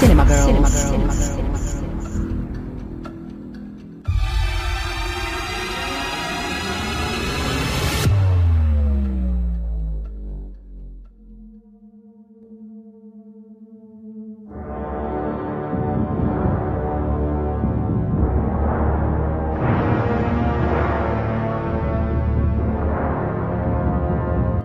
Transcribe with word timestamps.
Cinema 0.00 0.24
Girls. 0.24 0.44
Cinema 0.46 0.68
Girls. 0.68 1.40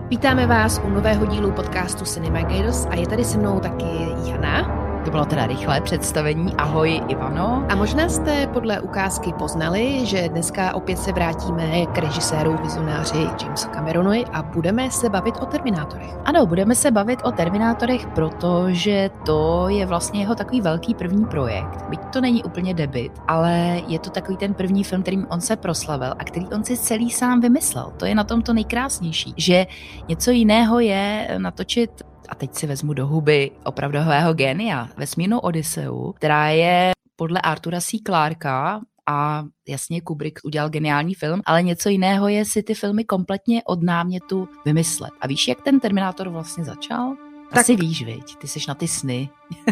Vítáme 0.08 0.46
vás 0.46 0.80
u 0.84 0.90
nového 0.90 1.26
dílu 1.26 1.52
podcastu 1.52 2.04
Cinema 2.04 2.40
Girls 2.42 2.86
a 2.90 2.94
je 2.94 3.06
tady 3.06 3.24
se 3.24 3.38
mnou 3.38 3.60
taky 3.60 3.86
Jana. 4.24 4.75
To 5.06 5.10
bylo 5.10 5.24
teda 5.24 5.46
rychlé 5.46 5.80
představení. 5.80 6.54
Ahoj 6.58 7.00
Ivano. 7.08 7.66
A 7.68 7.74
možná 7.74 8.08
jste 8.08 8.46
podle 8.46 8.80
ukázky 8.80 9.32
poznali, 9.38 10.06
že 10.06 10.28
dneska 10.28 10.74
opět 10.74 10.98
se 10.98 11.12
vrátíme 11.12 11.86
k 11.86 11.98
režiséru, 11.98 12.58
vizionáři 12.62 13.28
Jamesu 13.42 13.68
Cameronovi 13.68 14.24
a 14.32 14.42
budeme 14.42 14.90
se 14.90 15.08
bavit 15.08 15.34
o 15.40 15.46
Terminátorech. 15.46 16.10
Ano, 16.24 16.46
budeme 16.46 16.74
se 16.74 16.90
bavit 16.90 17.18
o 17.22 17.32
Terminátorech, 17.32 18.06
protože 18.06 19.10
to 19.26 19.68
je 19.68 19.86
vlastně 19.86 20.20
jeho 20.20 20.34
takový 20.34 20.60
velký 20.60 20.94
první 20.94 21.24
projekt. 21.24 21.84
Byť 21.88 22.00
to 22.12 22.20
není 22.20 22.44
úplně 22.44 22.74
debit, 22.74 23.12
ale 23.28 23.82
je 23.88 23.98
to 23.98 24.10
takový 24.10 24.36
ten 24.36 24.54
první 24.54 24.84
film, 24.84 25.02
kterým 25.02 25.26
on 25.30 25.40
se 25.40 25.56
proslavil 25.56 26.14
a 26.18 26.24
který 26.24 26.46
on 26.46 26.64
si 26.64 26.76
celý 26.76 27.10
sám 27.10 27.40
vymyslel. 27.40 27.92
To 27.96 28.06
je 28.06 28.14
na 28.14 28.24
tom 28.24 28.42
to 28.42 28.52
nejkrásnější, 28.52 29.34
že 29.36 29.66
něco 30.08 30.30
jiného 30.30 30.80
je 30.80 31.28
natočit 31.38 32.02
a 32.28 32.34
teď 32.34 32.54
si 32.54 32.66
vezmu 32.66 32.92
do 32.92 33.06
huby 33.06 33.50
opravdového 33.64 34.34
genia, 34.34 34.88
vesmírnou 34.96 35.38
Odiseu, 35.38 36.12
která 36.12 36.48
je 36.48 36.92
podle 37.16 37.40
Artura 37.40 37.80
C. 37.80 37.98
Clarka 38.06 38.80
a 39.06 39.44
jasně 39.68 40.00
Kubrick 40.00 40.40
udělal 40.44 40.68
geniální 40.68 41.14
film, 41.14 41.42
ale 41.46 41.62
něco 41.62 41.88
jiného 41.88 42.28
je 42.28 42.44
si 42.44 42.62
ty 42.62 42.74
filmy 42.74 43.04
kompletně 43.04 43.62
od 43.64 43.82
námětu 43.82 44.48
vymyslet. 44.64 45.12
A 45.20 45.26
víš, 45.26 45.48
jak 45.48 45.62
ten 45.62 45.80
Terminátor 45.80 46.28
vlastně 46.28 46.64
začal? 46.64 47.16
Tak 47.50 47.58
Asi 47.58 47.76
víš, 47.76 48.04
viď? 48.04 48.36
Ty 48.36 48.48
jsi 48.48 48.58
na 48.68 48.74
ty 48.74 48.88
sny. 48.88 49.28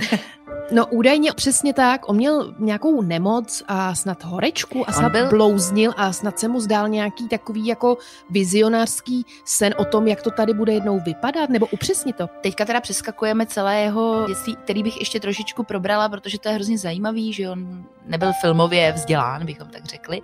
No 0.73 0.87
údajně 0.87 1.33
přesně 1.33 1.75
tak. 1.75 2.09
On 2.09 2.17
měl 2.17 2.55
nějakou 2.59 3.03
nemoc 3.03 3.63
a 3.69 3.95
snad 3.95 4.25
horečku 4.25 4.89
a 4.89 4.93
snad 4.93 5.13
byl... 5.13 5.29
blouznil 5.29 5.93
a 5.97 6.13
snad 6.13 6.39
se 6.39 6.49
mu 6.49 6.61
zdál 6.61 6.89
nějaký 6.89 7.29
takový 7.29 7.67
jako 7.67 7.99
vizionářský 8.31 9.27
sen 9.45 9.75
o 9.79 9.85
tom, 9.85 10.09
jak 10.09 10.23
to 10.23 10.31
tady 10.31 10.55
bude 10.55 10.73
jednou 10.73 11.01
vypadat, 11.01 11.51
nebo 11.51 11.67
upřesni 11.67 12.13
to. 12.13 12.27
Teďka 12.41 12.65
teda 12.65 12.81
přeskakujeme 12.81 13.47
celé 13.47 13.81
jeho 13.81 14.25
dětství, 14.29 14.57
který 14.57 14.83
bych 14.83 15.01
ještě 15.01 15.21
trošičku 15.21 15.63
probrala, 15.63 16.09
protože 16.09 16.39
to 16.39 16.49
je 16.49 16.55
hrozně 16.55 16.79
zajímavý, 16.79 17.33
že 17.33 17.51
on 17.51 17.85
nebyl 18.07 18.33
filmově 18.41 18.93
vzdělán, 18.93 19.47
bychom 19.47 19.69
tak 19.69 19.85
řekli, 19.85 20.21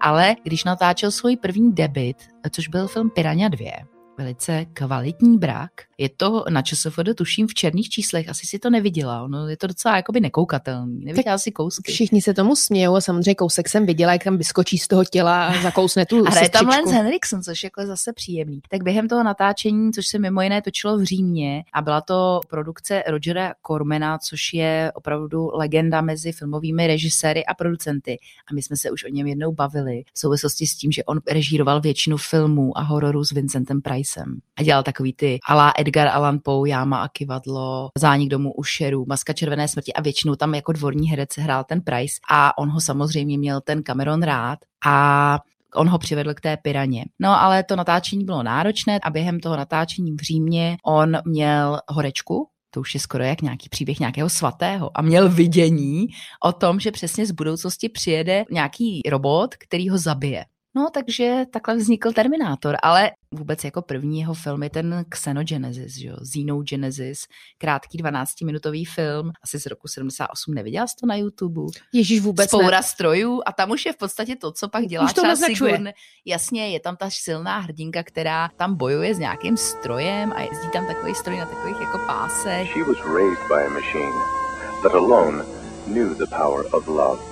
ale 0.00 0.36
když 0.42 0.64
natáčel 0.64 1.10
svůj 1.10 1.36
první 1.36 1.72
debit, 1.72 2.16
což 2.50 2.68
byl 2.68 2.88
film 2.88 3.10
Piranha 3.10 3.48
2, 3.48 3.70
velice 4.18 4.64
kvalitní 4.72 5.38
brak. 5.38 5.70
Je 6.00 6.08
to 6.08 6.44
na 6.50 6.62
ČSFD, 6.62 7.14
tuším, 7.14 7.46
v 7.46 7.54
černých 7.54 7.88
číslech, 7.88 8.28
asi 8.28 8.46
si 8.46 8.58
to 8.58 8.70
neviděla, 8.70 9.28
no, 9.28 9.48
je 9.48 9.56
to 9.56 9.66
docela 9.66 9.96
jakoby 9.96 10.20
nekoukatelný, 10.20 11.04
neviděla 11.04 11.38
si 11.38 11.52
kousky. 11.52 11.92
Všichni 11.92 12.22
se 12.22 12.34
tomu 12.34 12.56
smějou 12.56 12.94
a 12.94 13.00
samozřejmě 13.00 13.34
kousek 13.34 13.68
jsem 13.68 13.86
viděla, 13.86 14.12
jak 14.12 14.24
tam 14.24 14.36
vyskočí 14.36 14.78
z 14.78 14.88
toho 14.88 15.04
těla 15.04 15.46
a 15.46 15.62
zakousne 15.62 16.06
tu 16.06 16.26
A 16.26 16.42
je 16.42 16.50
tam 16.50 16.66
Lance 16.66 16.94
Henriksen, 16.94 17.42
což 17.42 17.62
je 17.62 17.66
jako 17.66 17.86
zase 17.86 18.12
příjemný. 18.12 18.60
Tak 18.70 18.82
během 18.82 19.08
toho 19.08 19.22
natáčení, 19.22 19.92
což 19.92 20.06
se 20.06 20.18
mimo 20.18 20.42
jiné 20.42 20.62
točilo 20.62 20.98
v 20.98 21.04
Římě 21.04 21.62
a 21.72 21.82
byla 21.82 22.00
to 22.00 22.40
produkce 22.48 23.02
Rogera 23.06 23.54
Cormana, 23.66 24.18
což 24.18 24.40
je 24.52 24.92
opravdu 24.94 25.50
legenda 25.54 26.00
mezi 26.00 26.32
filmovými 26.32 26.86
režiséry 26.86 27.46
a 27.46 27.54
producenty. 27.54 28.18
A 28.50 28.54
my 28.54 28.62
jsme 28.62 28.76
se 28.76 28.90
už 28.90 29.04
o 29.04 29.08
něm 29.08 29.26
jednou 29.26 29.52
bavili 29.52 30.02
v 30.14 30.18
souvislosti 30.18 30.66
s 30.66 30.76
tím, 30.76 30.92
že 30.92 31.04
on 31.04 31.20
režíroval 31.30 31.80
většinu 31.80 32.16
filmů 32.16 32.78
a 32.78 32.82
hororů 32.82 33.24
s 33.24 33.30
Vincentem 33.30 33.82
Price 33.82 34.10
Harrisem. 34.20 34.38
A 34.56 34.62
dělal 34.62 34.82
takový 34.82 35.12
ty 35.12 35.38
alá 35.48 35.72
Edgar 35.78 35.89
Allan 35.96 36.38
Poe, 36.44 36.68
Jáma 36.68 37.02
a 37.02 37.08
kivadlo, 37.08 37.88
Zánik 37.98 38.28
domu 38.28 38.52
Ušerů, 38.52 39.04
Maska 39.08 39.32
červené 39.32 39.68
smrti 39.68 39.92
a 39.92 40.02
většinou 40.02 40.36
tam 40.36 40.54
jako 40.54 40.72
dvorní 40.72 41.10
herec 41.10 41.38
hrál 41.38 41.64
ten 41.64 41.80
Price 41.80 42.14
a 42.30 42.58
on 42.58 42.70
ho 42.70 42.80
samozřejmě 42.80 43.38
měl 43.38 43.60
ten 43.60 43.82
Cameron 43.82 44.22
rád 44.22 44.58
a 44.86 45.38
on 45.74 45.88
ho 45.88 45.98
přivedl 45.98 46.34
k 46.34 46.40
té 46.40 46.56
piraně. 46.56 47.04
No 47.18 47.42
ale 47.42 47.64
to 47.64 47.76
natáčení 47.76 48.24
bylo 48.24 48.42
náročné 48.42 48.98
a 49.02 49.10
během 49.10 49.40
toho 49.40 49.56
natáčení 49.56 50.12
v 50.12 50.20
Římě 50.20 50.76
on 50.84 51.18
měl 51.24 51.80
horečku, 51.88 52.48
to 52.70 52.80
už 52.80 52.94
je 52.94 53.00
skoro 53.00 53.24
jak 53.24 53.42
nějaký 53.42 53.68
příběh 53.68 54.00
nějakého 54.00 54.30
svatého 54.30 54.90
a 54.98 55.02
měl 55.02 55.28
vidění 55.28 56.06
o 56.44 56.52
tom, 56.52 56.80
že 56.80 56.90
přesně 56.90 57.26
z 57.26 57.30
budoucnosti 57.30 57.88
přijede 57.88 58.44
nějaký 58.50 59.00
robot, 59.08 59.54
který 59.54 59.88
ho 59.88 59.98
zabije. 59.98 60.44
No, 60.76 60.88
takže 60.94 61.44
takhle 61.52 61.76
vznikl 61.76 62.12
Terminátor, 62.12 62.76
ale 62.82 63.10
vůbec 63.34 63.64
jako 63.64 63.82
první 63.82 64.20
jeho 64.20 64.34
film 64.34 64.62
je 64.62 64.70
ten 64.70 65.04
Xenogenesis, 65.08 65.96
jo? 65.98 66.16
Xenogenesis, 66.22 67.26
krátký 67.58 68.02
12-minutový 68.02 68.84
film, 68.86 69.30
asi 69.42 69.58
z 69.58 69.66
roku 69.66 69.88
78, 69.88 70.54
neviděla 70.54 70.86
jsi 70.86 70.94
to 71.00 71.06
na 71.06 71.16
YouTube? 71.16 71.60
Ježíš 71.92 72.20
vůbec 72.20 72.48
Spoura 72.48 72.76
ne. 72.76 72.82
strojů 72.82 73.42
a 73.46 73.52
tam 73.52 73.70
už 73.70 73.86
je 73.86 73.92
v 73.92 73.96
podstatě 73.96 74.36
to, 74.36 74.52
co 74.52 74.68
pak 74.68 74.86
dělá 74.86 75.04
už 75.04 75.12
to 75.12 75.36
Sigourn. 75.36 75.88
Jasně, 76.24 76.68
je 76.68 76.80
tam 76.80 76.96
ta 76.96 77.10
silná 77.10 77.58
hrdinka, 77.58 78.02
která 78.02 78.50
tam 78.56 78.76
bojuje 78.76 79.14
s 79.14 79.18
nějakým 79.18 79.56
strojem 79.56 80.32
a 80.32 80.40
jezdí 80.40 80.68
tam 80.72 80.86
takový 80.86 81.14
stroj 81.14 81.38
na 81.38 81.46
takových 81.46 81.80
jako 81.80 81.98
pásech. 82.06 82.72
She 82.72 82.84
was 82.84 82.98
raised 83.14 83.48
by 83.48 83.66
a 83.66 83.70
machine 83.70 84.40
that 84.82 84.94
alone 84.94 85.44
knew 85.86 86.18
the 86.18 86.26
power 86.26 86.66
of 86.72 86.88
love. 86.88 87.29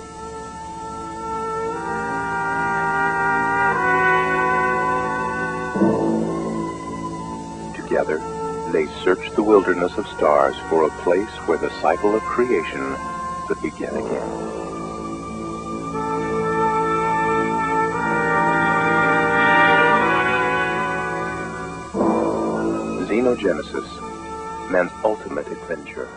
They 8.72 8.86
searched 9.04 9.36
the 9.36 9.42
wilderness 9.42 9.92
of 9.98 10.06
stars 10.08 10.56
for 10.68 10.86
a 10.86 10.90
place 11.04 11.28
where 11.46 11.58
the 11.58 11.70
cycle 11.80 12.14
of 12.14 12.22
creation 12.22 12.96
could 13.46 13.60
begin 13.60 13.92
again. 13.92 14.28
Xenogenesis, 23.08 23.88
man's 24.70 24.92
ultimate 25.04 25.48
adventure. 25.48 26.08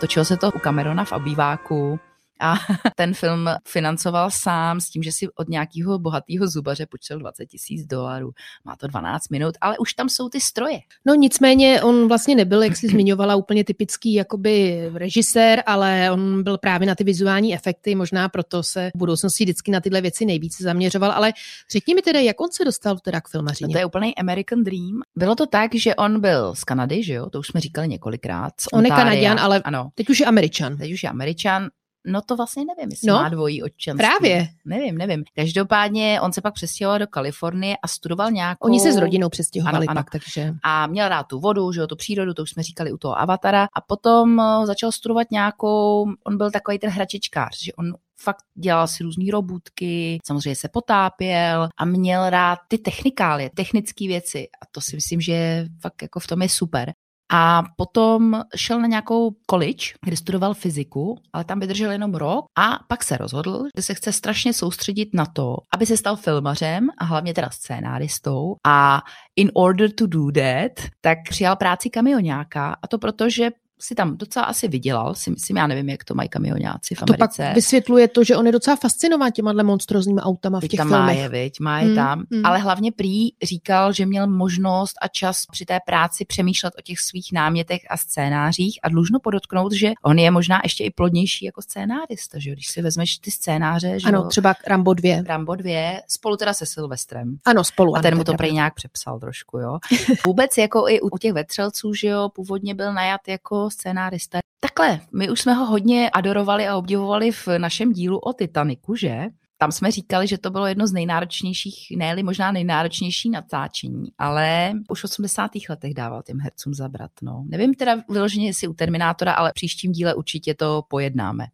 Točilo 0.00 0.24
se 0.24 0.36
to 0.36 0.50
u 0.54 0.58
Camerona 0.58 1.04
v 1.04 1.12
obýváku 1.12 1.98
a 2.40 2.54
ten 2.96 3.14
film 3.14 3.50
financoval 3.68 4.30
sám 4.30 4.80
s 4.80 4.90
tím, 4.90 5.02
že 5.02 5.12
si 5.12 5.28
od 5.28 5.48
nějakého 5.48 5.98
bohatého 5.98 6.48
zubaře 6.48 6.86
půjčil 6.86 7.18
20 7.18 7.46
tisíc 7.46 7.86
dolarů. 7.86 8.30
Má 8.64 8.76
to 8.76 8.86
12 8.86 9.28
minut, 9.28 9.54
ale 9.60 9.78
už 9.78 9.94
tam 9.94 10.08
jsou 10.08 10.28
ty 10.28 10.40
stroje. 10.40 10.78
No 11.06 11.14
nicméně 11.14 11.82
on 11.82 12.08
vlastně 12.08 12.34
nebyl, 12.34 12.62
jak 12.62 12.76
jsi 12.76 12.88
zmiňovala, 12.88 13.36
úplně 13.36 13.64
typický 13.64 14.14
jakoby 14.14 14.88
režisér, 14.94 15.62
ale 15.66 16.10
on 16.12 16.42
byl 16.42 16.58
právě 16.58 16.86
na 16.86 16.94
ty 16.94 17.04
vizuální 17.04 17.54
efekty, 17.54 17.94
možná 17.94 18.28
proto 18.28 18.62
se 18.62 18.90
v 18.94 18.98
budoucnosti 18.98 19.44
vždycky 19.44 19.70
na 19.70 19.80
tyhle 19.80 20.00
věci 20.00 20.24
nejvíce 20.24 20.64
zaměřoval, 20.64 21.12
ale 21.12 21.32
řekni 21.72 21.94
mi 21.94 22.02
teda, 22.02 22.20
jak 22.20 22.40
on 22.40 22.48
se 22.52 22.64
dostal 22.64 22.98
teda 22.98 23.20
k 23.20 23.28
filmařině? 23.28 23.68
No 23.68 23.72
to 23.72 23.78
je 23.78 23.84
úplný 23.84 24.16
American 24.16 24.64
Dream. 24.64 25.00
Bylo 25.16 25.34
to 25.34 25.46
tak, 25.46 25.74
že 25.74 25.94
on 25.94 26.20
byl 26.20 26.54
z 26.54 26.64
Kanady, 26.64 27.02
že 27.02 27.14
jo, 27.14 27.30
to 27.30 27.38
už 27.38 27.46
jsme 27.46 27.60
říkali 27.60 27.88
několikrát. 27.88 28.52
On 28.72 28.84
je 28.84 28.90
Kanadian, 28.90 29.40
ale 29.40 29.62
ano. 29.64 29.88
teď 29.94 30.10
už 30.10 30.20
je 30.20 30.26
Američan. 30.26 30.76
Teď 30.76 30.92
už 30.92 31.02
je 31.02 31.10
Američan, 31.10 31.68
No 32.06 32.22
to 32.22 32.36
vlastně 32.36 32.64
nevím, 32.64 32.90
jestli 32.90 33.08
no, 33.08 33.14
má 33.14 33.28
dvojí 33.28 33.62
občanství. 33.62 34.06
Právě. 34.06 34.48
Nevím, 34.64 34.98
nevím. 34.98 35.24
Každopádně 35.34 36.20
on 36.20 36.32
se 36.32 36.40
pak 36.40 36.54
přestěhoval 36.54 36.98
do 36.98 37.06
Kalifornie 37.06 37.76
a 37.82 37.88
studoval 37.88 38.30
nějakou... 38.30 38.68
Oni 38.68 38.80
se 38.80 38.92
s 38.92 38.96
rodinou 38.96 39.28
přestěhovali 39.28 39.86
ano, 39.86 39.90
ano. 39.90 39.98
pak, 40.00 40.10
takže... 40.10 40.54
A 40.62 40.86
měl 40.86 41.08
rád 41.08 41.22
tu 41.22 41.40
vodu, 41.40 41.72
že 41.72 41.80
jo, 41.80 41.86
tu 41.86 41.96
přírodu, 41.96 42.34
to 42.34 42.42
už 42.42 42.50
jsme 42.50 42.62
říkali 42.62 42.92
u 42.92 42.98
toho 42.98 43.18
Avatara. 43.18 43.66
A 43.76 43.80
potom 43.80 44.40
eh, 44.40 44.66
začal 44.66 44.92
studovat 44.92 45.30
nějakou... 45.30 46.06
On 46.24 46.36
byl 46.36 46.50
takový 46.50 46.78
ten 46.78 46.90
hračičkář, 46.90 47.64
že 47.64 47.72
on 47.72 47.92
fakt 48.20 48.44
dělal 48.54 48.88
si 48.88 49.02
různé 49.02 49.24
robůtky, 49.32 50.18
samozřejmě 50.26 50.56
se 50.56 50.68
potápěl 50.68 51.68
a 51.76 51.84
měl 51.84 52.30
rád 52.30 52.58
ty 52.68 52.78
technikály, 52.78 53.50
technické 53.54 54.06
věci. 54.06 54.48
A 54.62 54.66
to 54.70 54.80
si 54.80 54.96
myslím, 54.96 55.20
že 55.20 55.66
fakt 55.80 56.02
jako 56.02 56.20
v 56.20 56.26
tom 56.26 56.42
je 56.42 56.48
super. 56.48 56.92
A 57.32 57.62
potom 57.76 58.42
šel 58.56 58.80
na 58.80 58.86
nějakou 58.86 59.30
college, 59.50 59.84
kde 60.04 60.16
studoval 60.16 60.54
fyziku, 60.54 61.18
ale 61.32 61.44
tam 61.44 61.60
vydržel 61.60 61.90
jenom 61.90 62.14
rok 62.14 62.44
a 62.58 62.78
pak 62.88 63.04
se 63.04 63.16
rozhodl, 63.16 63.64
že 63.76 63.82
se 63.82 63.94
chce 63.94 64.12
strašně 64.12 64.52
soustředit 64.52 65.08
na 65.14 65.26
to, 65.26 65.56
aby 65.74 65.86
se 65.86 65.96
stal 65.96 66.16
filmařem 66.16 66.88
a 66.98 67.04
hlavně 67.04 67.34
teda 67.34 67.50
scénáristou. 67.50 68.54
A 68.66 69.02
in 69.36 69.50
order 69.54 69.92
to 69.92 70.06
do 70.06 70.32
that, 70.32 70.88
tak 71.00 71.18
přijal 71.28 71.56
práci 71.56 71.90
kamionáka 71.90 72.76
a 72.82 72.86
to 72.86 72.98
proto, 72.98 73.30
že 73.30 73.50
si 73.80 73.94
tam 73.94 74.16
docela 74.16 74.44
asi 74.44 74.68
vydělal, 74.68 75.14
si 75.14 75.30
myslím, 75.30 75.56
já 75.56 75.66
nevím, 75.66 75.88
jak 75.88 76.04
to 76.04 76.14
mají 76.14 76.28
kamionáci 76.28 76.94
v 76.94 77.02
Americe. 77.02 77.42
To 77.42 77.46
pak 77.46 77.54
vysvětluje 77.54 78.08
to, 78.08 78.24
že 78.24 78.36
on 78.36 78.46
je 78.46 78.52
docela 78.52 78.76
fascinován 78.76 79.32
těma 79.32 79.52
monstrozníma 79.62 80.22
autama 80.22 80.60
v 80.60 80.68
těch 80.68 80.78
tam 80.78 80.88
filmech. 80.88 81.16
Má 81.16 81.22
je, 81.22 81.28
viď, 81.28 81.60
má 81.60 81.80
je 81.80 81.86
hmm, 81.86 81.94
tam, 81.94 82.24
hmm. 82.32 82.46
ale 82.46 82.58
hlavně 82.58 82.92
prý 82.92 83.28
říkal, 83.42 83.92
že 83.92 84.06
měl 84.06 84.26
možnost 84.26 84.94
a 85.02 85.08
čas 85.08 85.46
při 85.50 85.64
té 85.64 85.78
práci 85.86 86.24
přemýšlet 86.24 86.74
o 86.78 86.82
těch 86.82 86.98
svých 86.98 87.28
námětech 87.32 87.80
a 87.90 87.96
scénářích 87.96 88.78
a 88.82 88.88
dlužno 88.88 89.18
podotknout, 89.22 89.72
že 89.72 89.92
on 90.04 90.18
je 90.18 90.30
možná 90.30 90.60
ještě 90.64 90.84
i 90.84 90.90
plodnější 90.90 91.44
jako 91.44 91.62
scénárista, 91.62 92.38
že 92.38 92.50
když 92.50 92.66
si 92.66 92.82
vezmeš 92.82 93.18
ty 93.18 93.30
scénáře, 93.30 94.00
že 94.00 94.08
Ano, 94.08 94.28
třeba 94.28 94.54
Rambo 94.66 94.94
2. 94.94 95.22
Rambo 95.26 95.54
2, 95.54 96.00
spolu 96.08 96.36
teda 96.36 96.54
se 96.54 96.66
Silvestrem. 96.66 97.36
Ano, 97.44 97.64
spolu. 97.64 97.96
A 97.96 98.02
ten 98.02 98.16
mu 98.16 98.24
to 98.24 98.34
prej 98.34 98.52
nějak 98.52 98.74
přepsal 98.74 99.20
trošku, 99.20 99.58
jo. 99.58 99.78
Vůbec 100.26 100.58
jako 100.58 100.88
i 100.88 101.00
u 101.00 101.18
těch 101.18 101.32
vetřelců, 101.32 101.94
že 101.94 102.08
jo, 102.08 102.28
původně 102.34 102.74
byl 102.74 102.92
najat 102.92 103.28
jako 103.28 103.67
scénárista. 103.70 104.38
Takhle, 104.60 105.00
my 105.12 105.30
už 105.30 105.40
jsme 105.40 105.52
ho 105.52 105.66
hodně 105.66 106.10
adorovali 106.10 106.68
a 106.68 106.76
obdivovali 106.76 107.32
v 107.32 107.48
našem 107.58 107.92
dílu 107.92 108.18
o 108.18 108.32
Titaniku, 108.32 108.94
že? 108.94 109.26
Tam 109.60 109.72
jsme 109.72 109.90
říkali, 109.90 110.26
že 110.26 110.38
to 110.38 110.50
bylo 110.50 110.66
jedno 110.66 110.86
z 110.86 110.92
nejnáročnějších, 110.92 111.86
ne 111.96 112.22
možná 112.22 112.52
nejnáročnější 112.52 113.30
natáčení, 113.30 114.12
ale 114.18 114.72
už 114.88 115.00
v 115.00 115.04
80. 115.04 115.50
letech 115.70 115.94
dával 115.94 116.22
těm 116.22 116.40
hercům 116.40 116.74
zabrat. 116.74 117.10
No. 117.22 117.44
Nevím 117.48 117.74
teda 117.74 117.96
vyloženě, 118.10 118.46
jestli 118.46 118.68
u 118.68 118.74
Terminátora, 118.74 119.32
ale 119.32 119.50
v 119.50 119.54
příštím 119.54 119.92
díle 119.92 120.14
určitě 120.14 120.54
to 120.54 120.82
pojednáme. 120.88 121.46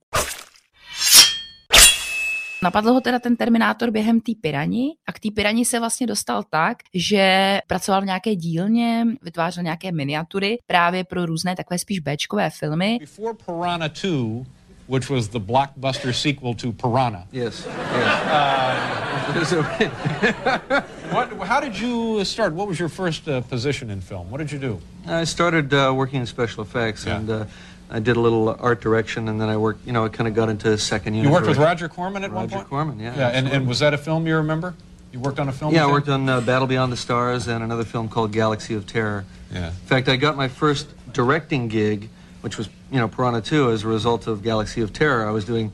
Napadl 2.65 2.93
ho 2.93 3.01
teda 3.01 3.19
ten 3.19 3.37
Terminátor 3.37 3.91
během 3.91 4.21
té 4.21 4.33
pirani 4.41 4.87
a 5.07 5.13
k 5.13 5.21
té 5.21 5.29
pirani 5.35 5.65
se 5.65 5.81
vlastně 5.81 6.07
dostal 6.07 6.43
tak, 6.51 6.79
že 6.95 7.59
pracoval 7.67 8.03
v 8.03 8.05
nějaké 8.05 8.35
dílně, 8.35 9.07
vytvářel 9.23 9.63
nějaké 9.63 9.93
miniatury 9.93 10.59
právě 10.67 11.05
pro 11.05 11.27
různé 11.27 11.57
takové 11.57 11.79
spíš 11.79 12.01
Bčkové 12.01 12.51
filmy. 12.51 12.99
Before 13.01 13.35
Piranha 13.47 13.89
2, 13.89 14.45
which 14.89 15.11
was 15.11 15.29
the 15.29 15.39
blockbuster 15.39 16.13
sequel 16.13 16.55
to 16.55 16.73
Piranha. 16.73 17.27
Yes. 17.33 17.69
yes. 19.35 19.53
Uh, 19.53 19.63
what, 21.13 21.33
how 21.49 21.61
did 21.61 21.77
you 21.77 22.25
start? 22.25 22.55
What 22.55 22.69
was 22.69 22.81
your 22.81 22.91
first 22.91 23.29
uh, 23.29 23.41
position 23.41 23.91
in 23.91 24.01
film? 24.01 24.31
What 24.31 24.39
did 24.39 24.53
you 24.53 24.59
do? 24.59 24.81
I 25.07 25.25
started 25.25 25.75
uh, 25.75 25.93
working 25.95 26.21
in 26.21 26.27
special 26.27 26.63
effects 26.63 27.05
yeah. 27.07 27.17
and 27.17 27.31
uh, 27.31 27.45
I 27.95 28.01
did 28.01 28.17
a 28.17 28.21
little 28.21 28.57
art 28.59 28.81
direction, 28.81 29.29
and 29.29 29.41
then 29.41 29.49
I 29.49 29.57
worked. 29.57 29.87
You 29.87 29.93
know, 29.93 30.05
I 30.05 30.09
kind 30.09 30.27
of 30.27 30.35
got 30.35 30.49
into 30.49 30.77
second 30.77 31.15
unit. 31.15 31.29
You 31.29 31.33
worked 31.33 31.45
direction. 31.45 31.61
with 31.61 31.69
Roger 31.69 31.89
Corman 31.89 32.25
at 32.25 32.33
Roger 32.33 32.41
one 32.41 32.49
point. 32.49 32.59
Roger 32.59 32.69
Corman, 32.69 32.99
yeah. 32.99 33.17
Yeah, 33.17 33.29
and, 33.29 33.47
and 33.47 33.69
was 33.69 33.79
that 33.79 33.95
a 33.95 33.99
film 33.99 34.27
you 34.27 34.35
remember? 34.35 34.75
You 35.13 35.21
worked 35.21 35.39
on 35.39 35.49
a 35.49 35.53
film. 35.53 35.73
Yeah, 35.73 35.87
I 35.87 35.93
worked 35.93 36.09
on 36.09 36.29
uh, 36.29 36.41
Battle 36.41 36.67
Beyond 36.67 36.91
the 36.91 36.97
Stars 36.97 37.47
and 37.47 37.63
another 37.63 37.85
film 37.85 38.09
called 38.09 38.33
Galaxy 38.33 38.75
of 38.75 38.85
Terror. 38.85 39.25
Yeah. 39.53 39.69
In 39.69 39.73
fact, 39.73 40.09
I 40.09 40.17
got 40.17 40.37
my 40.37 40.49
first 40.49 40.89
directing 41.13 41.69
gig, 41.69 42.09
which 42.41 42.59
was 42.59 42.69
you 42.91 42.99
know 42.99 43.07
Piranha 43.07 43.41
2, 43.41 43.71
as 43.71 43.85
a 43.85 43.89
result 43.89 44.27
of 44.27 44.43
Galaxy 44.43 44.81
of 44.81 44.93
Terror. 44.93 45.25
I 45.25 45.31
was 45.31 45.45
doing 45.45 45.71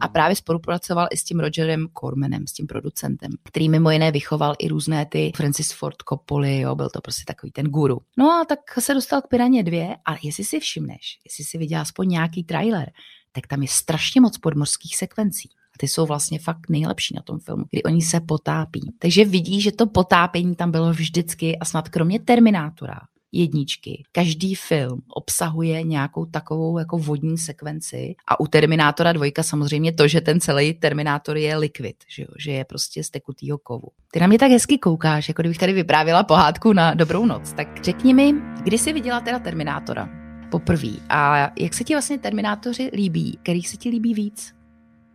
A 0.00 0.08
právě 0.08 0.36
spolupracoval 0.36 1.06
i 1.10 1.16
s 1.16 1.24
tím 1.24 1.40
Rogerem 1.40 1.88
Cormanem, 2.00 2.46
s 2.46 2.52
tím 2.52 2.66
producentem, 2.66 3.30
který 3.44 3.68
mimo 3.68 3.90
jiné 3.90 4.10
vychoval 4.12 4.54
i 4.58 4.68
různé 4.68 5.06
ty 5.06 5.32
Francis 5.36 5.72
Ford 5.72 5.96
Coppola, 6.08 6.46
jo, 6.46 6.74
byl 6.74 6.90
to 6.90 7.00
prostě 7.00 7.22
takový 7.26 7.52
ten 7.52 7.66
guru. 7.66 7.98
No 8.18 8.30
a 8.32 8.44
tak 8.44 8.58
se 8.78 8.94
dostal 8.94 9.22
k 9.22 9.28
Piraně 9.28 9.62
2 9.62 9.94
a 10.08 10.16
jestli 10.22 10.44
si 10.44 10.60
všimneš, 10.60 11.18
jestli 11.24 11.44
si 11.44 11.58
viděl 11.58 11.80
aspoň 11.80 12.08
nějaký 12.08 12.44
trailer, 12.44 12.90
tak 13.32 13.46
tam 13.46 13.62
je 13.62 13.68
strašně 13.68 14.20
moc 14.20 14.38
podmorských 14.38 14.96
sekvencí. 14.96 15.48
A 15.74 15.78
ty 15.78 15.88
jsou 15.88 16.06
vlastně 16.06 16.38
fakt 16.38 16.68
nejlepší 16.68 17.14
na 17.14 17.22
tom 17.22 17.38
filmu, 17.38 17.64
kdy 17.70 17.82
oni 17.82 18.02
se 18.02 18.20
potápí. 18.20 18.92
Takže 18.98 19.24
vidí, 19.24 19.60
že 19.60 19.72
to 19.72 19.86
potápění 19.86 20.56
tam 20.56 20.70
bylo 20.70 20.92
vždycky 20.92 21.58
a 21.58 21.64
snad 21.64 21.88
kromě 21.88 22.20
Terminátora 22.20 22.98
jedničky. 23.32 24.02
Každý 24.12 24.54
film 24.54 25.00
obsahuje 25.14 25.82
nějakou 25.82 26.26
takovou 26.26 26.78
jako 26.78 26.98
vodní 26.98 27.38
sekvenci 27.38 28.14
a 28.28 28.40
u 28.40 28.46
Terminátora 28.46 29.12
dvojka 29.12 29.42
samozřejmě 29.42 29.92
to, 29.92 30.08
že 30.08 30.20
ten 30.20 30.40
celý 30.40 30.74
Terminátor 30.74 31.36
je 31.36 31.56
likvid, 31.56 31.96
že, 32.08 32.22
jo? 32.22 32.28
že 32.38 32.52
je 32.52 32.64
prostě 32.64 33.04
z 33.04 33.10
tekutýho 33.10 33.58
kovu. 33.58 33.88
Ty 34.12 34.20
na 34.20 34.26
mě 34.26 34.38
tak 34.38 34.50
hezky 34.50 34.78
koukáš, 34.78 35.28
jako 35.28 35.42
kdybych 35.42 35.58
tady 35.58 35.72
vyprávěla 35.72 36.22
pohádku 36.22 36.72
na 36.72 36.94
dobrou 36.94 37.26
noc. 37.26 37.52
Tak 37.52 37.84
řekni 37.84 38.14
mi, 38.14 38.34
kdy 38.62 38.78
jsi 38.78 38.92
viděla 38.92 39.20
teda 39.20 39.38
Terminátora? 39.38 40.08
Poprvé. 40.50 40.92
A 41.08 41.50
jak 41.58 41.74
se 41.74 41.84
ti 41.84 41.94
vlastně 41.94 42.18
Terminátoři 42.18 42.90
líbí? 42.94 43.38
Kterých 43.42 43.68
se 43.68 43.76
ti 43.76 43.88
líbí 43.88 44.14
víc? 44.14 44.54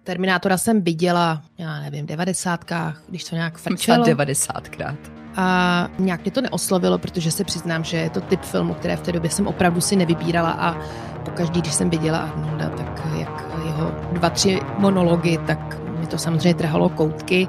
Terminátora 0.04 0.58
jsem 0.58 0.82
viděla, 0.82 1.42
já 1.58 1.80
nevím, 1.80 2.06
v 2.06 2.08
devadesátkách, 2.08 3.04
když 3.10 3.24
to 3.24 3.36
nějak 3.36 3.58
frčelo. 3.58 4.06
devadesátkrát 4.06 5.27
a 5.38 5.88
nějak 6.00 6.24
mě 6.24 6.32
to 6.32 6.42
neoslovilo, 6.42 6.98
protože 6.98 7.32
se 7.32 7.44
přiznám, 7.44 7.84
že 7.84 7.98
je 7.98 8.10
to 8.10 8.22
typ 8.22 8.42
filmu, 8.42 8.74
které 8.74 8.98
v 8.98 9.02
té 9.02 9.12
době 9.12 9.30
jsem 9.30 9.48
opravdu 9.48 9.82
si 9.82 9.96
nevybírala 9.96 10.52
a 10.52 10.82
pokaždý, 11.26 11.62
když 11.62 11.74
jsem 11.74 11.90
viděla 11.90 12.18
Arnolda, 12.18 12.70
tak 12.70 13.02
jak 13.20 13.46
jeho 13.66 13.92
dva, 14.12 14.30
tři 14.30 14.60
monology, 14.78 15.38
tak 15.48 15.88
mi 16.00 16.08
to 16.08 16.18
samozřejmě 16.18 16.54
trhalo 16.54 16.90
koutky. 16.90 17.48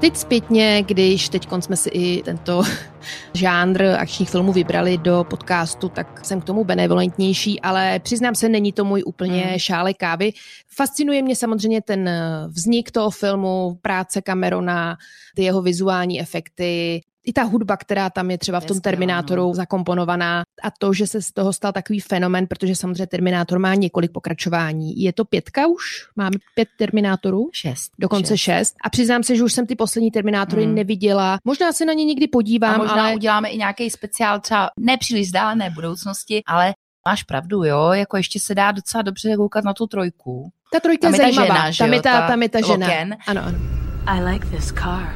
Teď 0.00 0.16
zpětně, 0.16 0.84
když 0.86 1.28
teď 1.28 1.48
jsme 1.60 1.76
si 1.76 1.88
i 1.88 2.22
tento 2.22 2.62
žánr 3.34 3.84
akčních 3.98 4.30
filmů 4.30 4.52
vybrali 4.52 4.98
do 4.98 5.24
podcastu, 5.30 5.88
tak 5.88 6.24
jsem 6.24 6.40
k 6.40 6.44
tomu 6.44 6.64
benevolentnější, 6.64 7.60
ale 7.60 7.98
přiznám 7.98 8.34
se, 8.34 8.48
není 8.48 8.72
to 8.72 8.84
můj 8.84 9.02
úplně 9.06 9.42
hmm. 9.42 9.58
šále 9.58 9.94
kávy. 9.94 10.32
Fascinuje 10.76 11.22
mě 11.22 11.36
samozřejmě 11.36 11.82
ten 11.82 12.10
vznik 12.48 12.90
toho 12.90 13.10
filmu, 13.10 13.78
práce 13.82 14.22
Camerona, 14.22 14.96
ty 15.36 15.42
jeho 15.42 15.62
vizuální 15.62 16.20
efekty, 16.20 17.00
i 17.24 17.32
ta 17.32 17.42
hudba, 17.42 17.76
která 17.76 18.10
tam 18.10 18.30
je 18.30 18.38
třeba 18.38 18.60
v 18.60 18.64
tom 18.64 18.80
Terminátoru 18.80 19.42
no. 19.42 19.54
zakomponovaná 19.54 20.42
a 20.62 20.70
to, 20.78 20.92
že 20.92 21.06
se 21.06 21.22
z 21.22 21.32
toho 21.32 21.52
stal 21.52 21.72
takový 21.72 22.00
fenomen, 22.00 22.46
protože 22.46 22.76
samozřejmě 22.76 23.06
Terminátor 23.06 23.58
má 23.58 23.74
několik 23.74 24.12
pokračování. 24.12 25.02
Je 25.02 25.12
to 25.12 25.24
pětka 25.24 25.66
už? 25.66 25.84
Máme 26.16 26.36
pět 26.54 26.68
Terminátorů? 26.78 27.48
Šest. 27.52 27.92
Dokonce 27.98 28.38
šest. 28.38 28.58
šest. 28.58 28.74
A 28.84 28.90
přiznám 28.90 29.22
se, 29.22 29.36
že 29.36 29.44
už 29.44 29.52
jsem 29.52 29.66
ty 29.66 29.76
poslední 29.76 30.10
Terminátory 30.10 30.64
hmm. 30.64 30.74
neviděla. 30.74 31.38
Možná 31.44 31.72
se 31.72 31.84
na 31.84 31.92
ně 31.92 32.04
někdy 32.04 32.28
podívám, 32.28 32.74
a 32.74 32.78
možná 32.78 33.02
ale... 33.04 33.14
uděláme 33.14 33.48
i 33.48 33.58
nějaký 33.58 33.90
speciál 33.90 34.40
třeba 34.40 34.70
nepříliš 34.80 35.26
vzdálené 35.26 35.70
budoucnosti, 35.70 36.42
ale 36.46 36.74
máš 37.08 37.22
pravdu, 37.22 37.64
jo, 37.64 37.90
jako 37.92 38.16
ještě 38.16 38.40
se 38.40 38.54
dá 38.54 38.72
docela 38.72 39.02
dobře 39.02 39.36
koukat 39.36 39.64
na 39.64 39.72
tu 39.72 39.86
trojku. 39.86 40.52
Ta 40.72 40.80
trojka 40.80 41.06
tam 41.06 41.14
je 41.14 41.18
zajímavá. 41.18 41.70
Žena, 41.70 41.86
tam, 41.86 41.94
je 41.94 42.02
ta, 42.02 42.26
tam 42.28 42.42
je 42.42 42.48
ta 42.48 42.60
žena. 42.60 42.86
Loken. 42.86 43.16
Ano, 43.26 43.42
ano. 43.44 43.58
I 44.06 44.24
like 44.24 44.46
this 44.46 44.72
car. 44.72 45.14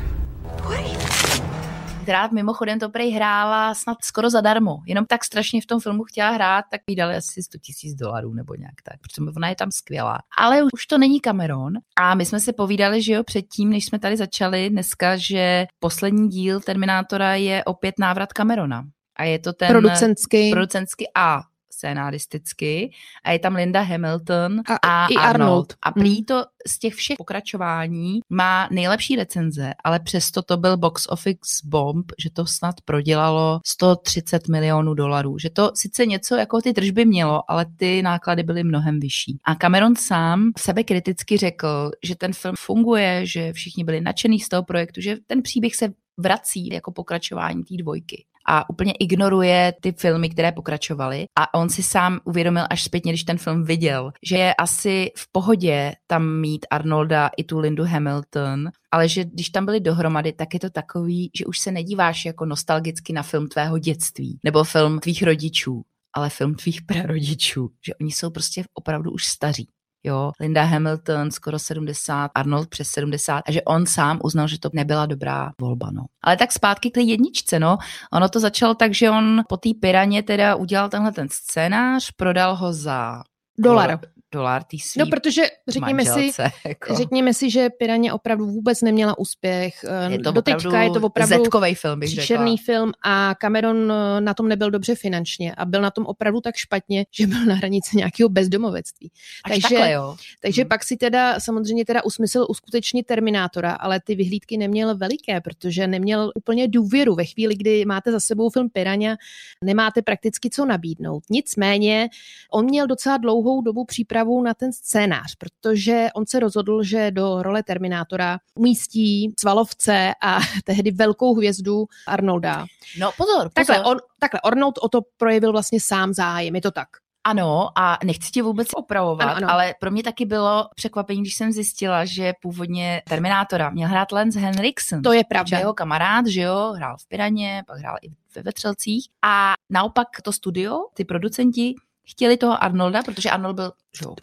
Která 2.08 2.28
mimochodem 2.32 2.78
to 2.78 2.88
prej 2.88 3.10
hrála 3.10 3.74
snad 3.74 3.96
skoro 4.02 4.30
zadarmo. 4.30 4.78
Jenom 4.86 5.04
tak 5.06 5.24
strašně 5.24 5.60
v 5.60 5.66
tom 5.66 5.80
filmu 5.80 6.04
chtěla 6.04 6.30
hrát, 6.30 6.64
tak 6.70 6.80
jí 6.86 6.96
dali 6.96 7.16
asi 7.16 7.42
100 7.42 7.58
tisíc 7.58 7.94
dolarů 7.94 8.34
nebo 8.34 8.54
nějak 8.54 8.74
tak, 8.84 9.00
protože 9.00 9.30
ona 9.36 9.48
je 9.48 9.54
tam 9.54 9.70
skvělá. 9.70 10.18
Ale 10.38 10.62
už 10.62 10.86
to 10.86 10.98
není 10.98 11.20
Cameron 11.20 11.72
a 11.96 12.14
my 12.14 12.26
jsme 12.26 12.40
si 12.40 12.52
povídali, 12.52 13.02
že 13.02 13.12
jo, 13.12 13.24
předtím, 13.24 13.70
než 13.70 13.84
jsme 13.84 13.98
tady 13.98 14.16
začali 14.16 14.70
dneska, 14.70 15.16
že 15.16 15.66
poslední 15.78 16.28
díl 16.28 16.60
Terminátora 16.60 17.34
je 17.34 17.64
opět 17.64 17.94
návrat 17.98 18.32
Camerona. 18.32 18.84
A 19.16 19.24
je 19.24 19.38
to 19.38 19.52
ten 19.52 19.68
producentsky, 19.68 20.50
producentsky 20.50 21.04
a 21.14 21.40
scénaristicky 21.78 22.90
a 23.24 23.32
je 23.32 23.38
tam 23.38 23.54
Linda 23.54 23.80
Hamilton 23.82 24.62
a, 24.68 24.76
a 24.76 25.06
i 25.06 25.14
Arnold. 25.14 25.34
Arnold. 25.34 25.74
A 25.82 25.92
prý 25.92 26.14
hmm. 26.14 26.24
to 26.24 26.44
z 26.66 26.78
těch 26.78 26.94
všech 26.94 27.16
pokračování 27.16 28.20
má 28.30 28.68
nejlepší 28.70 29.16
recenze, 29.16 29.72
ale 29.84 30.00
přesto 30.00 30.42
to 30.42 30.56
byl 30.56 30.76
box 30.76 31.06
office 31.08 31.62
bomb, 31.64 32.12
že 32.18 32.30
to 32.30 32.46
snad 32.46 32.80
prodělalo 32.84 33.60
130 33.66 34.48
milionů 34.48 34.94
dolarů. 34.94 35.38
Že 35.38 35.50
to 35.50 35.70
sice 35.74 36.06
něco 36.06 36.36
jako 36.36 36.60
ty 36.60 36.72
tržby 36.72 37.04
mělo, 37.04 37.50
ale 37.50 37.66
ty 37.76 38.02
náklady 38.02 38.42
byly 38.42 38.64
mnohem 38.64 39.00
vyšší. 39.00 39.38
A 39.44 39.54
Cameron 39.54 39.96
sám 39.96 40.50
sebe 40.58 40.84
kriticky 40.84 41.36
řekl, 41.36 41.90
že 42.02 42.14
ten 42.14 42.32
film 42.32 42.54
funguje, 42.58 43.26
že 43.26 43.52
všichni 43.52 43.84
byli 43.84 44.00
nadšený 44.00 44.40
z 44.40 44.48
toho 44.48 44.62
projektu, 44.62 45.00
že 45.00 45.16
ten 45.26 45.42
příběh 45.42 45.74
se 45.74 45.92
vrací 46.18 46.68
jako 46.68 46.92
pokračování 46.92 47.64
té 47.64 47.76
dvojky 47.76 48.24
a 48.48 48.70
úplně 48.70 48.92
ignoruje 48.92 49.74
ty 49.80 49.92
filmy, 49.92 50.30
které 50.30 50.52
pokračovaly. 50.52 51.26
A 51.38 51.54
on 51.54 51.68
si 51.68 51.82
sám 51.82 52.20
uvědomil 52.24 52.64
až 52.70 52.82
zpětně, 52.82 53.12
když 53.12 53.24
ten 53.24 53.38
film 53.38 53.64
viděl, 53.64 54.12
že 54.22 54.36
je 54.36 54.54
asi 54.54 55.10
v 55.16 55.32
pohodě 55.32 55.92
tam 56.06 56.40
mít 56.40 56.66
Arnolda 56.70 57.30
i 57.36 57.44
tu 57.44 57.58
Lindu 57.58 57.84
Hamilton, 57.84 58.68
ale 58.90 59.08
že 59.08 59.24
když 59.24 59.50
tam 59.50 59.64
byli 59.64 59.80
dohromady, 59.80 60.32
tak 60.32 60.54
je 60.54 60.60
to 60.60 60.70
takový, 60.70 61.30
že 61.34 61.46
už 61.46 61.58
se 61.58 61.70
nedíváš 61.70 62.24
jako 62.24 62.44
nostalgicky 62.44 63.12
na 63.12 63.22
film 63.22 63.48
tvého 63.48 63.78
dětství 63.78 64.38
nebo 64.44 64.64
film 64.64 64.98
tvých 64.98 65.22
rodičů, 65.22 65.82
ale 66.12 66.30
film 66.30 66.54
tvých 66.54 66.82
prarodičů, 66.82 67.70
že 67.86 67.94
oni 67.94 68.12
jsou 68.12 68.30
prostě 68.30 68.64
opravdu 68.74 69.10
už 69.10 69.26
staří 69.26 69.68
jo, 70.04 70.32
Linda 70.40 70.62
Hamilton 70.64 71.30
skoro 71.30 71.58
70, 71.58 72.30
Arnold 72.34 72.68
přes 72.68 72.88
70 72.88 73.42
a 73.46 73.52
že 73.52 73.62
on 73.62 73.86
sám 73.86 74.18
uznal, 74.24 74.48
že 74.48 74.60
to 74.60 74.70
nebyla 74.72 75.06
dobrá 75.06 75.52
volba, 75.60 75.90
no. 75.92 76.04
Ale 76.22 76.36
tak 76.36 76.52
zpátky 76.52 76.90
k 76.90 76.94
té 76.94 77.00
jedničce, 77.00 77.60
no. 77.60 77.78
Ono 78.12 78.28
to 78.28 78.40
začalo 78.40 78.74
tak, 78.74 78.94
že 78.94 79.10
on 79.10 79.42
po 79.48 79.56
té 79.56 79.70
piraně 79.80 80.22
teda 80.22 80.54
udělal 80.54 80.88
tenhle 80.88 81.12
ten 81.12 81.28
scénář, 81.30 82.10
prodal 82.16 82.56
ho 82.56 82.72
za 82.72 83.22
dolar. 83.58 84.00
Dolar 84.32 84.64
tý 84.64 84.78
No, 84.96 85.06
protože 85.06 85.42
řekněme 85.68 86.04
si, 86.04 86.30
jako. 86.66 86.94
řekněme 86.94 87.34
si, 87.34 87.50
že 87.50 87.70
Piraně 87.70 88.12
opravdu 88.12 88.46
vůbec 88.46 88.82
neměla 88.82 89.18
úspěch. 89.18 89.84
Je 90.08 90.18
to 90.18 90.32
Doteďka 90.32 90.82
je 90.82 90.90
to 90.90 91.00
opravdu 91.00 91.34
zetkovej 91.36 91.74
film, 91.74 92.00
bych 92.00 92.08
příšerný 92.08 92.56
řekla. 92.56 92.74
film 92.74 92.92
a 93.04 93.34
Cameron 93.34 93.92
eh, 93.92 94.20
na 94.20 94.34
tom 94.34 94.48
nebyl 94.48 94.70
dobře 94.70 94.94
finančně 94.94 95.54
a 95.54 95.64
byl 95.64 95.80
na 95.82 95.90
tom 95.90 96.06
opravdu 96.06 96.40
tak 96.40 96.56
špatně, 96.56 97.06
že 97.10 97.26
byl 97.26 97.44
na 97.44 97.54
hranici 97.54 97.96
nějakého 97.96 98.28
bezdomovectví. 98.28 99.10
Až 99.44 99.52
takže 99.52 99.68
takhle, 99.68 99.92
jo. 99.92 100.16
takže 100.42 100.62
Hmm. 100.62 100.68
pak 100.68 100.84
si 100.84 100.96
teda 100.96 101.40
samozřejmě 101.40 101.84
teda 101.84 102.04
usmysl 102.04 102.46
uskutečnit 102.48 103.02
Terminátora, 103.02 103.72
ale 103.72 104.00
ty 104.00 104.14
vyhlídky 104.14 104.56
neměl 104.56 104.96
veliké, 104.96 105.40
protože 105.40 105.86
neměl 105.86 106.32
úplně 106.34 106.68
důvěru 106.68 107.14
ve 107.14 107.24
chvíli, 107.24 107.56
kdy 107.56 107.84
máte 107.84 108.12
za 108.12 108.20
sebou 108.20 108.50
film 108.50 108.70
Piranha, 108.70 109.16
nemáte 109.64 110.02
prakticky 110.02 110.50
co 110.50 110.64
nabídnout. 110.64 111.22
Nicméně 111.30 112.08
on 112.52 112.64
měl 112.64 112.86
docela 112.86 113.16
dlouhou 113.16 113.62
dobu 113.62 113.84
přípravu 114.18 114.42
na 114.42 114.54
ten 114.54 114.72
scénář, 114.72 115.34
protože 115.36 116.08
on 116.14 116.26
se 116.26 116.40
rozhodl, 116.40 116.82
že 116.82 117.10
do 117.10 117.42
role 117.42 117.62
Terminátora 117.62 118.38
umístí 118.54 119.34
svalovce 119.40 120.12
a 120.22 120.38
tehdy 120.64 120.90
velkou 120.90 121.34
hvězdu 121.34 121.86
Arnolda. 122.06 122.66
No 122.98 123.10
pozor, 123.16 123.36
pozor. 123.36 123.50
Takhle, 123.54 123.84
on, 123.84 123.98
takhle 124.20 124.40
Arnold 124.40 124.78
o 124.82 124.88
to 124.88 125.00
projevil 125.16 125.52
vlastně 125.52 125.80
sám 125.80 126.12
zájem, 126.14 126.54
je 126.54 126.60
to 126.60 126.70
tak. 126.70 126.88
Ano, 127.24 127.68
a 127.78 127.98
nechci 128.04 128.30
tě 128.30 128.42
vůbec 128.42 128.68
opravovat, 128.76 129.24
Ano, 129.24 129.36
ano. 129.36 129.50
ale 129.50 129.74
pro 129.80 129.90
mě 129.90 130.02
taky 130.02 130.24
bylo 130.24 130.68
překvapení, 130.74 131.20
když 131.20 131.34
jsem 131.34 131.52
zjistila, 131.52 132.04
že 132.04 132.32
původně 132.42 133.02
Terminátora 133.08 133.70
měl 133.70 133.88
hrát 133.88 134.12
Lance 134.12 134.38
Henriksen. 134.40 135.02
To 135.02 135.12
je 135.12 135.24
pravda. 135.28 135.58
jeho 135.58 135.74
kamarád, 135.74 136.26
že 136.26 136.40
jo, 136.40 136.72
hrál 136.76 136.96
v 137.00 137.08
Piraně, 137.08 137.62
pak 137.66 137.78
hrál 137.78 137.96
i 138.02 138.08
ve 138.34 138.42
Vetřelcích. 138.42 139.08
A 139.22 139.52
naopak 139.70 140.08
to 140.22 140.32
studio, 140.32 140.78
ty 140.94 141.04
producenti, 141.04 141.74
chtěli 142.10 142.36
toho 142.36 142.62
Arnolda, 142.64 143.02
protože 143.02 143.30
Arnold 143.30 143.56
byl 143.56 143.72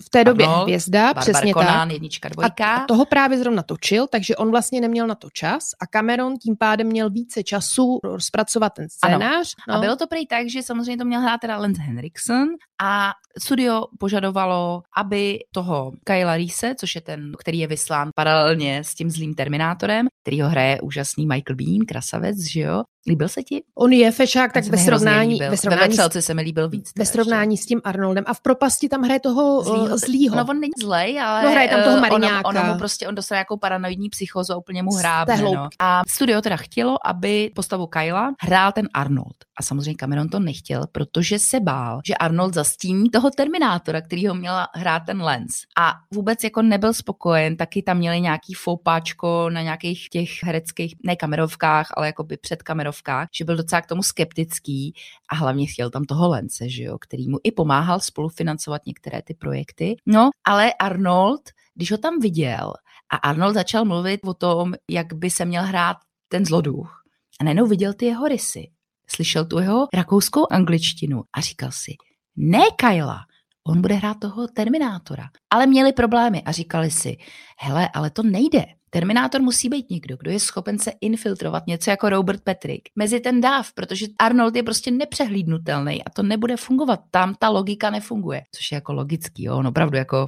V 0.02 0.10
té 0.10 0.24
době 0.24 0.46
Arnold, 0.46 0.64
hvězda, 0.64 1.02
Barbara 1.02 1.22
přesně 1.22 1.54
Conan, 1.54 1.88
tak. 1.88 1.92
jednička, 1.92 2.28
A, 2.28 2.32
dvojka. 2.34 2.76
a 2.76 2.86
toho 2.86 3.06
právě 3.06 3.38
zrovna 3.38 3.64
točil, 3.64 4.08
takže 4.08 4.36
on 4.36 4.52
vlastně 4.52 4.82
neměl 4.82 5.08
na 5.08 5.16
to 5.16 5.30
čas 5.34 5.64
a 5.82 5.86
Cameron 5.88 6.34
tím 6.38 6.56
pádem 6.58 6.88
měl 6.88 7.10
více 7.10 7.44
času 7.44 8.00
rozpracovat 8.04 8.74
ten 8.74 8.90
scénář. 8.90 9.54
No. 9.68 9.76
A 9.76 9.80
bylo 9.80 9.96
to 9.96 10.08
prý 10.08 10.28
tak, 10.28 10.50
že 10.50 10.64
samozřejmě 10.64 10.98
to 10.98 11.06
měl 11.06 11.22
hrát 11.22 11.38
teda 11.42 11.58
Lance 11.58 11.82
Henriksen 11.82 12.48
a 12.84 13.12
studio 13.40 13.84
požadovalo, 14.00 14.82
aby 14.98 15.40
toho 15.52 15.92
Kyla 16.04 16.38
Reese, 16.38 16.76
což 16.80 16.96
je 16.96 17.02
ten, 17.02 17.32
který 17.40 17.60
je 17.60 17.68
vyslán 17.68 18.10
paralelně 18.16 18.84
s 18.84 18.96
tím 18.96 19.10
zlým 19.10 19.34
Terminátorem, 19.34 20.08
který 20.24 20.42
ho 20.42 20.50
hraje 20.50 20.82
úžasný 20.82 21.26
Michael 21.26 21.56
Bean, 21.56 21.80
krasavec, 21.88 22.38
že 22.52 22.60
jo? 22.62 22.84
Líbil 23.08 23.30
se 23.30 23.44
ti? 23.44 23.64
On 23.78 23.94
je 23.94 24.12
fešák, 24.12 24.54
tak 24.54 24.66
ve 24.66 24.78
srovnání, 24.78 25.40
ve 25.40 25.58
srovnání, 25.58 25.82
Ve 25.82 25.88
Vetřelci 25.88 26.22
se 26.22 26.34
mi 26.34 26.42
líbil 26.42 26.70
víc. 26.70 26.92
ve 26.98 27.06
srovnání 27.06 27.58
s 27.58 27.66
tím 27.66 27.82
Arnoldem. 27.84 28.24
A 28.28 28.34
v 28.34 28.42
propasti 28.42 28.90
tam 28.90 29.02
hraje 29.02 29.20
toho 29.20 29.62
ještě. 29.74 29.98
zlýho. 29.98 30.36
No 30.36 30.46
on 30.50 30.60
není 30.60 30.74
zlej, 30.82 31.22
ale 31.22 31.44
No, 31.44 31.52
hraje 31.52 31.70
tam 31.70 31.84
toho 31.84 31.98
eh, 31.98 32.02
mariňáka. 32.02 32.50
Ono, 32.50 32.62
ono 32.62 32.74
mu 32.74 32.80
prostě, 32.80 33.08
on 33.08 33.16
dostal 33.16 33.36
nějakou 33.36 33.58
paranoidní 33.58 34.10
psychozu 34.10 34.54
a 34.54 34.58
úplně 34.58 34.84
mu 34.84 34.92
hrábne. 34.92 35.42
No. 35.42 35.70
A 35.80 36.02
studio 36.08 36.42
teda 36.42 36.58
chtělo, 36.58 37.08
aby 37.08 37.52
postavu 37.56 37.88
Kyla 37.88 38.34
hrál 38.42 38.72
ten 38.72 38.90
Arnold. 38.94 39.36
A 39.60 39.64
samozřejmě 39.64 39.96
Cameron 39.96 40.30
to 40.30 40.40
nechtěl, 40.40 40.84
protože 40.92 41.40
se 41.40 41.60
bál, 41.60 42.00
že 42.06 42.16
Arnold 42.16 42.54
zastíní 42.54 43.10
toho 43.10 43.32
Terminátora, 43.32 44.02
který 44.02 44.28
ho 44.28 44.36
měla 44.36 44.68
hrát 44.74 45.00
ten 45.00 45.22
Lens. 45.22 45.52
A 45.78 45.94
vůbec 46.14 46.44
jako 46.44 46.62
nebyl 46.62 46.94
spokojen, 46.94 47.58
taky 47.58 47.84
tam 47.84 47.98
měli 47.98 48.22
nějaký 48.22 48.54
foupáčko 48.54 49.50
na 49.50 49.62
nějakých 49.62 50.10
těch 50.10 50.44
hereckých, 50.44 50.96
ne 51.04 51.16
kamerovkách, 51.16 51.88
ale 51.98 52.08
jako 52.08 52.24
by 52.24 52.38
před 52.38 52.64
kamerovkách, 52.64 53.28
že 53.38 53.46
byl 53.46 53.58
docela 53.58 53.82
k 53.82 53.88
tomu 53.88 54.04
skeptický 54.04 54.94
a 55.30 55.36
hlavně 55.36 55.66
chtěl 55.66 55.90
tam 55.90 56.04
toho 56.04 56.30
Lence, 56.30 56.70
že 56.70 56.84
jo, 56.84 56.98
který 56.98 57.30
mu 57.30 57.38
i 57.44 57.52
pomáhal 57.52 58.00
spolufinancovat 58.00 58.86
některé 58.86 59.22
ty 59.22 59.34
projekty. 59.34 59.96
No, 60.06 60.30
ale 60.48 60.74
Arnold, 60.74 61.42
když 61.76 61.92
ho 61.92 61.98
tam 61.98 62.20
viděl 62.20 62.74
a 63.10 63.16
Arnold 63.16 63.54
začal 63.54 63.86
mluvit 63.86 64.20
o 64.24 64.34
tom, 64.34 64.74
jak 64.90 65.14
by 65.14 65.30
se 65.30 65.46
měl 65.46 65.64
hrát 65.64 65.98
ten 66.28 66.46
zloduch 66.46 67.04
a 67.42 67.44
najednou 67.44 67.68
viděl 67.68 67.94
ty 67.94 68.06
jeho 68.06 68.28
rysy, 68.28 68.68
slyšel 69.08 69.46
tu 69.46 69.60
jeho 69.60 69.88
rakouskou 69.94 70.46
angličtinu 70.52 71.24
a 71.34 71.42
říkal 71.42 71.72
si, 71.72 71.92
ne 72.36 72.62
Kyla, 72.76 73.20
on 73.68 73.82
bude 73.82 73.96
hrát 73.96 74.20
toho 74.20 74.48
Terminátora. 74.48 75.30
Ale 75.50 75.68
měli 75.68 75.94
problémy 75.94 76.44
a 76.44 76.52
říkali 76.52 76.92
si, 76.92 77.18
hele, 77.60 77.90
ale 77.94 78.10
to 78.10 78.24
nejde. 78.24 78.66
Terminátor 78.90 79.42
musí 79.42 79.70
být 79.70 79.90
někdo, 79.90 80.18
kdo 80.18 80.32
je 80.32 80.40
schopen 80.40 80.80
se 80.80 80.92
infiltrovat, 81.02 81.68
něco 81.68 81.90
jako 81.90 82.10
Robert 82.10 82.44
Patrick, 82.44 82.82
mezi 82.96 83.20
ten 83.20 83.42
dáv, 83.42 83.74
protože 83.74 84.06
Arnold 84.20 84.56
je 84.56 84.64
prostě 84.64 84.92
nepřehlídnutelný 84.92 86.04
a 86.04 86.10
to 86.10 86.24
nebude 86.24 86.58
fungovat. 86.58 87.00
Tam 87.12 87.36
ta 87.40 87.50
logika 87.50 87.90
nefunguje, 87.90 88.44
což 88.52 88.72
je 88.72 88.76
jako 88.76 88.94
logický, 88.94 89.44
jo, 89.44 89.58
on 89.58 89.68
opravdu 89.68 89.98
jako 89.98 90.28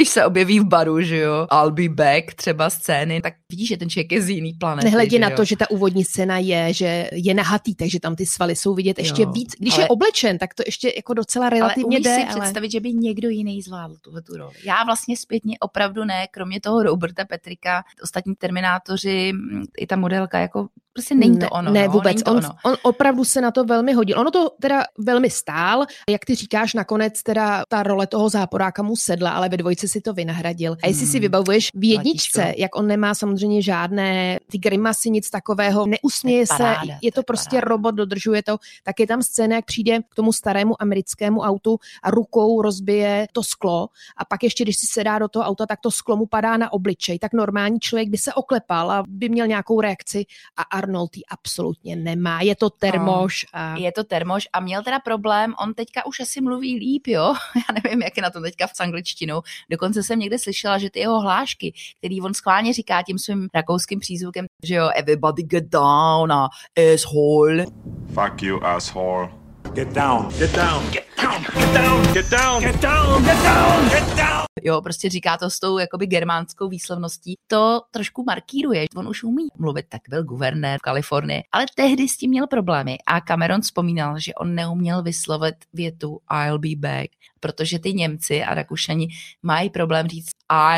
když 0.00 0.08
se 0.08 0.24
objeví 0.24 0.60
v 0.60 0.64
baru, 0.64 1.02
že 1.02 1.16
jo, 1.16 1.46
I'll 1.52 1.70
be 1.70 1.88
back, 1.88 2.34
třeba 2.34 2.70
scény, 2.70 3.20
tak 3.20 3.34
vidíš, 3.50 3.68
že 3.68 3.76
ten 3.76 3.90
člověk 3.90 4.12
je 4.12 4.22
z 4.22 4.28
jiný 4.28 4.52
planety. 4.52 4.84
Nehledě 4.84 5.18
na 5.18 5.28
jo. 5.28 5.36
to, 5.36 5.44
že 5.44 5.56
ta 5.56 5.70
úvodní 5.70 6.04
scéna 6.04 6.38
je, 6.38 6.74
že 6.74 7.10
je 7.12 7.34
nahatý, 7.34 7.74
takže 7.74 8.00
tam 8.00 8.16
ty 8.16 8.26
svaly 8.26 8.56
jsou 8.56 8.74
vidět 8.74 8.98
ještě 8.98 9.22
Jo, 9.22 9.32
víc. 9.32 9.52
Když 9.58 9.74
ale- 9.74 9.82
je 9.82 9.88
oblečen, 9.88 10.38
tak 10.38 10.54
to 10.54 10.62
ještě 10.66 10.92
jako 10.96 11.14
docela 11.14 11.48
relativně 11.48 11.84
ale 11.84 11.86
umíš 11.86 12.04
jde. 12.04 12.14
si 12.14 12.22
ale... 12.22 12.40
představit, 12.40 12.72
že 12.72 12.80
by 12.80 12.92
někdo 12.92 13.28
jiný 13.28 13.62
zvládl 13.62 13.96
tuhle 14.00 14.22
tu 14.22 14.36
roli. 14.36 14.54
Já 14.64 14.84
vlastně 14.84 15.16
zpětně 15.16 15.58
opravdu 15.60 16.04
ne, 16.04 16.26
kromě 16.30 16.60
toho 16.60 16.82
Roberta 16.82 17.24
Petrika, 17.24 17.84
ostatní 18.02 18.34
Terminátoři, 18.34 19.32
i 19.78 19.86
ta 19.86 19.96
modelka, 19.96 20.38
jako 20.38 20.68
prostě 21.00 21.14
není 21.14 21.38
to 21.38 21.48
ono. 21.48 21.70
Ne, 21.72 21.86
no, 21.86 21.92
vůbec. 21.92 22.22
To 22.22 22.30
on, 22.30 22.36
ono. 22.36 22.48
on 22.64 22.76
opravdu 22.82 23.24
se 23.24 23.40
na 23.40 23.50
to 23.50 23.64
velmi 23.64 23.92
hodil. 23.92 24.18
Ono 24.20 24.30
to 24.30 24.50
teda 24.60 24.82
velmi 24.98 25.30
stál. 25.30 25.86
Jak 26.10 26.24
ty 26.24 26.34
říkáš, 26.34 26.74
nakonec 26.74 27.22
teda 27.22 27.62
ta 27.68 27.82
role 27.82 28.06
toho 28.06 28.28
záporáka 28.28 28.82
mu 28.82 28.96
sedla, 28.96 29.30
ale 29.30 29.48
ve 29.48 29.56
dvojce 29.56 29.88
si 29.88 30.00
to 30.00 30.12
vynahradil. 30.12 30.76
A 30.82 30.86
jestli 30.86 31.06
si 31.06 31.12
Hmm. 31.12 31.22
vybavuješ 31.22 31.70
v 31.74 31.90
jedničce, 31.90 32.42
Platíš 32.42 32.60
jak 32.60 32.76
on 32.76 32.86
nemá 32.86 33.14
samozřejmě 33.14 33.62
žádné 33.62 34.38
ty 34.50 34.58
grimasy, 34.58 35.10
nic 35.10 35.30
takového, 35.30 35.86
neusměje 35.86 36.38
je 36.38 36.46
se, 36.46 36.52
paráda, 36.56 36.94
je 37.02 37.12
to 37.12 37.22
prostě 37.22 37.56
paráda. 37.56 37.68
robot, 37.68 37.94
dodržuje 37.94 38.42
to, 38.42 38.56
tak 38.84 39.00
je 39.00 39.06
tam 39.06 39.22
scéna, 39.22 39.56
jak 39.56 39.64
přijde 39.64 39.98
k 40.10 40.14
tomu 40.14 40.32
starému 40.32 40.82
americkému 40.82 41.40
autu 41.40 41.78
a 42.02 42.10
rukou 42.10 42.62
rozbije 42.62 43.26
to 43.32 43.42
sklo 43.42 43.88
a 44.16 44.24
pak 44.24 44.42
ještě, 44.42 44.64
když 44.64 44.76
si 44.76 44.86
sedá 44.86 45.18
do 45.18 45.28
toho 45.28 45.44
auta, 45.44 45.66
tak 45.66 45.80
to 45.80 45.90
sklo 45.90 46.16
mu 46.16 46.26
padá 46.26 46.56
na 46.56 46.72
obličej. 46.72 47.18
Tak 47.18 47.32
normální 47.32 47.80
člověk 47.80 48.08
by 48.08 48.18
se 48.18 48.34
oklepal 48.34 48.90
a 48.90 49.04
by 49.08 49.28
měl 49.28 49.46
nějakou 49.46 49.80
reakci 49.80 50.24
a 50.56 50.62
Arnold 50.62 50.89
ji 51.16 51.24
absolutně 51.30 51.96
nemá. 51.96 52.42
Je 52.42 52.56
to 52.56 52.70
termoš 52.70 53.46
a 53.52 53.76
Je 53.76 53.92
to 53.92 54.04
termoš 54.04 54.48
a 54.52 54.60
měl 54.60 54.82
teda 54.82 55.00
problém, 55.00 55.54
on 55.62 55.74
teďka 55.74 56.06
už 56.06 56.20
asi 56.20 56.40
mluví 56.40 56.78
líp, 56.78 57.06
jo? 57.06 57.34
Já 57.56 57.80
nevím, 57.84 58.02
jak 58.02 58.16
je 58.16 58.22
na 58.22 58.30
tom 58.30 58.42
teďka 58.42 58.66
v 58.66 58.80
angličtinou. 58.80 59.42
Dokonce 59.70 60.02
jsem 60.02 60.18
někde 60.18 60.38
slyšela, 60.38 60.78
že 60.78 60.90
ty 60.90 61.00
jeho 61.00 61.20
hlášky, 61.20 61.72
který 61.98 62.20
on 62.20 62.34
schválně 62.34 62.72
říká 62.72 63.02
tím 63.02 63.18
svým 63.18 63.48
rakouským 63.54 64.00
přízvukem, 64.00 64.46
že 64.64 64.74
jo, 64.74 64.90
everybody 64.94 65.42
get 65.42 65.64
down 65.64 66.32
a 66.32 66.48
asshole. 66.94 67.66
Fuck 68.14 68.42
you, 68.42 68.64
asshole. 68.64 69.39
Get 69.74 69.92
down. 69.94 70.28
Get 70.38 70.52
down. 70.52 70.82
Get 70.90 71.06
down. 71.16 71.42
Get 71.54 71.74
down. 71.74 72.12
Get 72.12 72.30
down. 72.30 72.62
Get 72.62 72.80
down. 72.82 73.24
Get 73.24 73.42
down. 73.42 73.88
Get 73.88 74.16
down. 74.16 74.44
Jo, 74.62 74.82
prostě 74.82 75.08
říká 75.08 75.36
to 75.36 75.50
s 75.50 75.60
tou 75.60 75.78
jakoby 75.78 76.06
germánskou 76.06 76.68
výslovností. 76.68 77.34
To 77.46 77.80
trošku 77.90 78.24
markíruje. 78.24 78.86
On 78.96 79.08
už 79.08 79.22
umí 79.22 79.46
mluvit, 79.58 79.86
tak 79.88 80.00
byl 80.08 80.24
guvernér 80.24 80.78
v 80.78 80.82
Kalifornii, 80.82 81.42
ale 81.52 81.66
tehdy 81.74 82.08
s 82.08 82.16
tím 82.16 82.30
měl 82.30 82.46
problémy 82.46 82.98
a 83.06 83.20
Cameron 83.20 83.60
vzpomínal, 83.60 84.18
že 84.18 84.34
on 84.34 84.54
neuměl 84.54 85.02
vyslovit 85.02 85.54
větu 85.72 86.18
I'll 86.30 86.58
be 86.58 86.76
back, 86.76 87.10
protože 87.40 87.78
ty 87.78 87.92
Němci 87.92 88.44
a 88.44 88.54
Rakušani 88.54 89.08
mají 89.42 89.70
problém 89.70 90.08
říct 90.08 90.30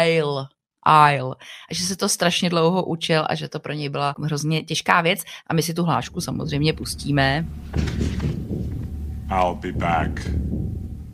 I'll, 0.05 0.47
I'll. 0.87 1.35
A 1.71 1.75
že 1.75 1.85
se 1.85 1.97
to 1.97 2.09
strašně 2.09 2.51
dlouho 2.51 2.85
učil 2.85 3.25
a 3.29 3.35
že 3.35 3.49
to 3.49 3.61
pro 3.61 3.73
něj 3.73 3.89
byla 3.89 4.15
hrozně 4.23 4.63
těžká 4.63 5.01
věc 5.01 5.21
a 5.47 5.55
my 5.55 5.63
si 5.63 5.75
tu 5.75 5.85
hlášku 5.85 6.21
samozřejmě 6.21 6.73
pustíme. 6.73 7.47
I'll 9.33 9.55
be 9.55 9.73
back. 9.73 10.21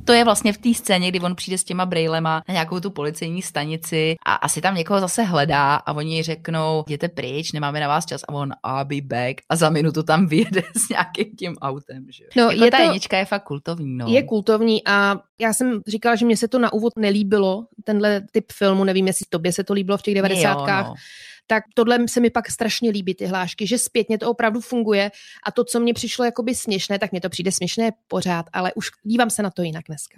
To 0.05 0.13
je 0.13 0.25
vlastně 0.25 0.53
v 0.53 0.59
té 0.59 0.75
scéně, 0.75 1.09
kdy 1.09 1.21
on 1.21 1.35
přijde 1.35 1.59
s 1.59 1.65
těma 1.65 1.87
brejlema 1.87 2.43
na 2.49 2.53
nějakou 2.53 2.81
tu 2.81 2.91
policejní 2.91 3.43
stanici 3.43 4.17
a 4.27 4.35
asi 4.35 4.61
tam 4.61 4.75
někoho 4.75 5.01
zase 5.01 5.23
hledá 5.23 5.75
a 5.75 5.93
oni 5.93 6.23
řeknou, 6.23 6.85
jděte 6.87 7.09
pryč, 7.09 7.53
nemáme 7.53 7.81
na 7.81 7.89
vás 7.89 8.07
čas 8.07 8.21
a 8.29 8.33
on 8.33 8.53
I'll 8.67 8.85
be 8.85 9.01
back 9.17 9.41
a 9.49 9.57
za 9.57 9.71
minutu 9.71 10.03
tam 10.03 10.27
vyjede 10.29 10.63
s 10.77 10.89
nějakým 10.89 11.37
tím 11.37 11.57
autem. 11.61 12.07
Že? 12.09 12.25
No, 12.37 12.51
jako 12.51 12.65
je 12.65 12.71
ta 12.71 12.77
to- 12.77 12.83
jednička 12.83 13.19
je 13.19 13.25
fakt 13.25 13.45
kultovní. 13.45 13.97
No. 13.97 14.07
je 14.09 14.23
kultovní 14.23 14.87
a 14.87 15.17
já 15.41 15.53
jsem 15.53 15.81
říkala, 15.87 16.17
že 16.17 16.27
mě 16.27 16.37
se 16.37 16.49
to 16.49 16.59
na 16.59 16.73
úvod 16.73 16.93
nelíbilo, 16.99 17.65
tenhle 17.85 18.23
typ 18.33 18.53
filmu, 18.53 18.85
nevím, 18.85 19.07
jestli 19.07 19.27
tobě 19.29 19.53
se 19.53 19.65
to 19.65 19.73
líbilo 19.73 19.99
v 19.99 20.03
těch 20.03 20.15
90. 20.15 20.49
Jo, 20.49 20.67
no. 20.67 20.95
Tak 21.51 21.65
tohle 21.75 22.09
se 22.09 22.21
mi 22.21 22.31
pak 22.31 22.51
strašně 22.51 22.91
líbí, 22.91 23.15
ty 23.15 23.27
hlášky, 23.27 23.67
že 23.67 23.79
zpětně 23.79 24.19
to 24.19 24.31
opravdu 24.31 24.61
funguje 24.61 25.11
a 25.47 25.53
to, 25.53 25.65
co 25.65 25.81
mě 25.81 25.95
přišlo 25.95 26.25
jakoby 26.25 26.55
směšné, 26.55 26.99
tak 26.99 27.11
mě 27.11 27.21
to 27.21 27.29
přijde 27.29 27.53
směšné 27.53 27.91
pořád, 28.09 28.47
ale 28.53 28.73
už 28.75 28.87
dívám 29.03 29.31
se 29.31 29.43
na 29.43 29.51
to 29.51 29.63
jinak 29.63 29.85
dneska. 29.89 30.15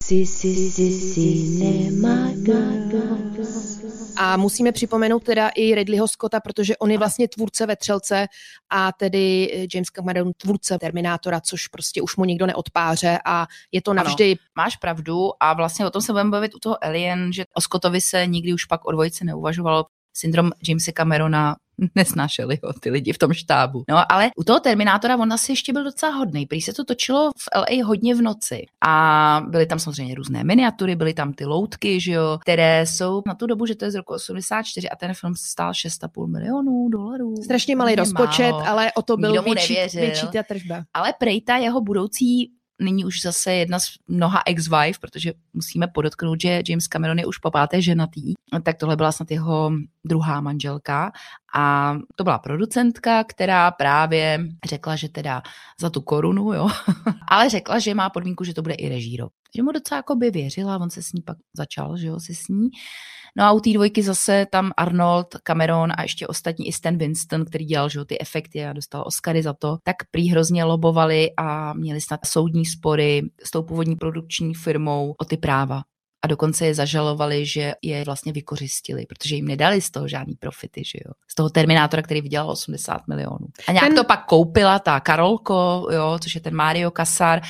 A 4.17 4.37
musíme 4.37 4.71
připomenout 4.71 5.23
teda 5.23 5.49
i 5.55 5.75
Ridleyho 5.75 6.07
Scotta, 6.07 6.39
protože 6.39 6.77
on 6.77 6.91
je 6.91 6.97
vlastně 6.97 7.27
tvůrce 7.27 7.65
Vetřelce 7.65 8.27
a 8.69 8.91
tedy 8.91 9.51
James 9.73 9.89
Cameron 9.89 10.31
tvůrce 10.37 10.79
Terminátora, 10.79 11.41
což 11.41 11.67
prostě 11.67 12.01
už 12.01 12.15
mu 12.15 12.25
nikdo 12.25 12.45
neodpáře 12.45 13.19
a 13.25 13.47
je 13.71 13.81
to 13.81 13.93
navždy. 13.93 14.25
Ano, 14.31 14.35
máš 14.55 14.77
pravdu 14.77 15.29
a 15.39 15.53
vlastně 15.53 15.85
o 15.85 15.89
tom 15.89 16.01
se 16.01 16.11
budeme 16.11 16.29
bavit 16.29 16.55
u 16.55 16.59
toho 16.59 16.83
Alien, 16.83 17.33
že 17.33 17.45
o 17.53 17.61
Scottovi 17.61 18.01
se 18.01 18.27
nikdy 18.27 18.53
už 18.53 18.65
pak 18.65 18.85
o 18.85 18.91
dvojici 18.91 19.25
neuvažovalo. 19.25 19.85
Syndrom 20.13 20.51
Jamesa 20.67 20.91
Camerona 20.97 21.55
nesnášeli 21.95 22.59
ho 22.63 22.73
ty 22.73 22.89
lidi 22.89 23.13
v 23.13 23.17
tom 23.17 23.33
štábu. 23.33 23.83
No 23.89 24.11
ale 24.11 24.29
u 24.35 24.43
toho 24.43 24.59
Terminátora 24.59 25.17
on 25.17 25.33
asi 25.33 25.51
ještě 25.51 25.73
byl 25.73 25.83
docela 25.83 26.11
hodný. 26.11 26.45
Prý 26.45 26.61
se 26.61 26.73
to 26.73 26.83
točilo 26.83 27.31
v 27.37 27.49
LA 27.55 27.85
hodně 27.85 28.15
v 28.15 28.21
noci. 28.21 28.65
A 28.81 29.41
byly 29.49 29.65
tam 29.65 29.79
samozřejmě 29.79 30.15
různé 30.15 30.43
miniatury, 30.43 30.95
byly 30.95 31.13
tam 31.13 31.33
ty 31.33 31.45
loutky, 31.45 32.01
že 32.01 32.11
jo, 32.11 32.37
které 32.41 32.85
jsou 32.85 33.21
na 33.27 33.35
tu 33.35 33.47
dobu, 33.47 33.65
že 33.65 33.75
to 33.75 33.85
je 33.85 33.91
z 33.91 33.95
roku 33.95 34.13
84 34.13 34.89
a 34.89 34.95
ten 34.95 35.13
film 35.13 35.35
stál 35.35 35.71
6,5 35.71 36.27
milionů 36.27 36.89
dolarů. 36.89 37.35
Strašně 37.43 37.75
malý 37.75 37.95
rozpočet, 37.95 38.51
málo. 38.51 38.67
ale 38.67 38.91
o 38.91 39.01
to 39.01 39.17
byl 39.17 39.43
větší, 39.43 39.77
větší 39.93 40.27
ta 40.27 40.43
tržba. 40.43 40.83
Ale 40.93 41.13
prej 41.19 41.41
ta 41.41 41.57
jeho 41.57 41.81
budoucí 41.81 42.51
nyní 42.81 43.05
už 43.05 43.21
zase 43.21 43.53
jedna 43.53 43.79
z 43.79 43.83
mnoha 44.07 44.41
ex-wife, 44.45 44.99
protože 44.99 45.33
musíme 45.53 45.87
podotknout, 45.87 46.41
že 46.41 46.61
James 46.67 46.87
Cameron 46.87 47.19
je 47.19 47.25
už 47.25 47.37
po 47.37 47.51
páté 47.51 47.81
ženatý, 47.81 48.33
tak 48.63 48.77
tohle 48.77 48.95
byla 48.95 49.11
snad 49.11 49.31
jeho 49.31 49.71
druhá 50.05 50.41
manželka 50.41 51.11
a 51.55 51.95
to 52.15 52.23
byla 52.23 52.39
producentka, 52.39 53.23
která 53.23 53.71
právě 53.71 54.39
řekla, 54.65 54.95
že 54.95 55.09
teda 55.09 55.41
za 55.79 55.89
tu 55.89 56.01
korunu, 56.01 56.53
jo, 56.53 56.69
ale 57.27 57.49
řekla, 57.49 57.79
že 57.79 57.93
má 57.93 58.09
podmínku, 58.09 58.43
že 58.43 58.53
to 58.53 58.61
bude 58.61 58.73
i 58.73 58.89
režíro. 58.89 59.27
Že 59.55 59.63
mu 59.63 59.71
docela 59.71 59.97
jako 59.97 60.15
by 60.15 60.31
věřila, 60.31 60.77
on 60.77 60.89
se 60.89 61.03
s 61.03 61.13
ní 61.13 61.21
pak 61.21 61.37
začal, 61.57 61.97
že 61.97 62.07
jo, 62.07 62.19
si 62.19 62.35
s 62.35 62.47
ní. 62.47 62.69
No 63.37 63.43
a 63.43 63.51
u 63.51 63.59
té 63.59 63.73
dvojky 63.73 64.03
zase 64.03 64.45
tam 64.51 64.71
Arnold, 64.77 65.27
Cameron 65.43 65.91
a 65.97 66.01
ještě 66.01 66.27
ostatní 66.27 66.67
i 66.67 66.73
Stan 66.73 66.97
Winston, 66.97 67.45
který 67.45 67.65
dělal 67.65 67.89
že, 67.89 68.05
ty 68.05 68.21
efekty 68.21 68.65
a 68.65 68.73
dostal 68.73 69.03
Oscary 69.05 69.43
za 69.43 69.53
to, 69.53 69.77
tak 69.83 69.95
prý 70.11 70.29
hrozně 70.29 70.63
lobovali 70.63 71.29
a 71.37 71.73
měli 71.73 72.01
snad 72.01 72.19
soudní 72.25 72.65
spory 72.65 73.21
s 73.43 73.51
tou 73.51 73.63
původní 73.63 73.95
produkční 73.95 74.53
firmou 74.53 75.15
o 75.17 75.25
ty 75.25 75.37
práva 75.37 75.81
a 76.23 76.27
dokonce 76.27 76.65
je 76.65 76.75
zažalovali, 76.75 77.45
že 77.45 77.73
je 77.81 78.03
vlastně 78.05 78.33
vykořistili, 78.33 79.05
protože 79.05 79.35
jim 79.35 79.47
nedali 79.47 79.81
z 79.81 79.91
toho 79.91 80.07
žádný 80.07 80.35
profity, 80.35 80.83
že 80.85 80.99
jo. 81.05 81.13
Z 81.27 81.35
toho 81.35 81.49
Terminátora, 81.49 82.01
který 82.01 82.21
vydělal 82.21 82.51
80 82.51 83.01
milionů. 83.07 83.47
A 83.67 83.71
nějak 83.71 83.87
ten... 83.87 83.95
to 83.95 84.03
pak 84.03 84.25
koupila 84.25 84.79
ta 84.79 84.99
Karolko, 84.99 85.87
jo, 85.91 86.19
což 86.23 86.35
je 86.35 86.41
ten 86.41 86.55
Mario 86.55 86.91
Casar 86.91 87.41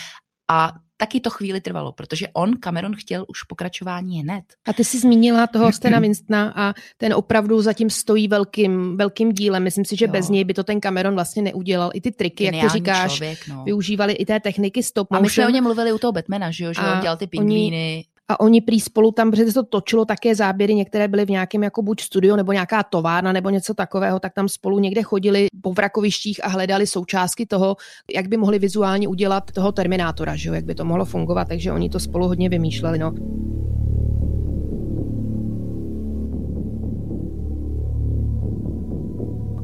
a 0.52 0.72
taky 1.02 1.20
to 1.20 1.30
chvíli 1.30 1.62
trvalo, 1.62 1.92
protože 1.92 2.28
on, 2.34 2.54
Cameron, 2.60 2.96
chtěl 2.96 3.26
už 3.28 3.44
pokračování 3.44 4.22
hned. 4.22 4.44
A 4.68 4.74
ty 4.74 4.84
jsi 4.84 5.00
zmínila 5.00 5.48
toho 5.48 5.72
Stena 5.74 6.00
Winstona 6.00 6.54
a 6.56 6.74
ten 6.98 7.14
opravdu 7.14 7.62
zatím 7.62 7.90
stojí 7.90 8.28
velkým, 8.28 8.98
velkým 8.98 9.32
dílem. 9.32 9.64
Myslím 9.64 9.86
si, 9.86 9.96
že 9.96 10.06
jo. 10.06 10.12
bez 10.12 10.30
něj 10.30 10.44
by 10.44 10.54
to 10.54 10.64
ten 10.64 10.82
Cameron 10.82 11.14
vlastně 11.14 11.42
neudělal. 11.42 11.92
I 11.94 12.02
ty 12.02 12.12
triky, 12.12 12.44
Geniální 12.44 12.64
jak 12.64 12.72
ty 12.72 12.78
říkáš, 12.78 13.16
člověk, 13.16 13.48
no. 13.48 13.64
využívali 13.64 14.14
i 14.14 14.26
té 14.26 14.40
techniky 14.40 14.84
stop 14.84 15.10
motion. 15.12 15.20
A 15.20 15.22
my 15.22 15.30
jsme 15.30 15.48
o 15.48 15.50
něm 15.50 15.64
mluvili 15.64 15.94
u 15.94 15.98
toho 15.98 16.12
Batmana, 16.12 16.52
že 16.52 16.66
jo, 16.66 16.74
že 16.74 16.82
on 16.82 17.02
dělal 17.02 17.18
ty 17.18 17.28
pingvíny. 17.28 18.06
A 18.32 18.40
oni 18.40 18.62
prý 18.62 18.80
spolu 18.80 19.12
tam, 19.12 19.32
protože 19.32 19.46
se 19.46 19.54
to 19.54 19.64
točilo 19.64 20.06
také 20.06 20.36
záběry, 20.36 20.76
některé 20.76 21.08
byly 21.08 21.26
v 21.26 21.30
nějakém 21.30 21.64
jako 21.64 21.82
buď 21.82 22.02
studio 22.02 22.36
nebo 22.36 22.52
nějaká 22.52 22.84
továrna 22.84 23.32
nebo 23.32 23.50
něco 23.50 23.74
takového, 23.74 24.20
tak 24.20 24.34
tam 24.34 24.50
spolu 24.50 24.80
někde 24.80 25.04
chodili 25.04 25.48
po 25.62 25.74
vrakovištích 25.74 26.46
a 26.46 26.48
hledali 26.48 26.88
součástky 26.88 27.46
toho, 27.46 27.76
jak 28.16 28.28
by 28.28 28.38
mohli 28.38 28.60
vizuálně 28.60 29.08
udělat 29.08 29.52
toho 29.52 29.72
Terminátora, 29.72 30.36
že 30.36 30.50
jo, 30.50 30.56
jak 30.56 30.66
by 30.66 30.76
to 30.76 30.86
mohlo 30.86 31.06
fungovat, 31.06 31.48
takže 31.48 31.72
oni 31.72 31.90
to 31.90 32.00
spolu 32.00 32.28
hodně 32.28 32.50
vymýšleli, 32.50 33.00
no. 33.00 33.14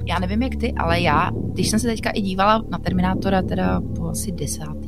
Já 0.07 0.19
nevím 0.19 0.41
jak 0.41 0.55
ty, 0.55 0.74
ale 0.74 1.01
já, 1.01 1.31
když 1.53 1.69
jsem 1.69 1.79
se 1.79 1.88
teďka 1.88 2.09
i 2.09 2.21
dívala 2.21 2.63
na 2.69 2.77
Terminátora 2.77 3.41
teda 3.41 3.81
po 3.95 4.07
asi 4.07 4.31
desátý 4.31 4.87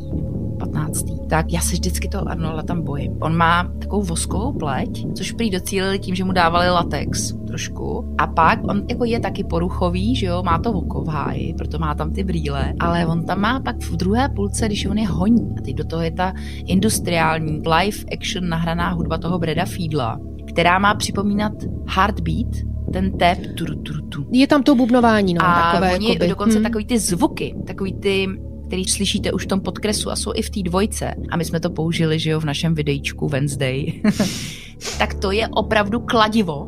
15. 0.59 1.05
Tak 1.29 1.53
já 1.53 1.61
se 1.61 1.73
vždycky 1.73 2.07
toho 2.07 2.29
Arnolda 2.29 2.63
tam 2.63 2.81
bojím. 2.81 3.17
On 3.21 3.37
má 3.37 3.71
takovou 3.79 4.01
voskovou 4.01 4.53
pleť, 4.53 5.05
což 5.15 5.31
prý 5.31 5.49
docílili 5.49 5.99
tím, 5.99 6.15
že 6.15 6.23
mu 6.23 6.31
dávali 6.31 6.69
latex 6.69 7.33
trošku. 7.47 8.15
A 8.17 8.27
pak 8.27 8.59
on 8.63 8.85
jako 8.89 9.05
je 9.05 9.19
taky 9.19 9.43
poruchový, 9.43 10.15
že 10.15 10.25
jo, 10.25 10.43
má 10.43 10.59
to 10.59 10.71
oko 10.71 11.01
v 11.01 11.07
háji, 11.07 11.53
proto 11.57 11.79
má 11.79 11.95
tam 11.95 12.13
ty 12.13 12.23
brýle, 12.23 12.73
ale 12.79 13.05
on 13.05 13.25
tam 13.25 13.39
má 13.39 13.59
pak 13.59 13.77
v 13.81 13.95
druhé 13.95 14.29
půlce, 14.29 14.65
když 14.65 14.85
on 14.85 14.97
je 14.97 15.07
honí. 15.07 15.55
A 15.57 15.61
teď 15.61 15.75
do 15.75 15.85
toho 15.85 16.01
je 16.01 16.11
ta 16.11 16.33
industriální 16.67 17.51
live 17.51 17.97
action 18.13 18.49
nahraná 18.49 18.89
hudba 18.89 19.17
toho 19.17 19.39
Breda 19.39 19.65
Fiedla, 19.65 20.19
která 20.47 20.79
má 20.79 20.95
připomínat 20.95 21.53
Heartbeat, 21.87 22.47
ten 22.93 23.17
tep, 23.17 23.39
tu, 23.57 23.65
tu, 23.65 24.01
tu. 24.01 24.25
Je 24.31 24.47
tam 24.47 24.63
to 24.63 24.75
bubnování, 24.75 25.33
no, 25.33 25.41
a 25.45 25.71
takové. 25.71 25.93
oni 25.93 26.07
jakoby. 26.09 26.29
dokonce 26.29 26.55
hmm. 26.55 26.63
takový 26.63 26.85
ty 26.85 26.99
zvuky, 26.99 27.55
takový 27.67 27.93
ty 27.93 28.27
který 28.69 28.85
slyšíte 28.85 29.31
už 29.31 29.45
v 29.45 29.47
tom 29.47 29.61
podkresu 29.61 30.11
a 30.11 30.15
jsou 30.15 30.31
i 30.35 30.41
v 30.41 30.49
té 30.49 30.61
dvojce, 30.61 31.15
a 31.31 31.37
my 31.37 31.45
jsme 31.45 31.59
to 31.59 31.69
použili, 31.69 32.19
že 32.19 32.29
jo, 32.29 32.39
v 32.39 32.45
našem 32.45 32.75
videjčku 32.75 33.27
Wednesday, 33.27 34.01
tak 34.97 35.13
to 35.13 35.31
je 35.31 35.47
opravdu 35.47 35.99
kladivo, 35.99 36.67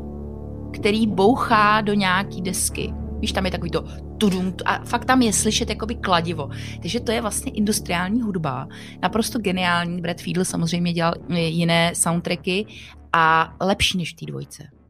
který 0.73 1.07
bouchá 1.07 1.81
do 1.81 1.93
nějaký 1.93 2.41
desky. 2.41 2.93
Víš, 3.19 3.31
tam 3.31 3.45
je 3.45 3.51
takový 3.51 3.71
to 3.71 3.85
tudum, 4.17 4.53
a 4.65 4.85
fakt 4.85 5.05
tam 5.05 5.21
je 5.21 5.33
slyšet 5.33 5.69
jakoby 5.69 5.95
kladivo. 5.95 6.49
Takže 6.81 6.99
to 6.99 7.11
je 7.11 7.21
vlastně 7.21 7.51
industriální 7.51 8.21
hudba, 8.21 8.67
naprosto 9.01 9.39
geniální. 9.39 10.01
Brad 10.01 10.21
Fiedel 10.21 10.45
samozřejmě 10.45 10.93
dělal 10.93 11.13
jiné 11.29 11.91
soundtracky 11.95 12.65
a 13.13 13.55
lepší 13.61 13.97
než 13.97 14.13
v 14.13 14.15
té 14.15 14.25
dvojce 14.25 14.80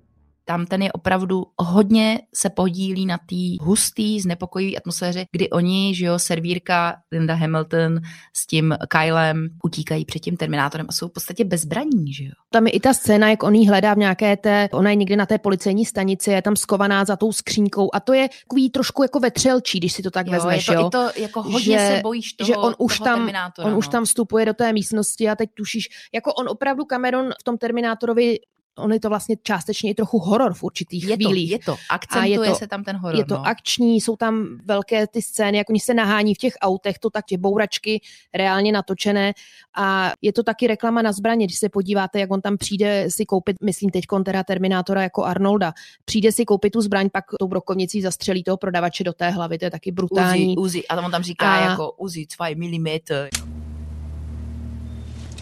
tam 0.45 0.65
ten 0.65 0.81
je 0.81 0.91
opravdu 0.91 1.45
hodně 1.57 2.19
se 2.35 2.49
podílí 2.49 3.05
na 3.05 3.17
té 3.17 3.35
hustý, 3.61 4.19
znepokojivé 4.21 4.77
atmosféře, 4.77 5.25
kdy 5.31 5.49
oni, 5.49 5.95
že 5.95 6.05
jo, 6.05 6.19
servírka 6.19 6.95
Linda 7.11 7.35
Hamilton 7.35 7.99
s 8.33 8.47
tím 8.47 8.75
Kylem 8.87 9.49
utíkají 9.63 10.05
před 10.05 10.19
tím 10.19 10.37
Terminátorem 10.37 10.85
a 10.89 10.91
jsou 10.91 11.07
v 11.07 11.11
podstatě 11.11 11.43
bezbraní, 11.43 12.13
že 12.13 12.23
jo. 12.23 12.31
Tam 12.49 12.67
je 12.67 12.73
i 12.73 12.79
ta 12.79 12.93
scéna, 12.93 13.29
jak 13.29 13.43
on 13.43 13.55
jí 13.55 13.67
hledá 13.67 13.93
v 13.93 13.97
nějaké 13.97 14.37
té, 14.37 14.69
ona 14.71 14.89
je 14.89 14.95
někde 14.95 15.15
na 15.15 15.25
té 15.25 15.37
policejní 15.37 15.85
stanici, 15.85 16.31
je 16.31 16.41
tam 16.41 16.55
skovaná 16.55 17.05
za 17.05 17.15
tou 17.15 17.31
skřínkou 17.31 17.89
a 17.93 17.99
to 17.99 18.13
je 18.13 18.29
takový 18.43 18.69
trošku 18.69 19.03
jako 19.03 19.19
vetřelčí, 19.19 19.79
když 19.79 19.93
si 19.93 20.03
to 20.03 20.11
tak 20.11 20.27
jo, 20.27 20.33
vezmeš, 20.33 20.67
je 20.67 20.75
to, 20.75 20.81
jo. 20.81 20.89
to 20.89 21.09
jako 21.15 21.41
hodně 21.41 21.79
že, 21.79 21.87
se 21.95 21.99
bojíš 22.03 22.33
toho, 22.33 22.47
že 22.47 22.55
on 22.55 22.75
už 22.77 22.97
toho 22.97 23.05
tam, 23.05 23.31
on 23.65 23.71
no. 23.71 23.77
už 23.77 23.87
tam 23.87 24.05
vstupuje 24.05 24.45
do 24.45 24.53
té 24.53 24.73
místnosti 24.73 25.29
a 25.29 25.35
teď 25.35 25.49
tušíš, 25.53 25.89
jako 26.13 26.33
on 26.33 26.49
opravdu 26.49 26.85
Cameron 26.85 27.29
v 27.39 27.43
tom 27.43 27.57
Terminátorovi 27.57 28.39
on 28.77 28.93
je 28.93 28.99
to 28.99 29.09
vlastně 29.09 29.35
částečně 29.43 29.91
i 29.91 29.93
trochu 29.93 30.19
horor 30.19 30.53
v 30.53 30.63
určitých 30.63 31.07
je 31.07 31.15
chvílích. 31.15 31.49
To, 31.49 31.55
je 31.55 31.59
to, 31.65 31.75
akcentuje 31.89 32.47
je 32.47 32.49
to, 32.49 32.55
se 32.55 32.67
tam 32.67 32.83
ten 32.83 32.97
horor. 32.97 33.19
Je 33.19 33.25
to 33.25 33.33
no. 33.33 33.47
akční, 33.47 34.01
jsou 34.01 34.15
tam 34.15 34.57
velké 34.65 35.07
ty 35.07 35.21
scény, 35.21 35.57
jak 35.57 35.69
oni 35.69 35.79
se 35.79 35.93
nahání 35.93 36.35
v 36.35 36.37
těch 36.37 36.53
autech, 36.61 36.99
to 36.99 37.09
tak 37.09 37.25
tě 37.25 37.37
bouračky 37.37 38.01
reálně 38.33 38.71
natočené 38.71 39.33
a 39.77 40.11
je 40.21 40.33
to 40.33 40.43
taky 40.43 40.67
reklama 40.67 41.01
na 41.01 41.11
zbraně, 41.11 41.45
když 41.45 41.57
se 41.57 41.69
podíváte, 41.69 42.19
jak 42.19 42.31
on 42.31 42.41
tam 42.41 42.57
přijde 42.57 43.05
si 43.09 43.25
koupit, 43.25 43.57
myslím 43.63 43.89
teď 43.89 44.05
teda 44.25 44.43
Terminátora 44.43 45.03
jako 45.03 45.23
Arnolda, 45.23 45.73
přijde 46.05 46.31
si 46.31 46.45
koupit 46.45 46.69
tu 46.69 46.81
zbraň, 46.81 47.09
pak 47.09 47.25
tou 47.39 47.47
brokovnicí 47.47 48.01
zastřelí 48.01 48.43
toho 48.43 48.57
prodavače 48.57 49.03
do 49.03 49.13
té 49.13 49.29
hlavy, 49.29 49.57
to 49.57 49.65
je 49.65 49.71
taky 49.71 49.91
brutální. 49.91 50.57
Uzi, 50.57 50.79
Uzi. 50.79 50.87
a 50.87 51.01
on 51.01 51.11
tam 51.11 51.23
říká 51.23 51.53
a... 51.53 51.69
jako 51.69 51.91
Uzi 51.91 52.25
2 52.37 52.47
mm. 52.55 52.87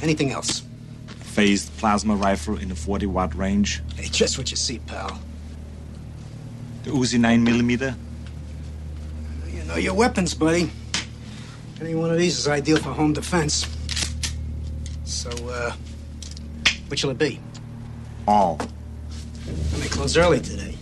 Anything 0.04 0.32
else? 0.32 0.69
Phased 1.30 1.76
plasma 1.78 2.16
rifle 2.16 2.58
in 2.58 2.72
a 2.72 2.76
40 2.76 3.06
watt 3.06 3.36
range. 3.36 3.82
Hey, 3.96 4.08
just 4.10 4.38
what 4.38 4.50
you 4.52 4.58
see, 4.58 4.80
pal. 4.80 5.20
The 6.84 6.92
Uzi 6.92 7.20
9mm. 7.20 7.96
You 9.54 9.64
know 9.64 9.76
your 9.76 9.94
weapons, 9.94 10.34
buddy. 10.34 10.72
Any 11.80 11.96
one 11.96 12.10
of 12.10 12.18
these 12.18 12.38
is 12.38 12.48
ideal 12.48 12.78
for 12.78 12.92
home 12.92 13.14
defense. 13.14 13.68
So, 15.06 15.30
uh, 15.48 15.74
which 16.88 17.04
will 17.04 17.12
it 17.12 17.18
be? 17.18 17.40
All. 18.28 18.60
And 18.60 19.82
they 19.82 19.88
close 19.88 20.18
early 20.18 20.42
today. 20.42 20.76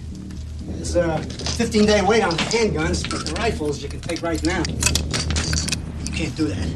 There's 0.68 0.96
a 0.96 1.20
15 1.20 1.86
day 1.86 2.02
wait 2.02 2.24
on 2.24 2.32
the 2.32 2.44
handguns, 2.44 3.10
but 3.10 3.26
the 3.26 3.34
rifles 3.34 3.84
you 3.84 3.90
can 3.90 4.00
take 4.00 4.22
right 4.22 4.42
now. 4.44 4.64
You 6.06 6.12
can't 6.14 6.36
do 6.36 6.46
that. 6.46 6.68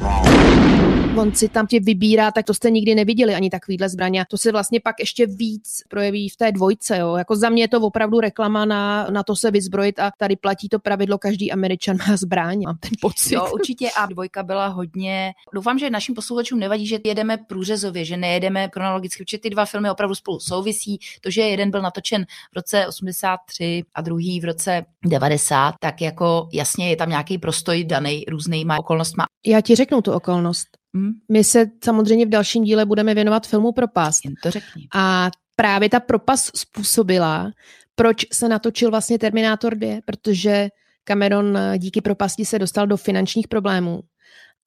Wrong. 0.00 0.77
On 1.18 1.34
si 1.34 1.48
tam 1.48 1.66
tě 1.66 1.80
vybírá, 1.80 2.30
tak 2.30 2.46
to 2.46 2.54
jste 2.54 2.70
nikdy 2.70 2.94
neviděli 2.94 3.34
ani 3.34 3.50
takovýhle 3.50 3.88
zbraně. 3.88 4.24
To 4.30 4.38
se 4.38 4.52
vlastně 4.52 4.80
pak 4.80 5.00
ještě 5.00 5.26
víc 5.26 5.82
projeví 5.88 6.28
v 6.28 6.36
té 6.36 6.52
dvojce. 6.52 6.98
Jo. 6.98 7.16
Jako 7.16 7.36
za 7.36 7.48
mě 7.48 7.62
je 7.62 7.68
to 7.68 7.80
opravdu 7.80 8.20
reklama 8.20 8.64
na, 8.64 9.06
na 9.10 9.22
to 9.22 9.36
se 9.36 9.50
vyzbrojit 9.50 9.98
a 9.98 10.10
tady 10.18 10.36
platí 10.36 10.68
to 10.68 10.78
pravidlo, 10.78 11.18
každý 11.18 11.52
Američan 11.52 11.96
má 12.08 12.16
zbraň. 12.16 12.62
Mám 12.64 12.78
ten 12.78 12.90
pocit. 13.00 13.34
Jo, 13.34 13.48
určitě 13.52 13.90
a 13.90 14.06
dvojka 14.06 14.42
byla 14.42 14.66
hodně. 14.66 15.32
Doufám, 15.54 15.78
že 15.78 15.90
našim 15.90 16.14
posluchačům 16.14 16.58
nevadí, 16.58 16.86
že 16.86 16.98
jedeme 17.04 17.36
průřezově, 17.36 18.04
že 18.04 18.16
nejedeme 18.16 18.68
chronologicky, 18.72 19.24
protože 19.24 19.38
ty 19.38 19.50
dva 19.50 19.64
filmy 19.64 19.90
opravdu 19.90 20.14
spolu 20.14 20.40
souvisí. 20.40 20.98
To, 21.20 21.30
že 21.30 21.40
jeden 21.40 21.70
byl 21.70 21.82
natočen 21.82 22.24
v 22.52 22.56
roce 22.56 22.86
83 22.86 23.84
a 23.94 24.00
druhý 24.00 24.40
v 24.40 24.44
roce 24.44 24.84
90, 25.04 25.74
tak 25.80 26.00
jako 26.00 26.48
jasně 26.52 26.90
je 26.90 26.96
tam 26.96 27.08
nějaký 27.08 27.38
prostoj 27.38 27.84
daný 27.84 28.24
různýma 28.28 28.78
okolnostma. 28.78 29.24
Já 29.46 29.60
ti 29.60 29.74
řeknu 29.74 30.02
tu 30.02 30.12
okolnost. 30.12 30.77
Hmm. 30.98 31.12
My 31.28 31.44
se 31.44 31.66
samozřejmě 31.84 32.26
v 32.26 32.28
dalším 32.28 32.64
díle 32.64 32.86
budeme 32.86 33.14
věnovat 33.14 33.46
filmu 33.46 33.72
Propast. 33.72 34.24
Jen 34.24 34.34
to 34.42 34.50
řekni. 34.50 34.88
A 34.94 35.30
právě 35.56 35.88
ta 35.88 36.00
propas 36.00 36.50
způsobila, 36.56 37.50
proč 37.94 38.26
se 38.32 38.48
natočil 38.48 38.90
vlastně 38.90 39.18
Terminátor 39.18 39.74
2, 39.74 40.00
protože 40.04 40.68
Cameron 41.04 41.58
díky 41.78 42.00
propasti 42.00 42.44
se 42.44 42.58
dostal 42.58 42.86
do 42.86 42.96
finančních 42.96 43.48
problémů 43.48 44.00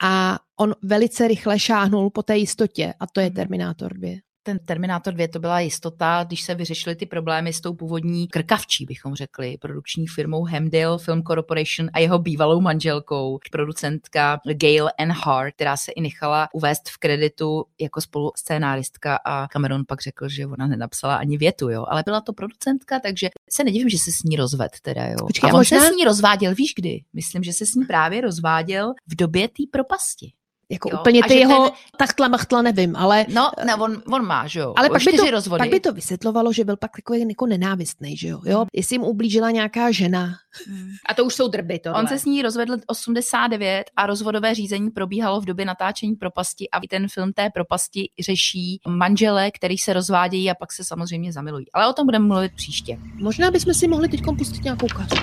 a 0.03 0.39
on 0.59 0.75
velice 0.83 1.27
rychle 1.27 1.59
šáhnul 1.59 2.09
po 2.09 2.23
té 2.23 2.37
jistotě 2.37 2.93
a 2.99 3.07
to 3.07 3.19
je 3.19 3.25
mhm. 3.25 3.35
Terminátor 3.35 3.93
2 3.93 4.09
ten 4.43 4.59
Terminátor 4.59 5.13
2 5.13 5.27
to 5.27 5.39
byla 5.39 5.59
jistota, 5.59 6.23
když 6.27 6.41
se 6.41 6.55
vyřešily 6.55 6.95
ty 6.95 7.05
problémy 7.05 7.53
s 7.53 7.61
tou 7.61 7.73
původní 7.73 8.27
krkavčí, 8.27 8.85
bychom 8.85 9.15
řekli, 9.15 9.57
produkční 9.61 10.07
firmou 10.07 10.43
Hemdale 10.43 10.99
Film 10.99 11.23
Corporation 11.23 11.89
a 11.93 11.99
jeho 11.99 12.19
bývalou 12.19 12.61
manželkou, 12.61 13.39
producentka 13.51 14.39
Gail 14.53 14.89
Ann 14.99 15.11
Hart, 15.11 15.55
která 15.55 15.77
se 15.77 15.91
i 15.91 16.01
nechala 16.01 16.47
uvést 16.53 16.89
v 16.89 16.97
kreditu 16.97 17.65
jako 17.79 18.01
spoluscénáristka 18.01 19.19
a 19.25 19.47
Cameron 19.47 19.83
pak 19.87 20.01
řekl, 20.01 20.29
že 20.29 20.47
ona 20.47 20.67
nenapsala 20.67 21.15
ani 21.15 21.37
větu, 21.37 21.69
jo, 21.69 21.85
ale 21.87 22.03
byla 22.05 22.21
to 22.21 22.33
producentka, 22.33 22.99
takže 22.99 23.29
se 23.49 23.63
nedivím, 23.63 23.89
že 23.89 23.97
se 23.97 24.11
s 24.11 24.23
ní 24.23 24.35
rozved 24.35 24.71
teda, 24.81 25.05
jo. 25.05 25.27
Počkej, 25.27 25.49
a 25.49 25.53
on 25.53 25.59
možná... 25.59 25.79
se 25.79 25.87
s 25.87 25.95
ní 25.95 26.03
rozváděl, 26.03 26.55
víš 26.55 26.73
kdy? 26.75 27.03
Myslím, 27.13 27.43
že 27.43 27.53
se 27.53 27.65
s 27.65 27.75
ní 27.75 27.85
právě 27.85 28.21
rozváděl 28.21 28.93
v 29.07 29.15
době 29.15 29.47
té 29.47 29.63
propasti. 29.71 30.31
Jako 30.71 30.89
jo, 30.91 30.99
úplně 30.99 31.21
ty 31.27 31.35
jeho 31.35 31.63
ten... 31.63 31.77
tachtla 31.97 32.27
machtla 32.27 32.61
nevím, 32.61 32.95
ale... 32.95 33.25
No, 33.29 33.51
ne, 33.65 33.75
on, 33.75 34.01
on 34.11 34.25
má, 34.25 34.47
že 34.47 34.59
jo. 34.59 34.73
Ale 34.77 34.89
pak 34.89 35.03
by, 35.03 35.17
to, 35.17 35.31
rozvody. 35.31 35.59
pak 35.59 35.69
by 35.69 35.79
to 35.79 35.93
vysvětlovalo, 35.93 36.53
že 36.53 36.65
byl 36.65 36.77
pak 36.77 36.91
takový 36.95 37.27
jako 37.29 37.45
nenávistný, 37.45 38.17
že 38.17 38.27
jo. 38.27 38.41
jo? 38.45 38.57
Hmm. 38.57 38.67
Jestli 38.73 38.93
jim 38.93 39.03
ublížila 39.03 39.51
nějaká 39.51 39.91
žena. 39.91 40.33
Hmm. 40.67 40.89
A 41.09 41.13
to 41.13 41.25
už 41.25 41.35
jsou 41.35 41.47
drby, 41.47 41.79
to. 41.79 41.93
On 41.93 42.07
se 42.07 42.19
s 42.19 42.25
ní 42.25 42.41
rozvedl 42.41 42.77
89 42.87 43.83
a 43.95 44.05
rozvodové 44.05 44.55
řízení 44.55 44.89
probíhalo 44.89 45.41
v 45.41 45.45
době 45.45 45.65
natáčení 45.65 46.15
propasti 46.15 46.69
a 46.69 46.79
ten 46.89 47.07
film 47.07 47.33
té 47.33 47.49
propasti 47.49 48.09
řeší 48.19 48.79
manžele, 48.87 49.51
který 49.51 49.77
se 49.77 49.93
rozvádějí 49.93 50.51
a 50.51 50.55
pak 50.55 50.71
se 50.71 50.83
samozřejmě 50.83 51.33
zamilují. 51.33 51.65
Ale 51.73 51.87
o 51.87 51.93
tom 51.93 52.05
budeme 52.05 52.25
mluvit 52.25 52.51
příště. 52.55 52.97
Možná 53.13 53.51
bychom 53.51 53.73
si 53.73 53.87
mohli 53.87 54.09
teď 54.09 54.21
pustit 54.37 54.63
nějakou 54.63 54.87
kařu. 54.87 55.15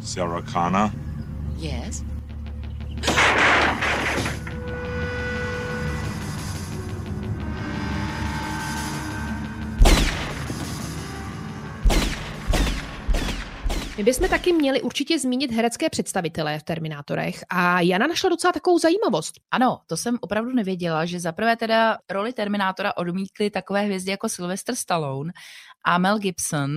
Sarah 0.00 0.52
Connor. 0.52 1.05
Yes. 1.58 2.04
My 13.96 14.02
bychom 14.02 14.28
taky 14.28 14.52
měli 14.52 14.82
určitě 14.82 15.18
zmínit 15.18 15.52
herecké 15.52 15.90
představitelé 15.90 16.58
v 16.58 16.62
Terminátorech 16.62 17.44
a 17.48 17.80
Jana 17.80 18.06
našla 18.06 18.30
docela 18.30 18.52
takovou 18.52 18.78
zajímavost. 18.78 19.34
Ano, 19.50 19.78
to 19.86 19.96
jsem 19.96 20.18
opravdu 20.20 20.52
nevěděla, 20.52 21.04
že 21.04 21.20
zaprvé 21.20 21.56
teda 21.56 21.98
roli 22.10 22.32
Terminátora 22.32 22.96
odmítli 22.96 23.50
takové 23.50 23.80
hvězdy 23.80 24.10
jako 24.10 24.28
Sylvester 24.28 24.74
Stallone 24.74 25.32
a 25.84 25.98
Mel 25.98 26.18
Gibson, 26.18 26.70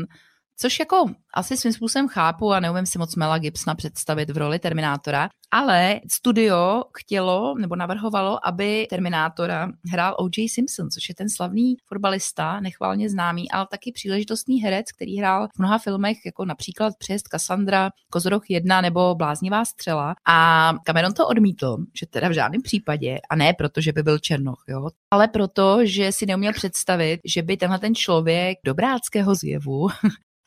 Což 0.62 0.80
jako 0.80 1.06
asi 1.34 1.58
svým 1.58 1.74
způsobem 1.74 2.08
chápu 2.08 2.52
a 2.52 2.60
neumím 2.60 2.86
si 2.86 3.00
moc 3.00 3.16
Mela 3.16 3.38
Gibsona 3.38 3.76
představit 3.76 4.30
v 4.30 4.38
roli 4.38 4.60
Terminátora, 4.60 5.30
ale 5.52 6.00
studio 6.12 6.84
chtělo 6.98 7.56
nebo 7.58 7.76
navrhovalo, 7.76 8.48
aby 8.48 8.88
Terminátora 8.90 9.72
hrál 9.92 10.16
O.J. 10.20 10.50
Simpson, 10.50 10.90
což 10.90 11.10
je 11.10 11.16
ten 11.16 11.30
slavný 11.30 11.76
fotbalista, 11.86 12.60
nechválně 12.60 13.10
známý, 13.10 13.52
ale 13.52 13.68
taky 13.72 13.92
příležitostný 13.92 14.62
herec, 14.62 14.92
který 14.92 15.18
hrál 15.18 15.48
v 15.56 15.60
mnoha 15.60 15.78
filmech, 15.78 16.18
jako 16.26 16.46
například 16.46 16.94
Přejezd 17.00 17.28
Cassandra, 17.28 17.90
Kozoroch 18.12 18.50
1 18.50 18.82
nebo 18.82 19.16
Bláznivá 19.16 19.66
střela. 19.66 20.16
A 20.28 20.74
Cameron 20.86 21.14
to 21.14 21.28
odmítl, 21.28 21.78
že 22.00 22.06
teda 22.06 22.30
v 22.30 22.34
žádném 22.34 22.62
případě, 22.62 23.18
a 23.30 23.36
ne 23.36 23.54
proto, 23.54 23.82
že 23.82 23.94
by 23.94 24.04
byl 24.04 24.20
Černoch, 24.20 24.64
jo, 24.68 24.90
ale 25.12 25.28
proto, 25.28 25.80
že 25.84 26.12
si 26.12 26.26
neuměl 26.26 26.54
představit, 26.54 27.20
že 27.26 27.42
by 27.42 27.58
tenhle 27.58 27.80
ten 27.80 27.96
člověk 27.96 28.58
dobráckého 28.66 29.36
zjevu 29.36 29.88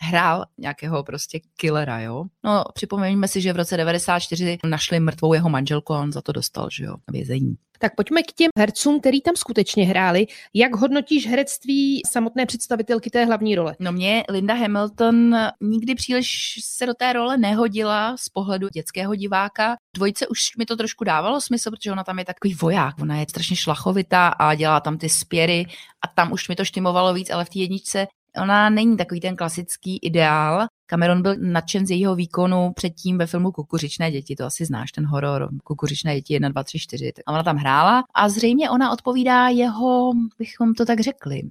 hrál 0.00 0.44
nějakého 0.58 1.04
prostě 1.04 1.40
killera, 1.56 2.00
jo. 2.00 2.24
No, 2.44 2.64
připomeňme 2.74 3.28
si, 3.28 3.40
že 3.40 3.52
v 3.52 3.56
roce 3.56 3.76
94 3.76 4.58
našli 4.66 5.00
mrtvou 5.00 5.34
jeho 5.34 5.48
manželku 5.50 5.94
a 5.94 6.00
on 6.00 6.12
za 6.12 6.22
to 6.22 6.32
dostal, 6.32 6.68
že 6.70 6.84
jo, 6.84 6.94
vězení. 7.10 7.56
Tak 7.78 7.94
pojďme 7.96 8.22
k 8.22 8.32
těm 8.32 8.50
hercům, 8.58 9.00
který 9.00 9.20
tam 9.20 9.36
skutečně 9.36 9.84
hráli. 9.84 10.26
Jak 10.54 10.76
hodnotíš 10.76 11.26
herectví 11.26 12.02
samotné 12.12 12.46
představitelky 12.46 13.10
té 13.10 13.24
hlavní 13.24 13.54
role? 13.54 13.76
No 13.80 13.92
mě 13.92 14.24
Linda 14.28 14.54
Hamilton 14.54 15.36
nikdy 15.60 15.94
příliš 15.94 16.58
se 16.64 16.86
do 16.86 16.94
té 16.94 17.12
role 17.12 17.36
nehodila 17.36 18.16
z 18.16 18.28
pohledu 18.28 18.68
dětského 18.68 19.14
diváka. 19.14 19.76
Dvojice 19.96 20.26
už 20.26 20.56
mi 20.58 20.66
to 20.66 20.76
trošku 20.76 21.04
dávalo 21.04 21.40
smysl, 21.40 21.70
protože 21.70 21.92
ona 21.92 22.04
tam 22.04 22.18
je 22.18 22.24
takový 22.24 22.54
voják, 22.54 22.94
ona 23.00 23.16
je 23.16 23.26
strašně 23.28 23.56
šlachovitá 23.56 24.28
a 24.28 24.54
dělá 24.54 24.80
tam 24.80 24.98
ty 24.98 25.08
spěry 25.08 25.66
a 26.04 26.08
tam 26.14 26.32
už 26.32 26.48
mi 26.48 26.56
to 26.56 26.64
štimovalo 26.64 27.14
víc, 27.14 27.30
ale 27.30 27.44
v 27.44 27.48
té 27.48 27.58
jedničce 27.58 28.06
Ona 28.42 28.70
není 28.70 28.96
takový 28.96 29.20
ten 29.20 29.36
klasický 29.36 29.98
ideál. 29.98 30.66
Cameron 30.86 31.22
byl 31.22 31.36
nadšen 31.38 31.86
z 31.86 31.90
jejího 31.90 32.14
výkonu 32.14 32.72
předtím 32.72 33.18
ve 33.18 33.26
filmu 33.26 33.52
Kukuřičné 33.52 34.10
děti, 34.10 34.36
to 34.36 34.44
asi 34.44 34.64
znáš, 34.64 34.92
ten 34.92 35.06
horor, 35.06 35.48
Kukuřičné 35.64 36.14
děti 36.14 36.34
1, 36.34 36.48
2, 36.48 36.64
3, 36.64 36.78
4. 36.78 37.12
A 37.26 37.32
ona 37.32 37.42
tam 37.42 37.56
hrála 37.56 38.04
a 38.14 38.28
zřejmě 38.28 38.70
ona 38.70 38.92
odpovídá 38.92 39.48
jeho, 39.48 40.12
bychom 40.38 40.74
to 40.74 40.84
tak 40.84 41.00
řekli, 41.00 41.42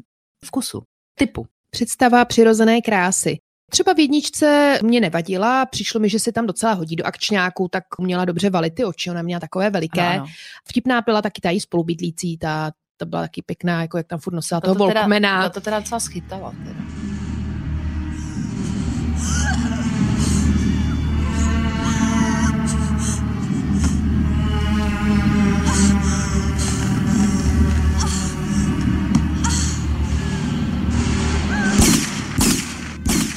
vkusu, 0.45 0.83
typu. 1.17 1.45
Představa 1.69 2.25
přirozené 2.25 2.81
krásy. 2.81 3.37
Třeba 3.71 3.93
v 3.93 3.99
jedničce 3.99 4.79
mě 4.83 5.01
nevadila, 5.01 5.65
přišlo 5.65 5.99
mi, 5.99 6.09
že 6.09 6.19
se 6.19 6.31
tam 6.31 6.47
docela 6.47 6.73
hodí 6.73 6.95
do 6.95 7.05
akčňáku, 7.05 7.67
tak 7.67 7.83
měla 7.99 8.25
dobře 8.25 8.49
valit 8.49 8.75
ty 8.75 8.85
oči, 8.85 9.09
ona 9.09 9.21
měla 9.21 9.39
takové 9.39 9.69
veliké. 9.69 10.01
Ano, 10.01 10.23
ano. 10.23 10.25
Vtipná 10.69 11.01
byla 11.01 11.21
taky 11.21 11.41
ta 11.41 11.49
její 11.49 11.59
spolubydlící, 11.59 12.37
ta 12.37 12.71
ta 13.01 13.05
byla 13.05 13.21
taky 13.21 13.41
pěkná, 13.41 13.81
jako 13.81 13.97
jak 13.97 14.07
tam 14.07 14.19
furt 14.19 14.33
nosila 14.33 14.57
no 14.57 14.61
toho 14.61 14.75
Volkmana. 14.75 15.41
No 15.41 15.49
to 15.49 15.61
teda 15.61 15.79
docela 15.79 15.99
schytala. 15.99 16.51
Teda. 16.51 16.81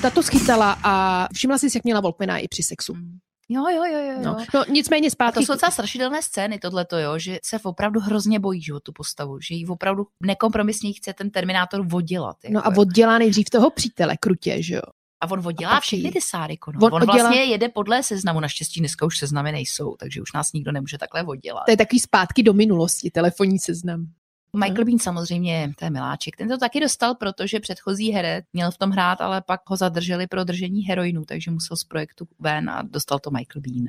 Tato 0.02 0.22
schytala 0.22 0.76
a 0.82 1.26
všimla 1.34 1.58
si, 1.58 1.66
jak 1.74 1.84
měla 1.84 2.00
Volkmana 2.00 2.38
i 2.38 2.48
při 2.48 2.62
sexu. 2.62 2.94
Mm. 2.94 3.18
Jo, 3.54 3.68
jo, 3.68 3.84
jo, 3.84 3.98
jo. 3.98 4.20
No, 4.22 4.36
no 4.54 4.64
nicméně 4.68 5.10
zpátky. 5.10 5.38
A 5.38 5.40
to 5.40 5.46
jsou 5.46 5.52
docela 5.52 5.70
strašidelné 5.70 6.22
scény, 6.22 6.58
tohleto, 6.58 6.98
jo, 6.98 7.18
že 7.18 7.38
se 7.44 7.58
opravdu 7.62 8.00
hrozně 8.00 8.40
bojí, 8.40 8.62
že 8.62 8.72
tu 8.82 8.92
postavu, 8.92 9.40
že 9.40 9.54
jí 9.54 9.66
opravdu 9.66 10.06
nekompromisně 10.22 10.92
chce 10.92 11.12
ten 11.12 11.30
Terminátor 11.30 11.86
oddělat. 11.92 12.36
Jako. 12.44 12.54
No 12.54 12.66
a 12.66 12.76
oddělá 12.76 13.18
nejdřív 13.18 13.50
toho 13.50 13.70
přítele 13.70 14.16
krutě, 14.16 14.62
že 14.62 14.74
jo. 14.74 14.82
A 15.20 15.30
on 15.30 15.46
oddělá 15.46 15.72
a 15.72 15.80
všechny 15.80 16.12
ty 16.12 16.20
sáriko. 16.20 16.72
No. 16.72 16.78
On, 16.82 16.94
on 16.94 17.02
oddělá... 17.02 17.28
vlastně 17.28 17.44
jede 17.44 17.68
podle 17.68 18.02
seznamu, 18.02 18.40
naštěstí 18.40 18.80
dneska 18.80 19.06
už 19.06 19.18
seznamy 19.18 19.52
nejsou, 19.52 19.96
takže 19.98 20.22
už 20.22 20.32
nás 20.32 20.52
nikdo 20.52 20.72
nemůže 20.72 20.98
takhle 20.98 21.24
oddělat. 21.24 21.64
To 21.64 21.70
je 21.70 21.76
takový 21.76 22.00
zpátky 22.00 22.42
do 22.42 22.52
minulosti, 22.52 23.10
telefonní 23.10 23.58
seznam. 23.58 24.06
Michael 24.54 24.84
Bean 24.84 24.98
samozřejmě, 24.98 25.72
to 25.78 25.84
je 25.84 25.90
miláček, 25.90 26.36
ten 26.36 26.48
to 26.48 26.58
taky 26.58 26.80
dostal, 26.80 27.14
protože 27.14 27.60
předchozí 27.60 28.10
herec 28.10 28.44
měl 28.52 28.70
v 28.70 28.78
tom 28.78 28.90
hrát, 28.90 29.20
ale 29.20 29.42
pak 29.42 29.60
ho 29.66 29.76
zadrželi 29.76 30.26
pro 30.26 30.44
držení 30.44 30.82
heroinu, 30.82 31.24
takže 31.24 31.50
musel 31.50 31.76
z 31.76 31.84
projektu 31.84 32.28
ven 32.38 32.70
a 32.70 32.82
dostal 32.82 33.18
to 33.18 33.30
Michael 33.30 33.62
Bean. 33.62 33.84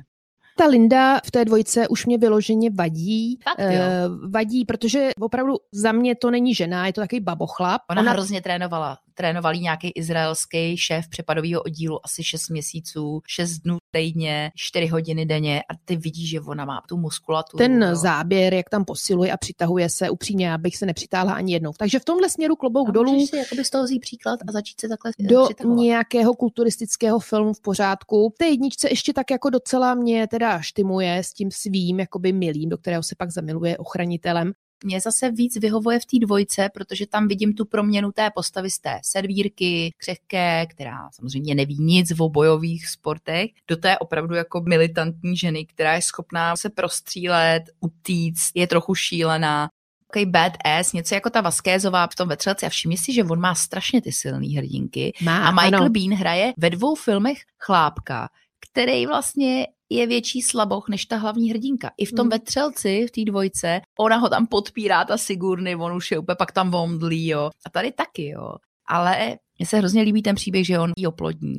Ta 0.58 0.66
Linda 0.66 1.20
v 1.26 1.32
té 1.32 1.46
dvojce 1.46 1.88
už 1.88 2.06
mě 2.06 2.18
vyloženě 2.18 2.70
vadí. 2.70 3.40
Fakt, 3.44 3.60
jo. 3.60 3.68
Uh, 3.70 4.32
vadí, 4.32 4.66
protože 4.66 5.10
opravdu 5.20 5.56
za 5.72 5.92
mě 5.92 6.16
to 6.16 6.32
není 6.32 6.56
žena, 6.56 6.88
je 6.88 6.94
to 6.94 7.02
takový 7.02 7.20
babochlap. 7.20 7.82
Ona, 7.90 8.02
Ona 8.02 8.12
hrozně 8.12 8.42
trénovala. 8.42 8.98
Trénovali 9.18 9.60
nějaký 9.60 9.90
izraelský 9.90 10.78
šéf 10.78 11.08
přepadového 11.10 11.62
oddílu 11.62 12.06
asi 12.06 12.24
6 12.24 12.50
měsíců, 12.50 13.22
6 13.28 13.58
dnů 13.58 13.78
týdně, 13.92 14.52
4 14.56 14.88
hodiny 14.88 15.26
denně 15.26 15.62
a 15.62 15.74
ty 15.86 15.96
vidíš, 15.96 16.30
že 16.30 16.42
ona 16.42 16.66
má 16.66 16.82
tu 16.90 16.98
muskulaturu. 16.98 17.58
Ten 17.58 17.84
jo. 17.84 17.96
záběr, 17.96 18.54
jak 18.54 18.70
tam 18.70 18.86
posiluje 18.86 19.32
a 19.32 19.38
přitahuje 19.38 19.90
se, 19.90 20.10
upřímně, 20.10 20.54
abych 20.54 20.78
se 20.78 20.86
nepřitáhla 20.86 21.34
ani 21.34 21.54
jednou. 21.54 21.72
Takže 21.78 22.00
v 22.00 22.06
tomhle 22.06 22.30
směru 22.30 22.56
klobouk 22.56 22.90
a 22.90 22.92
dolů. 22.92 23.28
si 23.28 23.38
jakoby 23.38 23.66
z 23.66 23.70
toho 23.70 23.84
vzít 23.84 24.00
příklad 24.00 24.40
a 24.48 24.52
začít 24.52 24.82
se 24.82 24.88
takhle 24.90 25.12
Do 25.20 25.46
přitahovat. 25.46 25.80
nějakého 25.80 26.34
kulturistického 26.34 27.20
filmu 27.20 27.54
v 27.54 27.62
pořádku. 27.62 28.30
V 28.30 28.38
té 28.38 28.46
jedničce 28.46 28.90
ještě 28.90 29.14
tak 29.14 29.32
jako 29.32 29.50
docela 29.50 29.96
mě 29.96 30.28
teda 30.28 30.62
štimuje 30.62 31.18
s 31.18 31.34
tím 31.34 31.52
svým 31.52 32.00
jakoby 32.00 32.34
milým, 32.34 32.70
do 32.70 32.78
kterého 32.78 33.04
se 33.04 33.16
pak 33.18 33.32
zamiluje 33.32 33.78
ochranitelem. 33.78 34.52
Mě 34.84 35.02
zase 35.02 35.32
víc 35.32 35.58
vyhovuje 35.60 36.00
v 36.00 36.06
té 36.06 36.20
dvojce, 36.20 36.70
protože 36.74 37.08
tam 37.08 37.28
vidím 37.28 37.54
tu 37.54 37.66
proměnu 37.66 38.12
té 38.12 38.30
postavy 38.36 38.70
z 38.70 38.80
té 38.80 39.00
servírky, 39.04 39.94
křehké, 39.98 40.66
která 40.66 41.10
samozřejmě 41.12 41.56
neví 41.56 41.78
nic 41.80 42.20
o 42.20 42.30
bojových 42.30 42.88
sportech, 42.88 43.52
do 43.68 43.78
té 43.78 43.98
opravdu 43.98 44.36
jako 44.36 44.62
militantní 44.62 45.38
ženy, 45.38 45.66
která 45.66 45.96
je 45.96 46.02
schopná 46.02 46.56
se 46.56 46.70
prostřílet, 46.70 47.64
utíct, 47.80 48.52
je 48.56 48.68
trochu 48.68 48.96
šílená, 48.96 49.70
takový 50.08 50.32
badass, 50.32 50.94
něco 50.94 51.16
jako 51.16 51.30
ta 51.30 51.42
Vaskézová 51.42 52.08
v 52.08 52.16
tom 52.16 52.30
vetřelci 52.30 52.66
a 52.66 52.70
všimni 52.70 52.98
si, 52.98 53.14
že 53.14 53.24
on 53.24 53.40
má 53.40 53.56
strašně 53.56 54.02
ty 54.02 54.12
silné 54.12 54.48
hrdinky. 54.48 55.14
Má, 55.22 55.48
a 55.48 55.52
Michael 55.52 55.84
ano. 55.84 55.90
Bean 55.90 56.14
hraje 56.14 56.54
ve 56.58 56.70
dvou 56.70 56.96
filmech 56.96 57.38
chlápka, 57.60 58.30
který 58.72 59.06
vlastně 59.06 59.68
je 59.90 60.08
větší 60.08 60.42
slaboch 60.42 60.90
než 60.90 61.06
ta 61.06 61.18
hlavní 61.18 61.50
hrdinka. 61.50 61.92
I 61.98 62.06
v 62.06 62.12
tom 62.12 62.24
hmm. 62.24 62.30
vetřelci, 62.30 63.06
v 63.08 63.12
té 63.12 63.32
dvojce, 63.32 63.82
ona 64.00 64.16
ho 64.16 64.30
tam 64.30 64.48
podpírá, 64.48 65.06
ta 65.06 65.18
Sigurny, 65.18 65.76
on 65.76 65.96
už 65.96 66.12
je 66.12 66.20
úplně 66.20 66.36
pak 66.36 66.52
tam 66.52 66.72
vomdlí, 66.72 67.28
jo. 67.28 67.50
A 67.66 67.70
tady 67.70 67.92
taky, 67.92 68.28
jo. 68.28 68.56
Ale 68.88 69.38
mně 69.60 69.66
se 69.66 69.78
hrozně 69.78 70.02
líbí 70.02 70.22
ten 70.22 70.36
příběh, 70.36 70.66
že 70.66 70.80
on 70.80 70.92
jí 70.98 71.08
oplodní 71.08 71.56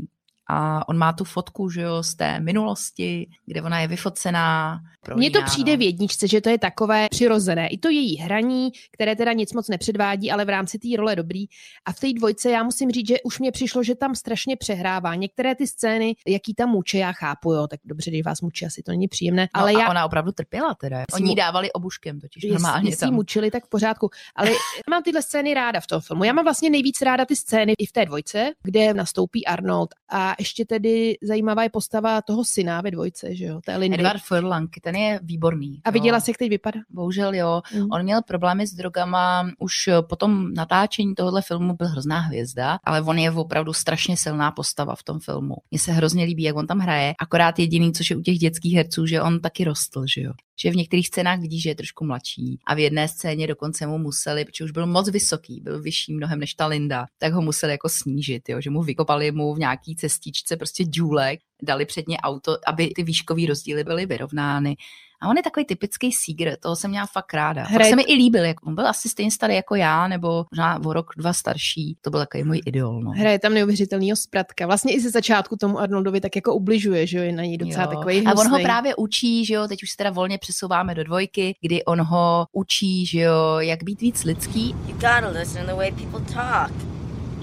a 0.48 0.88
on 0.88 0.98
má 0.98 1.12
tu 1.12 1.24
fotku, 1.24 1.70
že 1.70 1.80
jo, 1.80 2.02
z 2.02 2.14
té 2.14 2.40
minulosti, 2.40 3.30
kde 3.46 3.62
ona 3.62 3.80
je 3.80 3.88
vyfocená. 3.88 4.80
Mně 5.14 5.30
to 5.30 5.42
přijde 5.42 5.76
v 5.76 5.82
jedničce, 5.82 6.28
že 6.28 6.40
to 6.40 6.48
je 6.48 6.58
takové 6.58 7.08
přirozené. 7.10 7.68
I 7.68 7.78
to 7.78 7.88
její 7.88 8.16
hraní, 8.16 8.70
které 8.92 9.16
teda 9.16 9.32
nic 9.32 9.52
moc 9.52 9.68
nepředvádí, 9.68 10.30
ale 10.30 10.44
v 10.44 10.48
rámci 10.48 10.78
té 10.78 10.88
role 10.96 11.16
dobrý. 11.16 11.46
A 11.84 11.92
v 11.92 12.00
té 12.00 12.12
dvojce 12.12 12.50
já 12.50 12.62
musím 12.62 12.90
říct, 12.90 13.08
že 13.08 13.16
už 13.24 13.38
mě 13.38 13.52
přišlo, 13.52 13.82
že 13.82 13.94
tam 13.94 14.14
strašně 14.14 14.56
přehrává. 14.56 15.14
Některé 15.14 15.54
ty 15.54 15.66
scény, 15.66 16.14
jaký 16.26 16.54
tam 16.54 16.68
muče, 16.68 16.98
já 16.98 17.12
chápu, 17.12 17.52
jo, 17.52 17.66
tak 17.66 17.80
dobře, 17.84 18.10
když 18.10 18.22
vás 18.22 18.40
mučí, 18.40 18.66
asi 18.66 18.82
to 18.82 18.90
není 18.90 19.08
příjemné. 19.08 19.42
No 19.42 19.60
ale 19.60 19.72
a 19.72 19.78
já... 19.80 19.90
ona 19.90 20.04
opravdu 20.06 20.32
trpěla 20.32 20.74
teda. 20.74 21.04
Oni 21.12 21.30
jí 21.30 21.34
dávali 21.34 21.72
obuškem 21.72 22.20
totiž 22.20 22.44
normálně 22.50 22.90
jestli 22.90 23.06
tam. 23.06 23.14
mučili, 23.14 23.50
tak 23.50 23.64
v 23.64 23.68
pořádku. 23.68 24.10
Ale 24.34 24.50
mám 24.90 25.02
tyhle 25.02 25.22
scény 25.22 25.54
ráda 25.54 25.80
v 25.80 25.86
tom 25.86 26.00
filmu. 26.00 26.24
Já 26.24 26.32
mám 26.32 26.44
vlastně 26.44 26.70
nejvíc 26.70 27.02
ráda 27.02 27.24
ty 27.24 27.36
scény 27.36 27.72
i 27.78 27.86
v 27.86 27.92
té 27.92 28.04
dvojce, 28.04 28.52
kde 28.62 28.94
nastoupí 28.94 29.46
Arnold 29.46 29.94
a 30.08 30.35
ještě 30.38 30.64
tedy 30.64 31.16
zajímavá 31.22 31.62
je 31.62 31.68
postava 31.68 32.22
toho 32.22 32.44
syna 32.44 32.80
ve 32.80 32.90
dvojce, 32.90 33.34
že 33.36 33.44
jo, 33.44 33.60
té 33.64 33.76
Lindy. 33.76 33.98
Edward 33.98 34.22
Furlong, 34.22 34.70
ten 34.82 34.96
je 34.96 35.20
výborný. 35.22 35.80
A 35.84 35.90
viděla 35.90 36.20
jsi, 36.20 36.30
jak 36.30 36.38
teď 36.38 36.48
vypadá? 36.48 36.80
Bohužel 36.90 37.34
jo. 37.34 37.62
Mm. 37.74 37.86
On 37.92 38.02
měl 38.02 38.22
problémy 38.22 38.66
s 38.66 38.74
drogama, 38.74 39.50
už 39.58 39.88
po 40.08 40.16
tom 40.16 40.54
natáčení 40.54 41.14
tohohle 41.14 41.42
filmu 41.42 41.76
byl 41.76 41.88
hrozná 41.88 42.20
hvězda, 42.20 42.78
ale 42.84 43.02
on 43.02 43.18
je 43.18 43.30
opravdu 43.30 43.72
strašně 43.72 44.16
silná 44.16 44.50
postava 44.50 44.94
v 44.94 45.02
tom 45.02 45.20
filmu. 45.20 45.54
Mně 45.70 45.78
se 45.78 45.92
hrozně 45.92 46.24
líbí, 46.24 46.42
jak 46.42 46.56
on 46.56 46.66
tam 46.66 46.78
hraje, 46.78 47.14
akorát 47.20 47.58
jediný, 47.58 47.92
což 47.92 48.10
je 48.10 48.16
u 48.16 48.22
těch 48.22 48.38
dětských 48.38 48.74
herců, 48.74 49.06
že 49.06 49.22
on 49.22 49.40
taky 49.40 49.64
rostl, 49.64 50.04
že 50.14 50.20
jo 50.20 50.32
že 50.60 50.70
v 50.70 50.76
některých 50.76 51.06
scénách 51.06 51.40
vidí, 51.40 51.60
že 51.60 51.70
je 51.70 51.74
trošku 51.74 52.04
mladší. 52.04 52.58
A 52.66 52.74
v 52.74 52.78
jedné 52.78 53.08
scéně 53.08 53.46
dokonce 53.46 53.86
mu 53.86 53.98
museli, 53.98 54.44
protože 54.44 54.64
už 54.64 54.70
byl 54.70 54.86
moc 54.86 55.10
vysoký, 55.10 55.60
byl 55.60 55.82
vyšší 55.82 56.14
mnohem 56.14 56.40
než 56.40 56.54
ta 56.54 56.66
Linda, 56.66 57.06
tak 57.18 57.32
ho 57.32 57.42
museli 57.42 57.72
jako 57.72 57.88
snížit, 57.88 58.48
jo, 58.48 58.60
že 58.60 58.70
mu 58.70 58.82
vykopali 58.82 59.32
mu 59.32 59.54
v 59.54 59.58
nějaký 59.58 59.94
cestičce 60.26 60.56
prostě 60.56 60.84
důlek, 60.86 61.40
dali 61.62 61.86
předně 61.86 62.16
auto, 62.16 62.56
aby 62.66 62.92
ty 62.96 63.02
výškové 63.02 63.46
rozdíly 63.48 63.84
byly 63.84 64.06
vyrovnány. 64.06 64.76
A 65.22 65.28
on 65.28 65.36
je 65.36 65.42
takový 65.42 65.66
typický 65.66 66.12
sígr, 66.12 66.56
toho 66.60 66.76
jsem 66.76 66.90
měla 66.90 67.06
fakt 67.06 67.34
ráda. 67.34 67.62
Hraje... 67.62 67.78
Pak 67.78 67.86
se 67.86 67.96
mi 67.96 68.02
i 68.02 68.14
líbil, 68.14 68.44
jak 68.44 68.66
on 68.66 68.74
byl 68.74 68.86
asi 68.86 69.08
stejně 69.08 69.30
starý 69.30 69.54
jako 69.54 69.74
já, 69.74 70.08
nebo 70.08 70.44
možná 70.50 70.84
o 70.84 70.92
rok, 70.92 71.06
dva 71.16 71.32
starší. 71.32 71.96
To 72.00 72.10
byl 72.10 72.20
takový 72.20 72.44
můj 72.44 72.60
idol. 72.66 73.02
No. 73.02 73.10
Hraje 73.10 73.38
tam 73.38 73.54
neuvěřitelného 73.54 74.16
zpratka. 74.16 74.66
Vlastně 74.66 74.94
i 74.94 75.00
ze 75.00 75.10
začátku 75.10 75.56
tomu 75.56 75.78
Arnoldovi 75.78 76.20
tak 76.20 76.36
jako 76.36 76.54
ubližuje, 76.54 77.06
že 77.06 77.18
jo, 77.18 77.24
je 77.24 77.32
na 77.32 77.42
něj 77.42 77.58
docela 77.58 77.84
jo. 77.84 77.90
takový 77.90 78.14
hnusnej. 78.16 78.34
A 78.34 78.40
on 78.40 78.48
ho 78.50 78.58
právě 78.58 78.96
učí, 78.96 79.44
že 79.44 79.54
jo, 79.54 79.68
teď 79.68 79.82
už 79.82 79.90
se 79.90 79.96
teda 79.96 80.10
volně 80.10 80.38
přesouváme 80.38 80.94
do 80.94 81.04
dvojky, 81.04 81.54
kdy 81.60 81.84
on 81.84 82.00
ho 82.00 82.46
učí, 82.52 83.06
že 83.06 83.20
jo, 83.20 83.58
jak 83.58 83.82
být 83.82 84.00
víc 84.00 84.24
lidský. 84.24 84.74
You 84.86 84.92
gotta 84.92 85.28
listen 85.28 85.66
to 85.66 85.72
the 85.72 85.76
way 85.76 85.92
people 85.92 86.34
talk. 86.34 86.72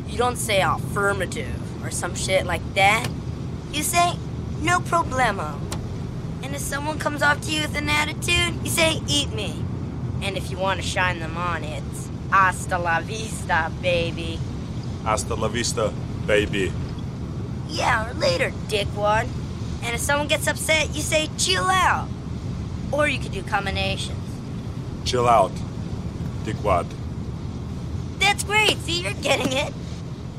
You 0.07 0.17
don't 0.17 0.39
say 0.39 0.63
affirmative 0.63 1.62
or 1.83 1.91
some 1.91 2.15
shit 2.15 2.45
like 2.45 2.61
that. 2.75 3.07
You 3.71 3.83
say 3.83 4.13
no 4.61 4.79
problemo. 4.79 5.59
And 6.41 6.55
if 6.55 6.61
someone 6.61 6.99
comes 6.99 7.21
off 7.21 7.41
to 7.41 7.51
you 7.51 7.61
with 7.61 7.75
an 7.75 7.89
attitude, 7.89 8.63
you 8.63 8.69
say, 8.69 9.01
eat 9.07 9.31
me. 9.33 9.63
And 10.21 10.37
if 10.37 10.49
you 10.51 10.57
want 10.57 10.81
to 10.81 10.85
shine 10.85 11.19
them 11.19 11.37
on, 11.37 11.63
it's 11.63 12.09
hasta 12.29 12.77
la 12.77 13.01
vista, 13.01 13.71
baby. 13.81 14.39
Hasta 15.03 15.35
la 15.35 15.47
vista, 15.47 15.93
baby. 16.25 16.71
Yeah, 17.67 18.09
or 18.09 18.13
later, 18.13 18.51
dickwad. 18.67 19.27
And 19.83 19.95
if 19.95 20.01
someone 20.01 20.27
gets 20.27 20.47
upset, 20.47 20.95
you 20.95 21.01
say, 21.01 21.29
chill 21.37 21.65
out. 21.65 22.07
Or 22.91 23.07
you 23.07 23.19
could 23.19 23.31
do 23.31 23.41
combinations. 23.43 24.19
Chill 25.03 25.27
out, 25.27 25.51
dickwad. 26.43 26.85
That's 28.19 28.43
great. 28.43 28.77
See, 28.79 29.01
you're 29.01 29.13
getting 29.13 29.51
it. 29.51 29.73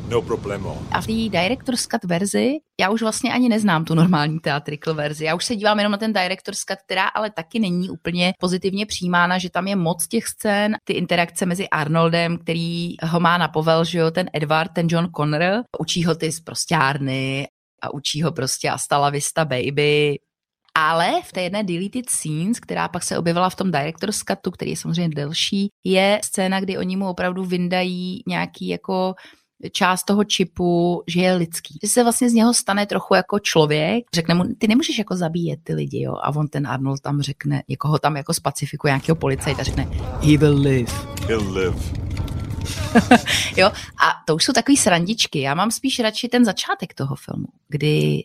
No 0.08 0.22
problemo. 0.22 0.82
A 0.90 1.00
v 1.00 1.06
té 1.06 1.12
Director's 1.12 1.86
Cut 1.86 2.04
verzi, 2.04 2.52
já 2.80 2.90
už 2.90 3.02
vlastně 3.02 3.32
ani 3.32 3.48
neznám 3.48 3.84
tu 3.84 3.94
normální 3.94 4.40
theatrical 4.40 4.94
verzi. 4.94 5.24
Já 5.24 5.34
už 5.34 5.44
se 5.44 5.56
dívám 5.56 5.78
jenom 5.78 5.92
na 5.92 5.98
ten 5.98 6.12
Director's 6.12 6.64
Cut, 6.64 6.78
která 6.86 7.08
ale 7.08 7.30
taky 7.30 7.60
není 7.60 7.90
úplně 7.90 8.32
pozitivně 8.38 8.86
přijímána, 8.86 9.38
že 9.38 9.50
tam 9.50 9.68
je 9.68 9.76
moc 9.76 10.06
těch 10.08 10.26
scén, 10.26 10.76
ty 10.84 10.92
interakce 10.92 11.46
mezi 11.46 11.68
Arnoldem, 11.68 12.38
který 12.38 12.94
ho 13.02 13.20
má 13.20 13.38
na 13.38 13.48
povel, 13.48 13.84
že 13.84 13.98
jo, 13.98 14.10
ten 14.10 14.30
Edward, 14.32 14.72
ten 14.72 14.86
John 14.90 15.08
Connor, 15.16 15.62
učí 15.78 16.04
ho 16.04 16.14
ty 16.14 16.32
z 16.32 16.40
prostárny 16.40 17.48
a 17.82 17.94
učí 17.94 18.22
ho 18.22 18.32
prostě 18.32 18.70
Asta 18.70 18.98
la 18.98 19.10
vista 19.10 19.44
baby, 19.44 20.18
ale 20.74 21.22
v 21.22 21.32
té 21.32 21.42
jedné 21.42 21.64
deleted 21.64 22.10
scenes, 22.10 22.60
která 22.60 22.88
pak 22.88 23.02
se 23.02 23.18
objevila 23.18 23.50
v 23.50 23.56
tom 23.56 23.70
director's 23.70 24.18
cutu, 24.18 24.50
který 24.50 24.70
je 24.70 24.76
samozřejmě 24.76 25.08
delší, 25.08 25.68
je 25.84 26.20
scéna, 26.24 26.60
kdy 26.60 26.78
oni 26.78 26.96
mu 26.96 27.08
opravdu 27.08 27.44
vyndají 27.44 28.22
nějaký 28.26 28.68
jako 28.68 29.14
část 29.72 30.04
toho 30.04 30.24
čipu, 30.24 31.02
že 31.06 31.20
je 31.20 31.34
lidský. 31.34 31.78
Že 31.82 31.88
se 31.88 32.02
vlastně 32.02 32.30
z 32.30 32.34
něho 32.34 32.54
stane 32.54 32.86
trochu 32.86 33.14
jako 33.14 33.38
člověk, 33.38 34.04
řekne 34.14 34.34
mu, 34.34 34.44
ty 34.58 34.68
nemůžeš 34.68 34.98
jako 34.98 35.16
zabíjet 35.16 35.60
ty 35.64 35.74
lidi, 35.74 36.02
jo. 36.02 36.14
A 36.22 36.36
on 36.36 36.48
ten 36.48 36.66
Arnold 36.66 37.00
tam 37.00 37.22
řekne, 37.22 37.62
jako 37.68 37.88
ho 37.88 37.98
tam 37.98 38.16
jako 38.16 38.34
spacifikuje 38.34 38.90
nějakého 38.90 39.16
policajta, 39.16 39.62
řekne, 39.62 39.88
he 40.22 40.36
will 40.36 40.60
live. 40.60 40.92
He'll 41.26 41.52
live. 41.52 42.04
jo, 43.56 43.66
a 43.66 44.12
to 44.26 44.34
už 44.34 44.44
jsou 44.44 44.52
takový 44.52 44.76
srandičky. 44.76 45.40
Já 45.40 45.54
mám 45.54 45.70
spíš 45.70 45.98
radši 45.98 46.28
ten 46.28 46.44
začátek 46.44 46.94
toho 46.94 47.16
filmu, 47.16 47.46
kdy 47.68 48.22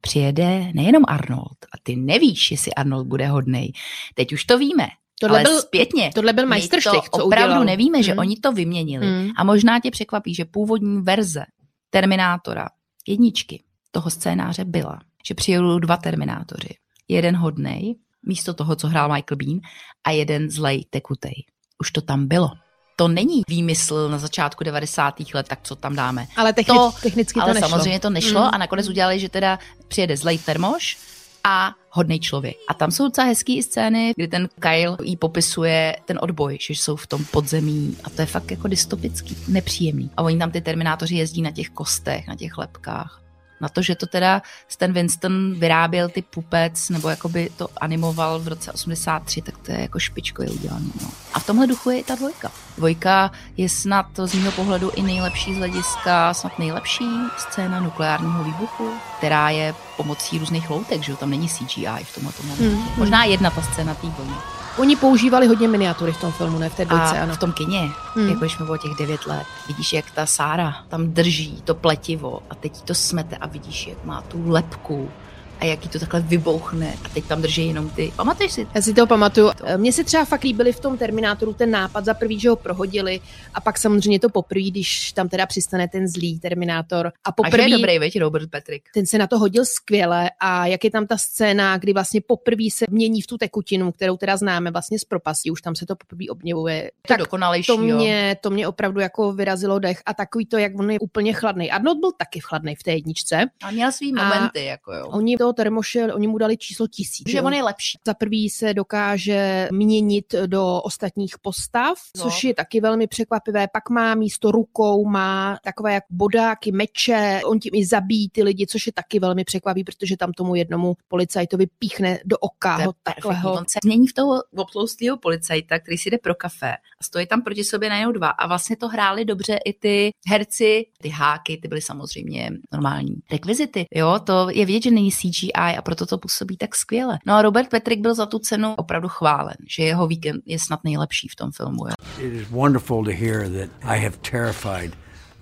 přijede 0.00 0.72
nejenom 0.74 1.02
Arnold 1.08 1.56
a 1.74 1.78
ty 1.82 1.96
nevíš, 1.96 2.50
jestli 2.50 2.74
Arnold 2.74 3.06
bude 3.06 3.26
hodnej. 3.26 3.72
Teď 4.14 4.32
už 4.32 4.44
to 4.44 4.58
víme. 4.58 4.86
Tohle 5.20 5.38
ale 5.38 5.44
byl, 5.44 5.60
zpětně. 5.60 6.10
Tohle 6.14 6.32
byl 6.32 6.46
majstrštych, 6.46 7.10
co 7.14 7.24
opravdu 7.24 7.50
udělal. 7.50 7.64
nevíme, 7.64 8.02
že 8.02 8.12
mm. 8.12 8.18
oni 8.18 8.36
to 8.36 8.52
vyměnili. 8.52 9.06
Mm. 9.06 9.30
A 9.36 9.44
možná 9.44 9.80
tě 9.80 9.90
překvapí, 9.90 10.34
že 10.34 10.44
původní 10.44 11.02
verze 11.02 11.44
Terminátora 11.90 12.68
jedničky 13.06 13.62
toho 13.90 14.10
scénáře 14.10 14.64
byla, 14.64 15.00
že 15.28 15.34
přijedou 15.34 15.78
dva 15.78 15.96
Terminátoři. 15.96 16.74
Jeden 17.08 17.36
hodnej, 17.36 17.94
místo 18.26 18.54
toho, 18.54 18.76
co 18.76 18.88
hrál 18.88 19.08
Michael 19.12 19.36
Bean, 19.36 19.60
a 20.04 20.10
jeden 20.10 20.50
zlej 20.50 20.84
tekutej. 20.90 21.44
Už 21.80 21.90
to 21.90 22.00
tam 22.00 22.28
bylo. 22.28 22.50
To 22.96 23.08
není 23.08 23.42
výmysl 23.48 24.08
na 24.08 24.18
začátku 24.18 24.64
90. 24.64 25.14
let, 25.34 25.48
tak 25.48 25.58
co 25.62 25.76
tam 25.76 25.96
dáme. 25.96 26.26
Ale 26.36 26.52
technic, 26.52 26.76
to, 26.76 26.92
technicky 27.02 27.40
to 27.40 27.44
ale 27.44 27.54
nešlo. 27.54 27.68
samozřejmě 27.68 28.00
to 28.00 28.10
nešlo 28.10 28.40
mm. 28.40 28.48
a 28.52 28.58
nakonec 28.58 28.88
udělali, 28.88 29.20
že 29.20 29.28
teda 29.28 29.58
přijede 29.88 30.16
zlej 30.16 30.38
termoš 30.38 30.98
a 31.44 31.74
hodný 31.90 32.20
člověk. 32.20 32.56
A 32.68 32.74
tam 32.74 32.90
jsou 32.90 33.04
docela 33.04 33.26
hezký 33.26 33.62
scény, 33.62 34.12
kdy 34.16 34.28
ten 34.28 34.48
Kyle 34.60 34.96
jí 35.02 35.16
popisuje 35.16 35.96
ten 36.04 36.18
odboj, 36.22 36.58
že 36.60 36.74
jsou 36.74 36.96
v 36.96 37.06
tom 37.06 37.24
podzemí 37.24 37.96
a 38.04 38.10
to 38.10 38.22
je 38.22 38.26
fakt 38.26 38.50
jako 38.50 38.68
dystopický, 38.68 39.36
nepříjemný. 39.48 40.10
A 40.16 40.22
oni 40.22 40.38
tam 40.38 40.50
ty 40.50 40.60
terminátoři 40.60 41.16
jezdí 41.16 41.42
na 41.42 41.50
těch 41.50 41.70
kostech, 41.70 42.28
na 42.28 42.36
těch 42.36 42.58
lepkách 42.58 43.20
na 43.60 43.68
to, 43.68 43.82
že 43.82 43.94
to 43.94 44.06
teda 44.06 44.42
Stan 44.68 44.92
Winston 44.92 45.54
vyráběl 45.58 46.08
ty 46.08 46.22
pupec, 46.22 46.88
nebo 46.88 47.08
jakoby 47.08 47.50
to 47.56 47.68
animoval 47.80 48.38
v 48.38 48.48
roce 48.48 48.72
83, 48.72 49.42
tak 49.42 49.58
to 49.58 49.72
je 49.72 49.80
jako 49.80 49.98
špičkově 49.98 50.50
udělané. 50.50 50.86
No. 51.02 51.08
A 51.34 51.38
v 51.38 51.46
tomhle 51.46 51.66
duchu 51.66 51.90
je 51.90 51.98
i 51.98 52.04
ta 52.04 52.14
dvojka. 52.14 52.52
Dvojka 52.76 53.30
je 53.56 53.68
snad 53.68 54.06
z 54.24 54.34
mého 54.34 54.52
pohledu 54.52 54.90
i 54.90 55.02
nejlepší 55.02 55.54
z 55.54 55.58
hlediska, 55.58 56.34
snad 56.34 56.58
nejlepší 56.58 57.04
scéna 57.38 57.80
nukleárního 57.80 58.44
výbuchu, 58.44 58.90
která 59.18 59.50
je 59.50 59.74
pomocí 59.96 60.38
různých 60.38 60.70
loutek, 60.70 61.02
že 61.02 61.12
jo, 61.12 61.16
tam 61.16 61.30
není 61.30 61.48
CGI 61.48 62.04
v 62.04 62.14
tomhle 62.14 62.32
tomu. 62.32 62.54
Hmm. 62.54 62.88
Možná 62.96 63.24
jedna 63.24 63.50
ta 63.50 63.62
scéna 63.62 63.94
té 63.94 64.06
vlny. 64.06 64.59
Oni 64.78 64.96
používali 64.96 65.46
hodně 65.46 65.68
miniatury 65.68 66.12
v 66.12 66.20
tom 66.20 66.32
filmu, 66.32 66.58
ne 66.58 66.68
v 66.68 66.74
té 66.74 66.84
dvojce, 66.84 67.18
a 67.18 67.22
ano. 67.22 67.34
v 67.34 67.38
tom 67.38 67.52
kině, 67.52 67.90
hmm. 68.14 68.28
jako 68.28 68.40
když 68.40 68.58
mi 68.58 68.64
bylo 68.64 68.76
těch 68.76 68.94
devět 68.98 69.26
let, 69.26 69.46
vidíš, 69.68 69.92
jak 69.92 70.10
ta 70.10 70.26
Sára 70.26 70.74
tam 70.88 71.10
drží 71.10 71.62
to 71.64 71.74
pletivo 71.74 72.40
a 72.50 72.54
teď 72.54 72.82
to 72.82 72.94
smete 72.94 73.36
a 73.36 73.46
vidíš, 73.46 73.86
jak 73.86 74.04
má 74.04 74.20
tu 74.20 74.50
lepku 74.50 75.10
a 75.60 75.64
jaký 75.64 75.88
to 75.88 75.98
takhle 75.98 76.20
vybouchne 76.20 76.94
a 77.04 77.08
teď 77.08 77.24
tam 77.24 77.42
drží 77.42 77.66
jenom 77.66 77.90
ty. 77.90 78.12
Pamatuješ 78.16 78.52
si? 78.52 78.66
Já 78.74 78.82
si 78.82 78.94
to 78.94 79.06
pamatuju. 79.06 79.50
Mně 79.76 79.92
se 79.92 80.04
třeba 80.04 80.24
fakt 80.24 80.42
líbily 80.42 80.72
v 80.72 80.80
tom 80.80 80.98
Terminátoru 80.98 81.52
ten 81.52 81.70
nápad 81.70 82.04
za 82.04 82.14
prvý, 82.14 82.40
že 82.40 82.48
ho 82.48 82.56
prohodili 82.56 83.20
a 83.54 83.60
pak 83.60 83.78
samozřejmě 83.78 84.20
to 84.20 84.28
poprvé, 84.28 84.70
když 84.70 85.12
tam 85.12 85.28
teda 85.28 85.46
přistane 85.46 85.88
ten 85.88 86.08
zlý 86.08 86.40
Terminátor. 86.40 87.12
A 87.24 87.32
poprvé. 87.32 87.64
A 87.64 87.66
je 87.66 87.78
dobrý, 87.78 87.98
veď, 87.98 88.18
Robert 88.18 88.50
Patrick. 88.50 88.84
Ten 88.94 89.06
se 89.06 89.18
na 89.18 89.26
to 89.26 89.38
hodil 89.38 89.64
skvěle 89.64 90.30
a 90.40 90.66
jak 90.66 90.84
je 90.84 90.90
tam 90.90 91.06
ta 91.06 91.16
scéna, 91.16 91.78
kdy 91.78 91.92
vlastně 91.92 92.20
poprvé 92.20 92.64
se 92.72 92.84
mění 92.90 93.22
v 93.22 93.26
tu 93.26 93.38
tekutinu, 93.38 93.92
kterou 93.92 94.16
teda 94.16 94.36
známe 94.36 94.70
vlastně 94.70 94.98
z 94.98 95.04
propastí, 95.04 95.50
už 95.50 95.62
tam 95.62 95.74
se 95.74 95.86
to 95.86 95.96
poprvé 95.96 96.24
obněvuje. 96.30 96.90
To 97.02 97.08
tak 97.08 97.18
dokonalejší, 97.18 97.66
to 97.66 97.76
mě, 97.76 98.36
to 98.40 98.50
mě 98.50 98.68
opravdu 98.68 99.00
jako 99.00 99.32
vyrazilo 99.32 99.78
dech 99.78 100.02
a 100.06 100.14
takový 100.14 100.46
to, 100.46 100.58
jak 100.58 100.78
on 100.78 100.90
je 100.90 100.98
úplně 100.98 101.32
chladný. 101.32 101.70
Arnold 101.70 101.98
byl 101.98 102.10
taky 102.18 102.40
chladný 102.40 102.74
v 102.74 102.82
té 102.82 102.90
jedničce. 102.90 103.44
A 103.62 103.70
měl 103.70 103.92
svý 103.92 104.12
momenty, 104.12 104.60
a 104.60 104.62
jako 104.62 104.92
jo. 104.92 105.06
Oni 105.06 105.36
to 105.36 105.49
toho 105.52 105.64
termoše, 105.64 106.12
oni 106.12 106.26
mu 106.26 106.38
dali 106.38 106.56
číslo 106.56 106.86
tisíc. 106.86 107.28
Že 107.28 107.42
on 107.42 107.54
je 107.54 107.62
lepší. 107.62 107.98
Za 108.06 108.14
prvý 108.14 108.50
se 108.50 108.74
dokáže 108.74 109.68
měnit 109.72 110.34
do 110.46 110.80
ostatních 110.82 111.38
postav, 111.42 111.98
no. 112.16 112.22
což 112.22 112.44
je 112.44 112.54
taky 112.54 112.80
velmi 112.80 113.06
překvapivé. 113.06 113.68
Pak 113.72 113.90
má 113.90 114.14
místo 114.14 114.50
rukou, 114.50 115.04
má 115.04 115.58
takové 115.64 115.94
jak 115.94 116.04
bodáky, 116.10 116.72
meče, 116.72 117.40
on 117.44 117.58
tím 117.58 117.74
i 117.74 117.86
zabíjí 117.86 118.30
ty 118.30 118.42
lidi, 118.42 118.66
což 118.66 118.86
je 118.86 118.92
taky 118.92 119.18
velmi 119.18 119.44
překvapivý, 119.44 119.84
protože 119.84 120.16
tam 120.16 120.32
tomu 120.32 120.54
jednomu 120.54 120.96
policajtovi 121.08 121.66
píchne 121.78 122.18
do 122.24 122.38
oka. 122.38 122.84
To 122.84 122.92
takového. 123.02 123.52
On 123.52 123.64
se 123.68 123.78
změní 123.84 124.06
v 124.06 124.12
toho 124.12 124.42
obtloustlého 124.56 125.16
policajta, 125.16 125.78
který 125.78 125.98
si 125.98 126.10
jde 126.10 126.18
pro 126.18 126.34
kafe 126.34 126.72
a 126.72 127.04
stojí 127.04 127.26
tam 127.26 127.42
proti 127.42 127.64
sobě 127.64 127.90
najednou 127.90 128.12
dva 128.12 128.28
a 128.28 128.46
vlastně 128.46 128.76
to 128.76 128.88
hráli 128.88 129.24
dobře 129.24 129.58
i 129.64 129.72
ty 129.72 130.10
herci, 130.26 130.86
ty 131.02 131.08
háky, 131.08 131.56
ty 131.56 131.68
byly 131.68 131.80
samozřejmě 131.80 132.50
normální 132.72 133.14
rekvizity. 133.30 133.86
Jo, 133.94 134.20
to 134.24 134.50
je 134.50 134.66
vidět, 134.66 134.82
že 134.82 134.90
není 134.90 135.10
CGI 135.40 135.76
a 135.78 135.82
proto 135.82 136.06
to 136.06 136.18
působí 136.18 136.56
tak 136.56 136.76
skvěle. 136.76 137.18
No 137.26 137.34
a 137.34 137.42
Robert 137.42 137.68
Patrick 137.68 138.02
byl 138.02 138.14
za 138.14 138.26
tu 138.26 138.38
cenu 138.38 138.74
opravdu 138.74 139.08
chválen, 139.08 139.56
že 139.68 139.82
jeho 139.82 140.06
víkend 140.06 140.42
je 140.46 140.58
snad 140.58 140.80
nejlepší 140.84 141.28
v 141.28 141.36
tom 141.36 141.50
filmu. 141.52 141.86
Jo. 141.88 142.26
It 142.26 142.32
is 142.32 142.48
wonderful 142.50 143.04
to 143.04 143.10
hear 143.10 143.48
that 143.48 143.70
I 143.82 144.04
have 144.04 144.16
terrified 144.30 144.92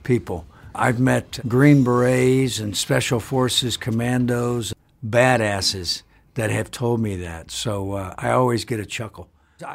people. 0.02 0.58
I've 0.88 0.98
met 0.98 1.40
Green 1.44 1.84
Berets 1.84 2.60
and 2.60 2.76
Special 2.76 3.20
Forces 3.20 3.76
commandos, 3.76 4.72
badasses 5.02 6.04
that 6.34 6.50
have 6.50 6.70
told 6.70 7.00
me 7.00 7.16
that. 7.16 7.50
So 7.50 7.96
uh, 7.96 8.14
I 8.18 8.30
always 8.30 8.64
get 8.64 8.80
a 8.80 8.86
chuckle. 8.86 9.24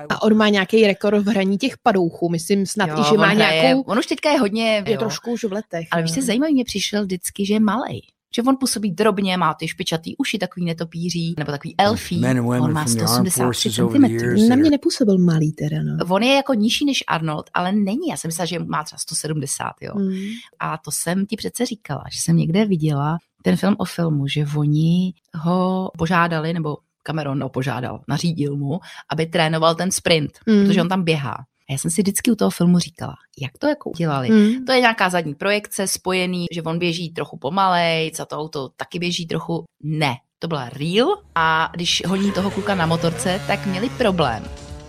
A 0.10 0.22
on 0.22 0.38
má 0.38 0.50
nějaký 0.50 0.88
rekord 0.88 1.18
v 1.18 1.28
hraní 1.28 1.58
těch 1.58 1.78
padouchů, 1.78 2.30
myslím 2.30 2.66
snad 2.66 2.90
jo, 2.90 2.96
i, 3.00 3.04
že 3.10 3.18
má 3.18 3.28
hraje, 3.28 3.62
nějakou... 3.62 3.82
On 3.82 4.00
už 4.00 4.06
teďka 4.06 4.32
je 4.32 4.40
hodně... 4.40 4.84
Je 4.88 4.94
jo. 4.94 5.00
trošku 5.00 5.32
už 5.32 5.44
v 5.44 5.52
letech. 5.52 5.88
Ale 5.92 6.02
víš, 6.02 6.12
se 6.12 6.22
zajímavý 6.22 6.54
mě 6.54 6.66
přišel 6.66 7.04
vždycky, 7.04 7.46
že 7.46 7.54
je 7.54 7.60
malej 7.60 8.02
že 8.36 8.42
on 8.42 8.58
působí 8.60 8.92
drobně, 8.92 9.38
má 9.38 9.54
ty 9.54 9.68
špičatý 9.68 10.18
uši, 10.18 10.38
takový 10.38 10.66
netopíří, 10.66 11.36
nebo 11.38 11.52
takový 11.52 11.76
elfí. 11.78 12.22
On 12.64 12.74
má 12.74 12.86
183 12.86 13.72
cm. 13.72 14.50
Na 14.50 14.56
mě 14.56 14.70
nepůsobil 14.70 15.18
malý 15.18 15.52
teda, 15.52 15.78
no. 15.84 16.06
On 16.16 16.24
je 16.24 16.36
jako 16.36 16.54
nižší 16.54 16.86
než 16.86 17.04
Arnold, 17.08 17.50
ale 17.54 17.72
není. 17.72 18.08
Já 18.10 18.18
jsem 18.18 18.30
myslela, 18.30 18.46
že 18.46 18.60
má 18.60 18.84
třeba 18.84 19.00
170, 19.00 19.72
jo. 19.82 19.94
Mm. 19.96 20.14
A 20.60 20.78
to 20.78 20.92
jsem 20.92 21.26
ti 21.26 21.36
přece 21.36 21.66
říkala, 21.66 22.04
že 22.12 22.22
jsem 22.22 22.38
někde 22.38 22.66
viděla 22.66 23.18
ten 23.44 23.56
film 23.56 23.76
o 23.78 23.86
filmu, 23.86 24.28
že 24.28 24.46
oni 24.58 25.14
ho 25.36 25.92
požádali, 25.98 26.54
nebo 26.54 26.78
Cameron 27.04 27.44
ho 27.44 27.50
požádal, 27.50 28.02
nařídil 28.08 28.56
mu, 28.56 28.80
aby 29.12 29.26
trénoval 29.26 29.76
ten 29.76 29.92
sprint, 29.92 30.32
mm. 30.48 30.66
protože 30.66 30.82
on 30.82 30.90
tam 30.90 31.04
běhá. 31.04 31.36
A 31.70 31.74
já 31.74 31.78
jsem 31.78 31.92
si 31.92 32.02
vždycky 32.02 32.32
u 32.32 32.36
toho 32.36 32.52
filmu 32.52 32.80
říkala, 32.80 33.16
jak 33.42 33.58
to 33.58 33.68
jako 33.68 33.90
udělali. 33.90 34.30
Mm. 34.30 34.66
To 34.66 34.72
je 34.72 34.80
nějaká 34.80 35.10
zadní 35.10 35.36
projekce 35.36 35.88
spojený, 35.88 36.46
že 36.52 36.62
on 36.62 36.80
běží 36.80 37.10
trochu 37.10 37.38
pomalej, 37.38 38.12
za 38.16 38.26
to 38.26 38.38
auto 38.38 38.70
taky 38.70 39.00
běží 39.00 39.28
trochu. 39.28 39.64
Ne, 39.84 40.16
to 40.40 40.48
byla 40.48 40.70
real 40.70 41.22
a 41.36 41.70
když 41.74 42.04
honí 42.08 42.32
toho 42.32 42.52
kluka 42.52 42.76
na 42.76 42.86
motorce, 42.86 43.42
tak 43.48 43.66
měli 43.66 43.90
problém 43.90 44.44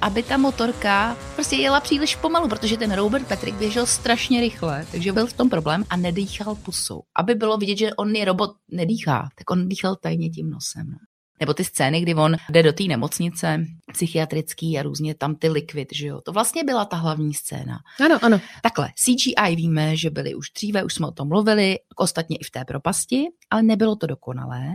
aby 0.05 0.23
ta 0.23 0.37
motorka 0.37 1.17
prostě 1.35 1.57
jela 1.57 1.81
příliš 1.81 2.17
pomalu, 2.17 2.49
protože 2.49 2.77
ten 2.77 2.93
Robert 2.93 3.29
Patrick 3.29 3.59
běžel 3.59 3.87
strašně 3.87 4.41
rychle, 4.41 4.87
takže 4.93 5.13
byl 5.13 5.27
v 5.27 5.33
tom 5.33 5.51
problém 5.51 5.85
a 5.91 5.97
nedýchal 5.97 6.55
pusou. 6.55 7.03
Aby 7.17 7.35
bylo 7.35 7.57
vidět, 7.57 7.79
že 7.79 7.95
on 7.95 8.17
je 8.17 8.25
robot, 8.25 8.51
nedýchá, 8.71 9.29
tak 9.39 9.51
on 9.51 9.69
dýchal 9.69 9.97
tajně 9.97 10.31
tím 10.31 10.51
nosem. 10.51 10.97
Nebo 11.45 11.55
ty 11.55 11.65
scény, 11.65 12.01
kdy 12.01 12.15
on 12.15 12.37
jde 12.51 12.63
do 12.63 12.73
té 12.73 12.85
nemocnice 12.85 13.65
psychiatrický 13.93 14.79
a 14.79 14.83
různě 14.83 15.15
tam 15.15 15.35
ty 15.35 15.49
likvid, 15.49 15.89
že 15.93 16.07
jo. 16.07 16.21
To 16.21 16.33
vlastně 16.33 16.65
byla 16.65 16.85
ta 16.85 16.97
hlavní 16.97 17.35
scéna. 17.35 17.79
Ano, 18.05 18.19
ano. 18.23 18.41
Takhle, 18.63 18.89
CGI 19.05 19.57
víme, 19.57 19.97
že 19.97 20.11
byly 20.11 20.35
už 20.35 20.51
dříve, 20.51 20.85
už 20.85 20.95
jsme 20.95 21.07
o 21.07 21.11
tom 21.11 21.29
mluvili, 21.29 21.79
ostatně 21.97 22.37
i 22.37 22.45
v 22.45 22.51
té 22.51 22.65
propasti, 22.65 23.25
ale 23.51 23.63
nebylo 23.63 23.97
to 23.97 24.07
dokonalé. 24.07 24.69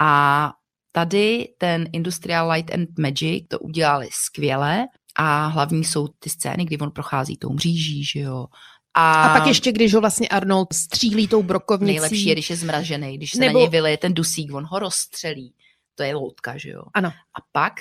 A 0.00 0.52
tady 0.92 1.48
ten 1.58 1.88
Industrial 1.92 2.50
Light 2.50 2.74
and 2.74 2.98
Magic 2.98 3.44
to 3.48 3.58
udělali 3.58 4.08
skvěle 4.12 4.86
a 5.18 5.46
hlavní 5.46 5.84
jsou 5.84 6.08
ty 6.08 6.30
scény, 6.30 6.64
kdy 6.64 6.78
on 6.78 6.90
prochází 6.90 7.36
tou 7.36 7.52
mříží, 7.52 8.04
že 8.04 8.20
jo, 8.20 8.46
a, 8.98 9.22
a 9.22 9.38
pak 9.38 9.46
ještě, 9.46 9.72
když 9.72 9.94
ho 9.94 10.00
vlastně 10.00 10.28
Arnold 10.28 10.72
střílí 10.72 11.28
tou 11.28 11.42
brokovnicí. 11.42 11.92
Nejlepší 11.92 12.26
je, 12.26 12.34
když 12.34 12.50
je 12.50 12.56
zmražený, 12.56 13.16
když 13.16 13.30
se 13.30 13.40
Nebo... 13.40 13.52
na 13.52 13.60
něj 13.60 13.68
vyleje 13.68 13.96
ten 13.96 14.14
dusík, 14.14 14.54
on 14.54 14.66
ho 14.70 14.78
rozstřelí 14.78 15.54
to 15.96 16.02
je 16.02 16.14
loutka, 16.14 16.56
že 16.56 16.70
jo. 16.70 16.82
Ano. 16.94 17.08
A 17.08 17.38
pak 17.52 17.72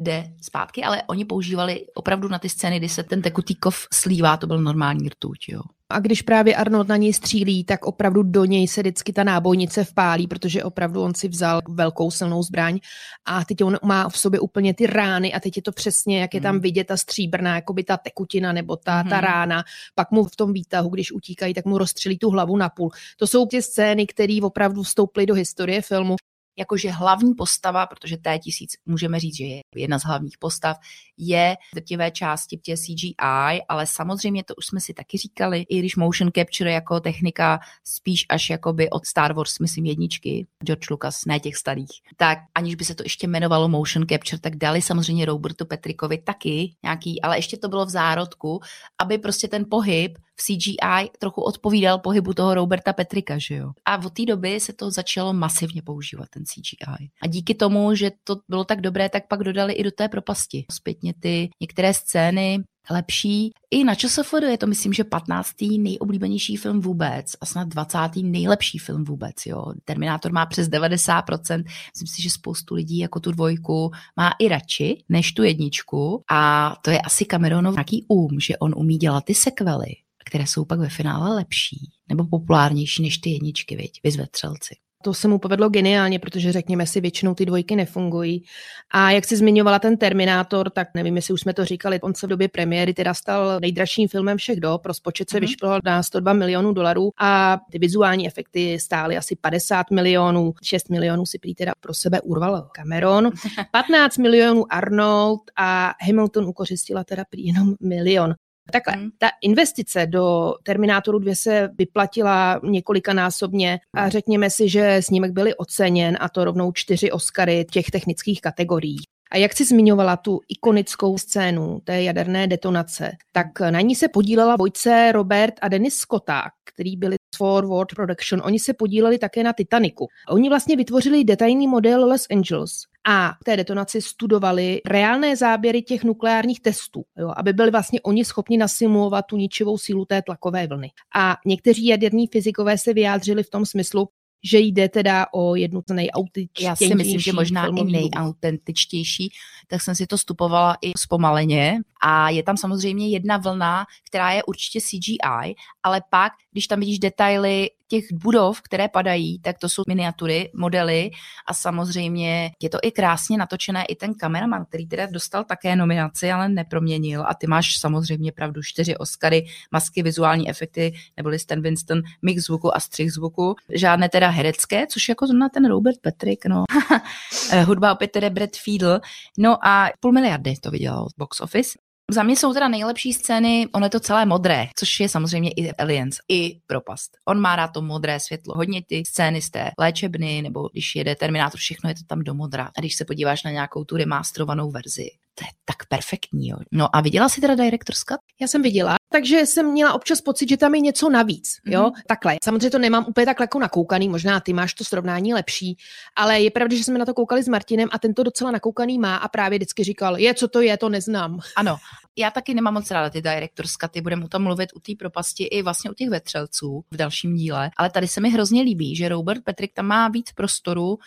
jde 0.00 0.32
zpátky, 0.42 0.84
ale 0.84 1.02
oni 1.06 1.24
používali 1.24 1.86
opravdu 1.94 2.28
na 2.28 2.38
ty 2.38 2.48
scény, 2.48 2.78
kdy 2.78 2.88
se 2.88 3.02
ten 3.02 3.22
tekutý 3.22 3.54
kov 3.54 3.86
slívá, 3.94 4.36
to 4.36 4.46
byl 4.46 4.60
normální 4.60 5.08
rtuť, 5.08 5.38
jo. 5.48 5.60
A 5.92 6.00
když 6.00 6.22
právě 6.22 6.56
Arnold 6.56 6.88
na 6.88 6.96
něj 6.96 7.12
střílí, 7.12 7.64
tak 7.64 7.84
opravdu 7.84 8.22
do 8.22 8.44
něj 8.44 8.68
se 8.68 8.80
vždycky 8.80 9.12
ta 9.12 9.24
nábojnice 9.24 9.84
vpálí, 9.84 10.26
protože 10.26 10.64
opravdu 10.64 11.02
on 11.02 11.14
si 11.14 11.28
vzal 11.28 11.60
velkou 11.68 12.10
silnou 12.10 12.42
zbraň 12.42 12.78
a 13.24 13.44
teď 13.44 13.64
on 13.64 13.78
má 13.84 14.08
v 14.08 14.18
sobě 14.18 14.40
úplně 14.40 14.74
ty 14.74 14.86
rány 14.86 15.32
a 15.32 15.40
teď 15.40 15.56
je 15.56 15.62
to 15.62 15.72
přesně, 15.72 16.20
jak 16.20 16.34
je 16.34 16.40
tam 16.40 16.54
hmm. 16.54 16.62
vidět 16.62 16.86
ta 16.86 16.96
stříbrná, 16.96 17.54
jako 17.54 17.72
by 17.72 17.84
ta 17.84 17.96
tekutina 17.96 18.52
nebo 18.52 18.76
ta, 18.76 19.02
ta 19.02 19.16
hmm. 19.16 19.24
rána. 19.24 19.64
Pak 19.94 20.10
mu 20.10 20.24
v 20.24 20.36
tom 20.36 20.52
výtahu, 20.52 20.88
když 20.88 21.12
utíkají, 21.12 21.54
tak 21.54 21.64
mu 21.64 21.78
rozstřelí 21.78 22.18
tu 22.18 22.30
hlavu 22.30 22.56
na 22.56 22.68
půl. 22.68 22.90
To 23.16 23.26
jsou 23.26 23.46
ty 23.46 23.62
scény, 23.62 24.06
které 24.06 24.38
opravdu 24.42 24.82
vstoupily 24.82 25.26
do 25.26 25.34
historie 25.34 25.82
filmu 25.82 26.16
jakože 26.58 26.90
hlavní 26.90 27.34
postava, 27.34 27.86
protože 27.86 28.16
T1000 28.16 28.66
můžeme 28.86 29.20
říct, 29.20 29.36
že 29.36 29.44
je 29.44 29.60
jedna 29.76 29.98
z 29.98 30.04
hlavních 30.04 30.38
postav, 30.38 30.76
je 31.16 31.56
v 31.72 31.74
drtivé 31.74 32.10
části 32.10 32.56
tě 32.56 32.76
CGI, 32.76 33.62
ale 33.68 33.86
samozřejmě 33.86 34.44
to 34.44 34.54
už 34.54 34.66
jsme 34.66 34.80
si 34.80 34.94
taky 34.94 35.18
říkali, 35.18 35.60
i 35.68 35.78
když 35.78 35.96
motion 35.96 36.30
capture 36.36 36.72
jako 36.72 37.00
technika 37.00 37.60
spíš 37.84 38.26
až 38.28 38.50
jakoby 38.50 38.90
od 38.90 39.06
Star 39.06 39.32
Wars, 39.32 39.58
myslím 39.58 39.84
jedničky, 39.84 40.46
George 40.64 40.90
Lucas, 40.90 41.24
ne 41.24 41.40
těch 41.40 41.56
starých, 41.56 41.90
tak 42.16 42.38
aniž 42.54 42.74
by 42.74 42.84
se 42.84 42.94
to 42.94 43.02
ještě 43.02 43.26
jmenovalo 43.26 43.68
motion 43.68 44.06
capture, 44.06 44.40
tak 44.40 44.56
dali 44.56 44.82
samozřejmě 44.82 45.24
Robertu 45.24 45.66
Petrikovi 45.66 46.18
taky 46.18 46.74
nějaký, 46.82 47.22
ale 47.22 47.38
ještě 47.38 47.56
to 47.56 47.68
bylo 47.68 47.86
v 47.86 47.90
zárodku, 47.90 48.60
aby 49.00 49.18
prostě 49.18 49.48
ten 49.48 49.64
pohyb 49.70 50.18
v 50.40 50.44
CGI 50.44 51.10
trochu 51.18 51.40
odpovídal 51.40 51.98
pohybu 51.98 52.34
toho 52.34 52.54
Roberta 52.54 52.92
Petrika, 52.92 53.38
že 53.38 53.54
jo. 53.54 53.70
A 53.84 53.96
od 54.06 54.12
té 54.12 54.24
doby 54.24 54.60
se 54.60 54.72
to 54.72 54.90
začalo 54.90 55.32
masivně 55.32 55.82
používat, 55.82 56.28
ten 56.30 56.44
CGI. 56.44 57.10
A 57.22 57.26
díky 57.26 57.54
tomu, 57.54 57.94
že 57.94 58.10
to 58.24 58.36
bylo 58.48 58.64
tak 58.64 58.80
dobré, 58.80 59.08
tak 59.08 59.28
pak 59.28 59.44
dodali 59.44 59.72
i 59.72 59.82
do 59.82 59.90
té 59.90 60.08
propasti. 60.08 60.64
Zpětně 60.72 61.14
ty 61.20 61.50
některé 61.60 61.94
scény 61.94 62.64
lepší. 62.90 63.50
I 63.70 63.84
na 63.84 63.94
ČSFD 63.94 64.42
je 64.50 64.58
to, 64.58 64.66
myslím, 64.66 64.92
že 64.92 65.04
15. 65.04 65.52
nejoblíbenější 65.78 66.56
film 66.56 66.80
vůbec 66.80 67.26
a 67.40 67.46
snad 67.46 67.68
20. 67.68 67.98
nejlepší 68.22 68.78
film 68.78 69.04
vůbec. 69.04 69.34
Jo. 69.46 69.64
Terminátor 69.84 70.32
má 70.32 70.46
přes 70.46 70.68
90%. 70.68 71.64
Myslím 71.94 72.06
si, 72.06 72.22
že 72.22 72.30
spoustu 72.30 72.74
lidí 72.74 72.98
jako 72.98 73.20
tu 73.20 73.32
dvojku 73.32 73.90
má 74.16 74.30
i 74.38 74.48
radši 74.48 75.04
než 75.08 75.32
tu 75.32 75.42
jedničku. 75.42 76.22
A 76.30 76.74
to 76.82 76.90
je 76.90 77.00
asi 77.00 77.24
Cameronov 77.24 77.74
nějaký 77.74 78.04
um, 78.08 78.40
že 78.40 78.58
on 78.58 78.74
umí 78.76 78.96
dělat 78.96 79.24
ty 79.24 79.34
sekvely 79.34 79.94
které 80.28 80.46
jsou 80.46 80.64
pak 80.64 80.78
ve 80.78 80.88
finále 80.88 81.34
lepší 81.34 81.76
nebo 82.08 82.24
populárnější 82.24 83.02
než 83.02 83.18
ty 83.18 83.30
jedničky, 83.30 83.76
viď? 83.76 84.00
Vyzve 84.04 84.26
střelci. 84.26 84.74
To 85.02 85.14
se 85.14 85.28
mu 85.28 85.38
povedlo 85.38 85.68
geniálně, 85.68 86.18
protože 86.18 86.52
řekněme 86.52 86.86
si, 86.86 87.00
většinou 87.00 87.34
ty 87.34 87.46
dvojky 87.46 87.76
nefungují. 87.76 88.44
A 88.90 89.10
jak 89.10 89.24
si 89.24 89.36
zmiňovala 89.36 89.78
ten 89.78 89.96
Terminátor, 89.96 90.70
tak 90.70 90.88
nevím, 90.94 91.16
jestli 91.16 91.34
už 91.34 91.40
jsme 91.40 91.54
to 91.54 91.64
říkali, 91.64 92.00
on 92.00 92.14
se 92.14 92.26
v 92.26 92.30
době 92.30 92.48
premiéry 92.48 92.94
teda 92.94 93.14
stal 93.14 93.60
nejdražším 93.60 94.08
filmem 94.08 94.38
všech 94.38 94.60
dob, 94.60 94.86
rozpočet 94.86 95.30
se 95.30 95.36
mm-hmm. 95.36 95.40
vyšplhal 95.40 95.80
na 95.84 96.02
102 96.02 96.32
milionů 96.32 96.72
dolarů 96.72 97.10
a 97.20 97.58
ty 97.72 97.78
vizuální 97.78 98.26
efekty 98.26 98.78
stály 98.80 99.16
asi 99.16 99.36
50 99.36 99.90
milionů, 99.90 100.52
6 100.62 100.90
milionů 100.90 101.26
si 101.26 101.38
prý 101.38 101.54
teda 101.54 101.72
pro 101.80 101.94
sebe 101.94 102.20
urval 102.20 102.68
Cameron, 102.72 103.30
15 103.72 104.18
milionů 104.18 104.72
Arnold 104.72 105.40
a 105.56 105.94
Hamilton 106.06 106.44
ukořistila 106.44 107.04
teda 107.04 107.24
prý 107.30 107.46
jenom 107.46 107.74
milion. 107.80 108.34
Takhle, 108.72 108.94
hmm. 108.94 109.10
ta 109.18 109.28
investice 109.42 110.06
do 110.06 110.54
Terminátoru 110.62 111.18
2 111.18 111.34
se 111.34 111.70
vyplatila 111.78 112.60
několikanásobně 112.64 113.78
a 113.94 114.08
řekněme 114.08 114.50
si, 114.50 114.68
že 114.68 115.02
snímek 115.02 115.32
byly 115.32 115.54
oceněn 115.54 116.16
a 116.20 116.28
to 116.28 116.44
rovnou 116.44 116.72
čtyři 116.72 117.12
Oscary 117.12 117.66
těch 117.70 117.90
technických 117.90 118.40
kategorií. 118.40 118.96
A 119.30 119.36
jak 119.36 119.52
si 119.52 119.64
zmiňovala 119.64 120.16
tu 120.16 120.40
ikonickou 120.48 121.18
scénu 121.18 121.80
té 121.84 122.02
jaderné 122.02 122.46
detonace, 122.46 123.12
tak 123.32 123.60
na 123.60 123.80
ní 123.80 123.94
se 123.94 124.08
podílela 124.08 124.56
vojce 124.56 125.12
Robert 125.12 125.54
a 125.62 125.68
Dennis 125.68 125.94
Scotta, 125.94 126.42
který 126.64 126.96
byli 126.96 127.16
Forward 127.36 127.94
Production. 127.94 128.42
Oni 128.44 128.58
se 128.58 128.74
podíleli 128.74 129.18
také 129.18 129.42
na 129.42 129.52
Titaniku. 129.52 130.08
Oni 130.28 130.48
vlastně 130.48 130.76
vytvořili 130.76 131.24
detailní 131.24 131.68
model 131.68 132.08
Los 132.08 132.26
Angeles 132.30 132.72
a 133.10 133.32
v 133.40 133.44
té 133.44 133.56
detonaci 133.56 134.02
studovali 134.02 134.80
reálné 134.86 135.36
záběry 135.36 135.82
těch 135.82 136.04
nukleárních 136.04 136.60
testů, 136.60 137.04
jo, 137.18 137.32
aby 137.36 137.52
byli 137.52 137.70
vlastně 137.70 138.00
oni 138.00 138.24
schopni 138.24 138.58
nasimulovat 138.58 139.26
tu 139.26 139.36
ničivou 139.36 139.78
sílu 139.78 140.04
té 140.04 140.22
tlakové 140.22 140.66
vlny. 140.66 140.90
A 141.16 141.36
někteří 141.46 141.86
jaderní 141.86 142.26
fyzikové 142.26 142.78
se 142.78 142.94
vyjádřili 142.94 143.42
v 143.42 143.50
tom 143.50 143.66
smyslu, 143.66 144.08
že 144.44 144.58
jde 144.58 144.88
teda 144.88 145.26
o 145.32 145.54
jednu 145.54 145.82
z 145.88 145.92
nejautentičtějších. 145.92 146.66
Já 146.66 146.76
si 146.76 146.94
myslím, 146.94 147.20
že 147.20 147.32
možná 147.32 147.66
i 147.66 147.84
nejautentičtější, 147.84 149.30
tak 149.68 149.82
jsem 149.82 149.94
si 149.94 150.06
to 150.06 150.18
stupovala 150.18 150.76
i 150.82 150.92
zpomaleně 150.98 151.80
a 152.02 152.30
je 152.30 152.42
tam 152.42 152.56
samozřejmě 152.56 153.08
jedna 153.08 153.36
vlna, 153.36 153.86
která 154.06 154.32
je 154.32 154.44
určitě 154.44 154.80
CGI, 154.80 155.54
ale 155.82 156.02
pak, 156.10 156.32
když 156.52 156.66
tam 156.66 156.80
vidíš 156.80 156.98
detaily 156.98 157.70
těch 157.88 158.04
budov, 158.12 158.62
které 158.62 158.88
padají, 158.88 159.38
tak 159.38 159.58
to 159.58 159.68
jsou 159.68 159.82
miniatury, 159.88 160.50
modely 160.54 161.10
a 161.46 161.54
samozřejmě 161.54 162.50
je 162.62 162.68
to 162.68 162.78
i 162.82 162.92
krásně 162.92 163.38
natočené 163.38 163.84
i 163.84 163.94
ten 163.96 164.14
kameraman, 164.14 164.64
který 164.64 164.86
teda 164.86 165.06
dostal 165.06 165.44
také 165.44 165.76
nominaci, 165.76 166.32
ale 166.32 166.48
neproměnil 166.48 167.24
a 167.28 167.34
ty 167.34 167.46
máš 167.46 167.78
samozřejmě 167.78 168.32
pravdu, 168.32 168.62
čtyři 168.62 168.96
Oscary, 168.96 169.46
masky, 169.70 170.02
vizuální 170.02 170.50
efekty, 170.50 170.94
neboli 171.16 171.38
Stan 171.38 171.62
Winston, 171.62 172.02
mix 172.22 172.44
zvuku 172.44 172.76
a 172.76 172.80
střih 172.80 173.12
zvuku, 173.12 173.54
žádné 173.74 174.08
teda 174.08 174.28
herecké, 174.28 174.86
což 174.86 175.08
jako 175.08 175.26
zrovna 175.26 175.48
ten 175.48 175.68
Robert 175.68 175.98
Patrick, 176.02 176.46
no. 176.46 176.64
Hudba 177.64 177.92
opět 177.92 178.10
teda 178.10 178.30
Brad 178.30 178.56
Fiedel, 178.56 179.00
no 179.38 179.66
a 179.66 179.90
půl 180.00 180.12
miliardy 180.12 180.54
to 180.60 180.70
vydělal 180.70 181.08
box 181.18 181.40
office. 181.40 181.87
Za 182.10 182.22
mě 182.22 182.36
jsou 182.36 182.52
teda 182.52 182.68
nejlepší 182.68 183.12
scény, 183.12 183.68
ono 183.74 183.86
je 183.86 183.90
to 183.90 184.00
celé 184.00 184.26
modré, 184.26 184.66
což 184.76 185.00
je 185.00 185.08
samozřejmě 185.08 185.50
i 185.50 185.72
Aliens, 185.72 186.18
i 186.28 186.60
propast. 186.66 187.10
On 187.24 187.40
má 187.40 187.56
rád 187.56 187.68
to 187.68 187.82
modré 187.82 188.20
světlo. 188.20 188.54
Hodně 188.56 188.82
ty 188.82 189.02
scény 189.06 189.42
z 189.42 189.50
té 189.50 189.70
léčebny, 189.78 190.42
nebo 190.42 190.68
když 190.72 190.96
jede 190.96 191.14
Terminátor, 191.14 191.60
všechno 191.60 191.90
je 191.90 191.94
to 191.94 192.00
tam 192.06 192.20
do 192.20 192.34
modra. 192.34 192.70
A 192.76 192.80
když 192.80 192.96
se 192.96 193.04
podíváš 193.04 193.42
na 193.42 193.50
nějakou 193.50 193.84
tu 193.84 193.96
remasterovanou 193.96 194.70
verzi, 194.70 195.08
to 195.34 195.44
je 195.44 195.50
tak 195.64 195.86
perfektní. 195.88 196.48
Jo. 196.48 196.56
No 196.72 196.96
a 196.96 197.00
viděla 197.00 197.28
jsi 197.28 197.40
teda 197.40 197.54
Director's 197.54 197.98
Cut? 197.98 198.20
Já 198.40 198.48
jsem 198.48 198.62
viděla, 198.62 198.96
takže 199.08 199.46
jsem 199.46 199.72
měla 199.72 199.92
občas 199.92 200.20
pocit, 200.20 200.48
že 200.48 200.56
tam 200.56 200.74
je 200.74 200.80
něco 200.80 201.10
navíc. 201.10 201.56
Jo, 201.66 201.82
mm-hmm. 201.82 202.02
takhle. 202.06 202.36
Samozřejmě 202.44 202.70
to 202.70 202.78
nemám 202.78 203.04
úplně 203.08 203.26
tak 203.26 203.40
jako 203.40 203.58
nakoukaný, 203.58 204.08
možná 204.08 204.40
ty 204.40 204.52
máš 204.52 204.74
to 204.74 204.84
srovnání 204.84 205.34
lepší, 205.34 205.76
ale 206.16 206.40
je 206.40 206.50
pravda, 206.50 206.76
že 206.76 206.84
jsme 206.84 206.98
na 206.98 207.04
to 207.04 207.14
koukali 207.14 207.42
s 207.42 207.48
Martinem 207.48 207.88
a 207.92 207.98
ten 207.98 208.14
to 208.14 208.22
docela 208.22 208.50
nakoukaný 208.50 208.98
má 208.98 209.16
a 209.16 209.28
právě 209.28 209.58
vždycky 209.58 209.84
říkal, 209.84 210.18
je, 210.18 210.34
co 210.34 210.48
to 210.48 210.60
je, 210.60 210.76
to 210.76 210.88
neznám. 210.88 211.38
Ano, 211.56 211.76
já 212.16 212.30
taky 212.30 212.54
nemám 212.54 212.74
moc 212.74 212.90
ráda 212.90 213.10
ty 213.10 213.22
director's 213.22 213.72
cuty, 213.72 214.00
budeme 214.00 214.24
o 214.24 214.28
tom 214.28 214.42
mluvit 214.42 214.70
u 214.74 214.80
té 214.80 214.92
propasti 214.98 215.44
i 215.44 215.62
vlastně 215.62 215.90
u 215.90 215.94
těch 215.94 216.10
vetřelců 216.10 216.84
v 216.90 216.96
dalším 216.96 217.34
díle, 217.34 217.70
ale 217.76 217.90
tady 217.90 218.08
se 218.08 218.20
mi 218.20 218.30
hrozně 218.30 218.62
líbí, 218.62 218.96
že 218.96 219.08
Robert 219.08 219.44
Patrick 219.44 219.74
tam 219.74 219.86
má 219.86 220.08
víc 220.08 220.32
prostoru 220.32 220.98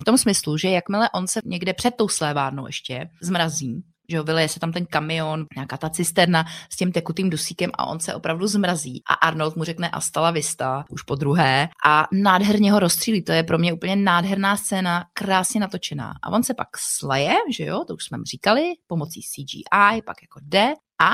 v 0.00 0.04
tom 0.04 0.18
smyslu, 0.18 0.56
že 0.56 0.68
jakmile 0.68 1.10
on 1.14 1.26
se 1.26 1.40
někde 1.44 1.72
před 1.72 1.94
tou 1.94 2.08
slévárnou 2.08 2.66
ještě 2.66 3.08
zmrazí, 3.22 3.82
že 4.08 4.16
jo, 4.16 4.24
vyleje 4.24 4.48
se 4.48 4.60
tam 4.60 4.72
ten 4.72 4.86
kamion, 4.86 5.46
nějaká 5.56 5.76
ta 5.76 5.90
cisterna 5.90 6.44
s 6.72 6.76
tím 6.76 6.92
tekutým 6.92 7.30
dusíkem 7.30 7.70
a 7.74 7.86
on 7.86 8.00
se 8.00 8.14
opravdu 8.14 8.46
zmrazí. 8.46 9.02
A 9.08 9.14
Arnold 9.14 9.56
mu 9.56 9.64
řekne 9.64 9.90
Astala 9.90 10.30
vista, 10.30 10.84
už 10.90 11.02
po 11.02 11.14
druhé, 11.14 11.68
a 11.86 12.06
nádherně 12.12 12.72
ho 12.72 12.80
rozstřílí. 12.80 13.24
To 13.24 13.32
je 13.32 13.42
pro 13.42 13.58
mě 13.58 13.72
úplně 13.72 13.96
nádherná 13.96 14.56
scéna, 14.56 15.04
krásně 15.12 15.60
natočená. 15.60 16.14
A 16.22 16.30
on 16.30 16.42
se 16.42 16.54
pak 16.54 16.68
sleje, 16.78 17.34
že 17.50 17.64
jo, 17.64 17.84
to 17.88 17.94
už 17.94 18.04
jsme 18.04 18.18
říkali, 18.30 18.62
pomocí 18.86 19.20
CGI, 19.20 20.02
pak 20.06 20.16
jako 20.22 20.40
jde 20.42 20.74
a 21.02 21.10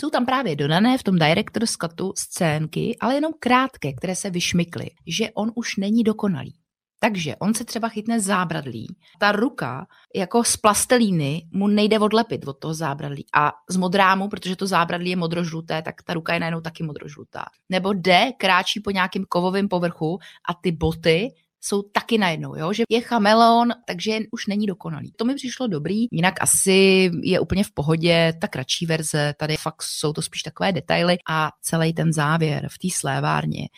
jsou 0.00 0.10
tam 0.10 0.26
právě 0.26 0.56
dodané 0.56 0.98
v 0.98 1.02
tom 1.02 1.18
director's 1.18 1.72
cutu 1.72 2.12
scénky, 2.16 2.96
ale 3.00 3.14
jenom 3.14 3.32
krátké, 3.40 3.92
které 3.92 4.16
se 4.16 4.30
vyšmykly, 4.30 4.90
že 5.06 5.30
on 5.34 5.52
už 5.54 5.76
není 5.76 6.02
dokonalý. 6.02 6.54
Takže 7.00 7.36
on 7.36 7.54
se 7.54 7.64
třeba 7.64 7.88
chytne 7.88 8.20
zábradlí. 8.20 8.96
Ta 9.18 9.32
ruka 9.32 9.86
jako 10.14 10.44
z 10.44 10.56
plastelíny 10.56 11.42
mu 11.52 11.66
nejde 11.66 11.98
odlepit 11.98 12.48
od 12.48 12.58
toho 12.58 12.74
zábradlí. 12.74 13.26
A 13.34 13.52
z 13.70 13.76
modrámu, 13.76 14.28
protože 14.28 14.56
to 14.56 14.66
zábradlí 14.66 15.10
je 15.10 15.16
modrožluté, 15.16 15.82
tak 15.82 16.02
ta 16.02 16.14
ruka 16.14 16.34
je 16.34 16.40
najednou 16.40 16.60
taky 16.60 16.82
modrožlutá. 16.82 17.44
Nebo 17.68 17.92
jde, 17.92 18.32
kráčí 18.38 18.80
po 18.80 18.90
nějakém 18.90 19.24
kovovém 19.28 19.68
povrchu 19.68 20.18
a 20.48 20.54
ty 20.54 20.72
boty 20.72 21.28
jsou 21.60 21.82
taky 21.82 22.18
najednou, 22.18 22.56
jo? 22.56 22.72
že 22.72 22.82
je 22.88 23.00
chameleon, 23.00 23.68
takže 23.86 24.18
už 24.32 24.46
není 24.46 24.66
dokonalý. 24.66 25.12
To 25.16 25.24
mi 25.24 25.34
přišlo 25.34 25.66
dobrý, 25.66 26.06
jinak 26.12 26.34
asi 26.40 27.10
je 27.22 27.40
úplně 27.40 27.64
v 27.64 27.72
pohodě 27.74 28.32
ta 28.40 28.48
kratší 28.48 28.86
verze, 28.86 29.34
tady 29.38 29.56
fakt 29.56 29.82
jsou 29.82 30.12
to 30.12 30.22
spíš 30.22 30.42
takové 30.42 30.72
detaily 30.72 31.16
a 31.28 31.50
celý 31.62 31.92
ten 31.92 32.12
závěr 32.12 32.68
v 32.70 32.78
té 32.78 32.88
slévárně 32.92 33.68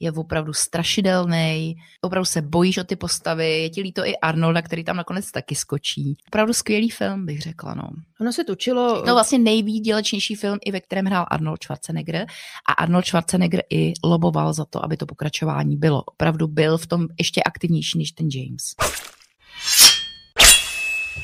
je 0.00 0.12
opravdu 0.12 0.52
strašidelný, 0.52 1.76
opravdu 2.00 2.24
se 2.24 2.42
bojíš 2.42 2.78
o 2.78 2.84
ty 2.84 2.96
postavy, 2.96 3.62
je 3.62 3.70
ti 3.70 3.80
líto 3.80 4.06
i 4.06 4.16
Arnolda, 4.16 4.62
který 4.62 4.84
tam 4.84 4.96
nakonec 4.96 5.30
taky 5.30 5.54
skočí. 5.54 6.16
Opravdu 6.28 6.52
skvělý 6.52 6.90
film, 6.90 7.26
bych 7.26 7.40
řekla, 7.42 7.74
no. 7.74 7.88
Ono 8.20 8.32
se 8.32 8.44
točilo... 8.44 9.02
To 9.02 9.14
vlastně 9.14 9.38
nejvýdělečnější 9.38 10.34
film, 10.34 10.58
i 10.64 10.72
ve 10.72 10.80
kterém 10.80 11.06
hrál 11.06 11.26
Arnold 11.30 11.62
Schwarzenegger 11.62 12.26
a 12.68 12.72
Arnold 12.72 13.06
Schwarzenegger 13.06 13.62
i 13.70 13.92
loboval 14.04 14.52
za 14.52 14.64
to, 14.64 14.84
aby 14.84 14.96
to 14.96 15.06
pokračování 15.06 15.76
bylo. 15.76 16.02
Opravdu 16.02 16.48
byl 16.48 16.78
v 16.78 16.86
tom 16.86 17.06
ještě 17.18 17.42
aktivnější 17.42 17.98
než 17.98 18.12
ten 18.12 18.28
James. 18.34 18.74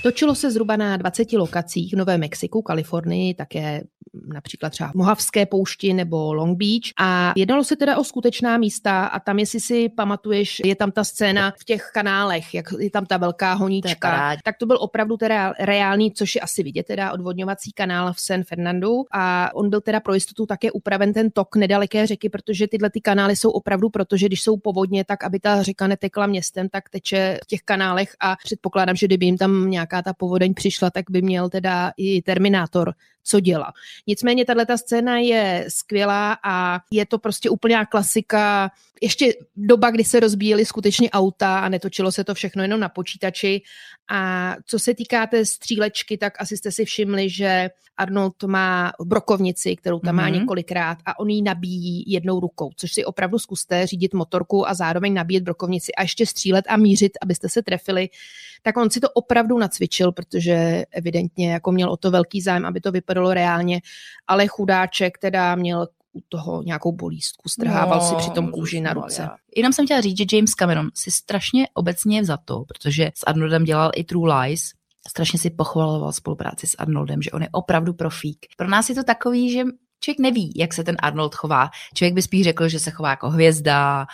Točilo 0.04 0.34
se 0.34 0.50
zhruba 0.50 0.76
na 0.76 0.96
20 0.96 1.32
lokacích 1.32 1.92
v 1.92 1.96
Novém 1.96 2.20
Mexiku, 2.20 2.62
Kalifornii, 2.62 3.34
také 3.34 3.82
například 4.26 4.70
třeba 4.70 4.90
v 4.90 4.94
Mohavské 4.94 5.46
poušti 5.46 5.92
nebo 5.92 6.34
Long 6.34 6.58
Beach. 6.58 6.92
A 7.00 7.32
jednalo 7.36 7.64
se 7.64 7.76
teda 7.76 7.98
o 7.98 8.04
skutečná 8.04 8.58
místa 8.58 9.06
a 9.06 9.20
tam, 9.20 9.38
jestli 9.38 9.60
si 9.60 9.88
pamatuješ, 9.88 10.62
je 10.64 10.76
tam 10.76 10.92
ta 10.92 11.04
scéna 11.04 11.52
v 11.60 11.64
těch 11.64 11.90
kanálech, 11.94 12.54
jak 12.54 12.66
je 12.78 12.90
tam 12.90 13.06
ta 13.06 13.16
velká 13.16 13.52
honička, 13.52 14.34
to 14.34 14.40
tak 14.44 14.58
to 14.58 14.66
byl 14.66 14.76
opravdu 14.80 15.16
teda 15.16 15.52
reálný, 15.60 16.12
což 16.12 16.34
je 16.34 16.40
asi 16.40 16.62
vidět 16.62 16.86
teda 16.86 17.12
odvodňovací 17.12 17.72
kanál 17.72 18.12
v 18.12 18.20
San 18.20 18.42
Fernando 18.42 18.90
a 19.12 19.50
on 19.54 19.70
byl 19.70 19.80
teda 19.80 20.00
pro 20.00 20.14
jistotu 20.14 20.46
také 20.46 20.72
upraven 20.72 21.12
ten 21.12 21.30
tok 21.30 21.56
nedaleké 21.56 22.06
řeky, 22.06 22.28
protože 22.28 22.68
tyhle 22.68 22.90
ty 22.90 23.00
kanály 23.00 23.36
jsou 23.36 23.50
opravdu, 23.50 23.90
protože 23.90 24.26
když 24.26 24.42
jsou 24.42 24.56
povodně, 24.56 25.04
tak 25.04 25.24
aby 25.24 25.40
ta 25.40 25.62
řeka 25.62 25.86
netekla 25.86 26.26
městem, 26.26 26.68
tak 26.68 26.88
teče 26.88 27.38
v 27.44 27.46
těch 27.46 27.60
kanálech 27.60 28.16
a 28.20 28.36
předpokládám, 28.44 28.96
že 28.96 29.06
kdyby 29.06 29.26
jim 29.26 29.38
tam 29.38 29.70
nějaká 29.70 29.93
ta 30.02 30.14
povodeň 30.14 30.54
přišla, 30.54 30.90
tak 30.90 31.04
by 31.10 31.22
měl 31.22 31.48
teda 31.48 31.92
i 31.96 32.22
Terminátor 32.22 32.94
co 33.24 33.40
dělá. 33.40 33.72
Nicméně 34.06 34.44
tahle 34.44 34.66
scéna 34.76 35.18
je 35.18 35.64
skvělá 35.68 36.38
a 36.44 36.80
je 36.90 37.06
to 37.06 37.18
prostě 37.18 37.50
úplná 37.50 37.86
klasika. 37.86 38.70
Ještě 39.02 39.34
doba, 39.56 39.90
kdy 39.90 40.04
se 40.04 40.20
rozbíjely 40.20 40.64
skutečně 40.64 41.10
auta 41.10 41.58
a 41.58 41.68
netočilo 41.68 42.12
se 42.12 42.24
to 42.24 42.34
všechno 42.34 42.62
jenom 42.62 42.80
na 42.80 42.88
počítači. 42.88 43.62
A 44.08 44.54
co 44.66 44.78
se 44.78 44.94
týká 44.94 45.26
té 45.26 45.44
střílečky, 45.44 46.18
tak 46.18 46.32
asi 46.40 46.56
jste 46.56 46.72
si 46.72 46.84
všimli, 46.84 47.30
že 47.30 47.70
Arnold 47.96 48.42
má 48.42 48.92
brokovnici, 49.04 49.76
kterou 49.76 49.98
tam 49.98 50.14
mm-hmm. 50.14 50.16
má 50.16 50.28
mhm. 50.28 50.32
několikrát 50.40 50.98
a 51.06 51.18
on 51.18 51.30
ji 51.30 51.42
nabíjí 51.42 52.04
jednou 52.06 52.40
rukou, 52.40 52.70
což 52.76 52.92
si 52.92 53.04
opravdu 53.04 53.38
zkuste 53.38 53.86
řídit 53.86 54.14
motorku 54.14 54.68
a 54.68 54.74
zároveň 54.74 55.14
nabíjet 55.14 55.44
brokovnici 55.44 55.94
a 55.94 56.02
ještě 56.02 56.26
střílet 56.26 56.64
a 56.68 56.76
mířit, 56.76 57.12
abyste 57.22 57.48
se 57.48 57.62
trefili. 57.62 58.08
Tak 58.62 58.76
on 58.76 58.90
si 58.90 59.00
to 59.00 59.10
opravdu 59.10 59.58
nacvičil, 59.58 60.12
protože 60.12 60.84
evidentně 60.90 61.52
jako 61.52 61.72
měl 61.72 61.90
o 61.90 61.96
to 61.96 62.10
velký 62.10 62.40
zájem, 62.40 62.66
aby 62.66 62.80
to 62.80 62.92
vypadalo 62.92 63.13
reálně, 63.22 63.80
ale 64.26 64.46
chudáček 64.46 65.18
teda 65.18 65.54
měl 65.54 65.88
u 66.12 66.20
toho 66.28 66.62
nějakou 66.62 66.92
bolístku, 66.92 67.48
strhával 67.48 67.98
no, 67.98 68.08
si 68.08 68.14
při 68.14 68.30
tom 68.30 68.50
kůži 68.50 68.80
na 68.80 68.92
ruce. 68.92 69.28
Jenom 69.56 69.72
jsem 69.72 69.84
chtěla 69.84 70.00
říct, 70.00 70.18
že 70.18 70.36
James 70.36 70.54
Cameron 70.54 70.90
si 70.94 71.10
strašně 71.10 71.68
obecně 71.74 72.24
za 72.24 72.36
to, 72.36 72.64
protože 72.68 73.10
s 73.14 73.26
Arnoldem 73.26 73.64
dělal 73.64 73.90
i 73.94 74.04
True 74.04 74.34
Lies, 74.34 74.62
strašně 75.08 75.38
si 75.38 75.50
pochvaloval 75.50 76.12
spolupráci 76.12 76.66
s 76.66 76.74
Arnoldem, 76.78 77.22
že 77.22 77.30
on 77.30 77.42
je 77.42 77.48
opravdu 77.52 77.94
profík. 77.94 78.46
Pro 78.56 78.68
nás 78.68 78.88
je 78.88 78.94
to 78.94 79.04
takový, 79.04 79.52
že 79.52 79.64
člověk 80.00 80.18
neví, 80.18 80.52
jak 80.56 80.74
se 80.74 80.84
ten 80.84 80.96
Arnold 81.02 81.34
chová. 81.34 81.70
Člověk 81.94 82.14
by 82.14 82.22
spíš 82.22 82.44
řekl, 82.44 82.68
že 82.68 82.78
se 82.78 82.90
chová 82.90 83.10
jako 83.10 83.30
hvězda, 83.30 84.06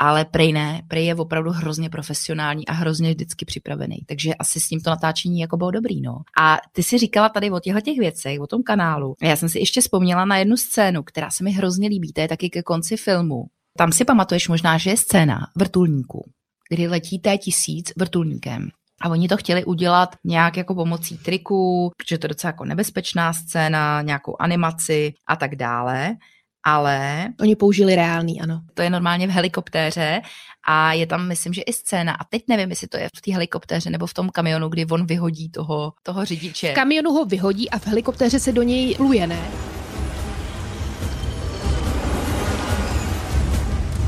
ale 0.00 0.24
prej 0.24 0.52
ne, 0.52 0.82
prej 0.88 1.06
je 1.06 1.14
opravdu 1.14 1.50
hrozně 1.50 1.90
profesionální 1.90 2.66
a 2.66 2.72
hrozně 2.72 3.10
vždycky 3.10 3.44
připravený. 3.44 3.98
Takže 4.06 4.34
asi 4.34 4.60
s 4.60 4.68
tímto 4.68 4.90
natáčení 4.90 5.40
jako 5.40 5.56
bylo 5.56 5.70
dobrý, 5.70 6.00
no. 6.00 6.20
A 6.40 6.58
ty 6.72 6.82
si 6.82 6.98
říkala 6.98 7.28
tady 7.28 7.50
o 7.50 7.60
těchto 7.60 7.80
těch 7.80 7.98
věcech, 7.98 8.40
o 8.40 8.46
tom 8.46 8.62
kanálu. 8.62 9.14
Já 9.22 9.36
jsem 9.36 9.48
si 9.48 9.58
ještě 9.58 9.80
vzpomněla 9.80 10.24
na 10.24 10.36
jednu 10.36 10.56
scénu, 10.56 11.02
která 11.02 11.30
se 11.30 11.44
mi 11.44 11.50
hrozně 11.50 11.88
líbí, 11.88 12.12
to 12.12 12.20
je 12.20 12.28
taky 12.28 12.50
ke 12.50 12.62
konci 12.62 12.96
filmu. 12.96 13.44
Tam 13.78 13.92
si 13.92 14.04
pamatuješ 14.04 14.48
možná, 14.48 14.78
že 14.78 14.90
je 14.90 14.96
scéna 14.96 15.38
vrtulníku, 15.56 16.30
kdy 16.70 16.88
letí 16.88 17.18
té 17.18 17.38
tisíc 17.38 17.92
vrtulníkem. 17.96 18.68
A 19.00 19.08
oni 19.08 19.28
to 19.28 19.36
chtěli 19.36 19.64
udělat 19.64 20.16
nějak 20.24 20.56
jako 20.56 20.74
pomocí 20.74 21.18
triku, 21.18 21.90
protože 21.96 22.18
to 22.18 22.24
je 22.24 22.28
docela 22.28 22.48
jako 22.48 22.64
nebezpečná 22.64 23.32
scéna, 23.32 24.02
nějakou 24.02 24.36
animaci 24.38 25.14
a 25.26 25.36
tak 25.36 25.56
dále 25.56 26.16
ale... 26.64 27.28
Oni 27.40 27.56
použili 27.56 27.96
reálný, 27.96 28.40
ano. 28.40 28.60
To 28.74 28.82
je 28.82 28.90
normálně 28.90 29.26
v 29.26 29.30
helikoptéře 29.30 30.22
a 30.66 30.92
je 30.92 31.06
tam, 31.06 31.28
myslím, 31.28 31.52
že 31.52 31.62
i 31.62 31.72
scéna. 31.72 32.12
A 32.12 32.24
teď 32.24 32.42
nevím, 32.48 32.70
jestli 32.70 32.88
to 32.88 32.96
je 32.96 33.08
v 33.16 33.20
té 33.20 33.32
helikoptéře 33.32 33.90
nebo 33.90 34.06
v 34.06 34.14
tom 34.14 34.30
kamionu, 34.30 34.68
kdy 34.68 34.86
on 34.86 35.06
vyhodí 35.06 35.50
toho, 35.50 35.92
toho 36.02 36.24
řidiče. 36.24 36.72
V 36.72 36.74
kamionu 36.74 37.12
ho 37.12 37.24
vyhodí 37.24 37.70
a 37.70 37.78
v 37.78 37.86
helikoptéře 37.86 38.40
se 38.40 38.52
do 38.52 38.62
něj 38.62 38.94
pluje, 38.94 39.26
ne? 39.26 39.48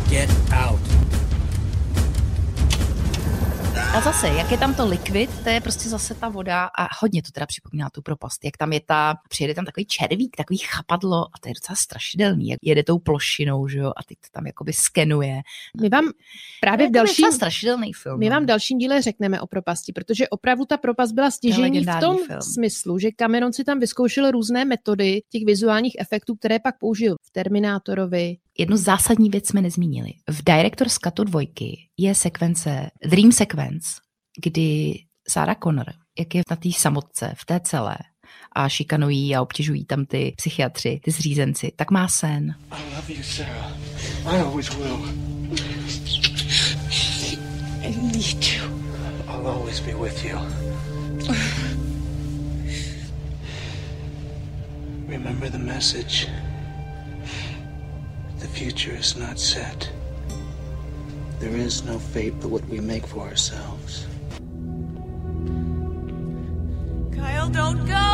Get 0.09 0.31
out. 0.53 1.06
A 3.97 4.01
zase, 4.01 4.29
jak 4.29 4.51
je 4.51 4.59
tam 4.59 4.75
to 4.75 4.87
likvid, 4.87 5.31
to 5.45 5.49
je 5.49 5.61
prostě 5.61 5.89
zase 5.89 6.15
ta 6.15 6.29
voda 6.29 6.65
a 6.65 6.89
hodně 7.01 7.23
to 7.23 7.31
teda 7.31 7.47
připomíná 7.47 7.91
tu 7.91 8.03
propast. 8.03 8.45
Jak 8.45 8.57
tam 8.57 8.73
je 8.73 8.81
ta, 8.81 9.15
přijede 9.29 9.55
tam 9.55 9.65
takový 9.65 9.87
červík, 9.87 10.37
takový 10.37 10.59
chapadlo 10.59 11.25
a 11.25 11.39
to 11.41 11.49
je 11.49 11.55
docela 11.55 11.77
strašidelný, 11.77 12.49
jak 12.49 12.59
jede 12.63 12.83
tou 12.83 12.99
plošinou, 12.99 13.69
že 13.69 13.79
jo, 13.79 13.93
a 13.97 14.03
teď 14.09 14.19
to 14.19 14.29
tam 14.33 14.47
jakoby 14.47 14.73
skenuje. 14.73 15.41
My 15.81 15.89
vám 15.89 16.05
právě 16.61 16.89
v 16.89 16.93
dalším, 16.93 17.33
strašidelný 17.33 17.93
film. 17.93 18.19
My 18.19 18.29
no. 18.29 18.31
vám 18.31 18.43
v 18.43 18.47
dalším 18.47 18.79
díle 18.79 19.03
řekneme 19.03 19.41
o 19.41 19.47
propasti, 19.47 19.93
protože 19.93 20.29
opravdu 20.29 20.65
ta 20.65 20.77
propast 20.77 21.15
byla 21.15 21.31
stěžení 21.31 21.85
v 21.85 22.01
tom 22.01 22.17
film. 22.27 22.43
smyslu, 22.43 22.99
že 22.99 23.09
Cameron 23.17 23.53
si 23.53 23.65
tam 23.65 23.81
vyzkoušel 23.81 24.31
různé 24.31 24.65
metody 24.65 25.23
těch 25.29 25.45
vizuálních 25.47 25.97
efektů, 25.99 26.35
které 26.35 26.59
pak 26.59 26.79
použil 26.79 27.17
v 27.23 27.31
Terminátorovi, 27.31 28.37
jednu 28.59 28.77
zásadní 28.77 29.31
věc 29.31 29.49
jsme 29.49 29.63
nezmínili. 29.63 30.13
V 30.31 30.45
Director's 30.45 30.99
Cutu 30.99 31.25
dvojky 31.25 31.89
je 31.97 32.15
sekvence, 32.15 32.91
Dream 33.07 33.33
Sequence, 33.33 33.89
kdy 34.45 34.99
Sarah 35.29 35.57
Connor, 35.63 35.93
jak 36.19 36.35
je 36.35 36.43
na 36.51 36.57
té 36.57 36.73
samotce, 36.73 37.33
v 37.37 37.45
té 37.45 37.61
celé, 37.61 37.97
a 38.53 38.69
šikanují 38.69 39.37
a 39.37 39.43
obtěžují 39.43 39.85
tam 39.85 40.07
ty 40.07 40.35
psychiatři, 40.37 41.01
ty 41.05 41.11
zřízenci, 41.11 41.73
tak 41.77 41.91
má 41.91 42.09
sen. 42.09 42.55
I 42.71 42.95
love 42.97 43.15
you, 43.15 43.23
Sarah. 43.23 43.73
I 44.27 44.41
always 44.41 44.75
will. 44.75 45.05
I 47.83 47.97
need 47.97 48.45
you. 48.45 48.77
I'll 49.29 49.47
always 49.47 49.81
be 49.81 49.95
with 49.95 50.25
you. 50.25 50.39
Remember 55.09 55.51
the 55.51 55.59
message. 55.59 56.29
The 58.47 58.53
future 58.53 58.95
is 58.95 59.17
not 59.17 59.41
set. 59.41 59.91
There 61.41 61.57
is 61.57 61.83
no 61.83 61.99
fate 61.99 62.35
but 62.41 62.51
what 62.51 62.65
we 62.69 62.81
make 62.81 63.05
for 63.05 63.27
ourselves. 63.27 64.07
Kyle, 67.11 67.49
don't 67.51 67.85
go! 67.87 68.07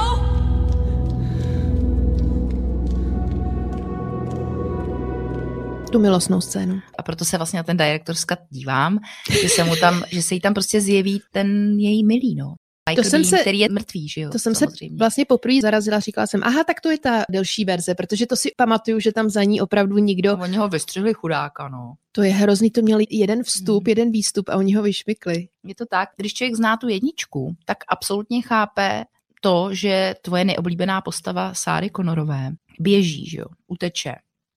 tu 5.93 5.99
milostnou 5.99 6.41
scénu. 6.41 6.81
A 6.99 7.03
proto 7.03 7.25
se 7.25 7.37
vlastně 7.37 7.57
na 7.57 7.63
ten 7.63 7.77
direktorska 7.77 8.37
dívám, 8.51 8.99
že 9.43 9.49
se 9.49 9.65
mu 9.65 9.77
tam, 9.77 10.05
že 10.11 10.23
se 10.23 10.35
jí 10.35 10.41
tam 10.41 10.55
prostě 10.55 10.81
zjeví 10.81 11.23
ten 11.33 11.79
její 11.79 12.05
milý, 12.05 12.35
no. 12.35 12.55
Michael 12.91 13.05
to 13.05 13.11
jsem 13.11 13.23
Bean, 13.23 13.31
se, 13.31 13.39
který 13.39 13.59
je 13.59 13.69
mrtvý, 13.69 14.09
že 14.09 14.21
jo? 14.21 14.31
To 14.31 14.39
jsem 14.39 14.55
samozřejmě. 14.55 14.97
se 14.97 14.99
vlastně 14.99 15.25
poprvé 15.25 15.61
zarazila, 15.63 16.01
říkala 16.01 16.27
jsem, 16.27 16.41
aha, 16.45 16.65
tak 16.65 16.81
to 16.81 16.91
je 16.91 16.99
ta 16.99 17.25
delší 17.31 17.65
verze, 17.65 17.95
protože 17.95 18.27
to 18.27 18.37
si 18.37 18.51
pamatuju, 18.57 19.01
že 19.01 19.13
tam 19.13 19.31
za 19.31 19.45
ní 19.45 19.61
opravdu 19.61 19.99
nikdo... 19.99 20.39
Oni 20.39 20.57
ho 20.57 20.69
vystřihli 20.69 21.15
chudáka, 21.15 21.69
no. 21.69 21.95
To 22.13 22.23
je 22.23 22.33
hrozný, 22.33 22.71
to 22.71 22.83
měli 22.83 23.05
jeden 23.11 23.43
vstup, 23.43 23.83
hmm. 23.85 23.89
jeden 23.89 24.11
výstup 24.11 24.49
a 24.49 24.57
oni 24.57 24.75
ho 24.75 24.83
vyšvikli. 24.83 25.49
Je 25.65 25.75
to 25.75 25.87
tak, 25.87 26.09
když 26.17 26.35
člověk 26.35 26.55
zná 26.55 26.77
tu 26.77 26.89
jedničku, 26.89 27.57
tak 27.65 27.79
absolutně 27.89 28.43
chápe 28.43 29.05
to, 29.41 29.75
že 29.75 30.15
tvoje 30.23 30.45
neoblíbená 30.45 31.01
postava 31.01 31.55
Sáry 31.55 31.91
Konorové 31.91 32.53
běží, 32.81 33.27
že 33.27 33.39
jo, 33.39 33.47
uteče, 33.67 34.15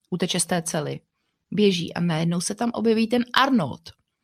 uteče 0.09 0.39
z 0.39 0.45
té 0.45 0.61
cely, 0.61 0.99
běží 1.51 1.93
a 1.93 2.01
najednou 2.01 2.41
se 2.41 2.55
tam 2.55 2.71
objeví 2.73 3.07
ten 3.07 3.25
Arnold. 3.33 3.81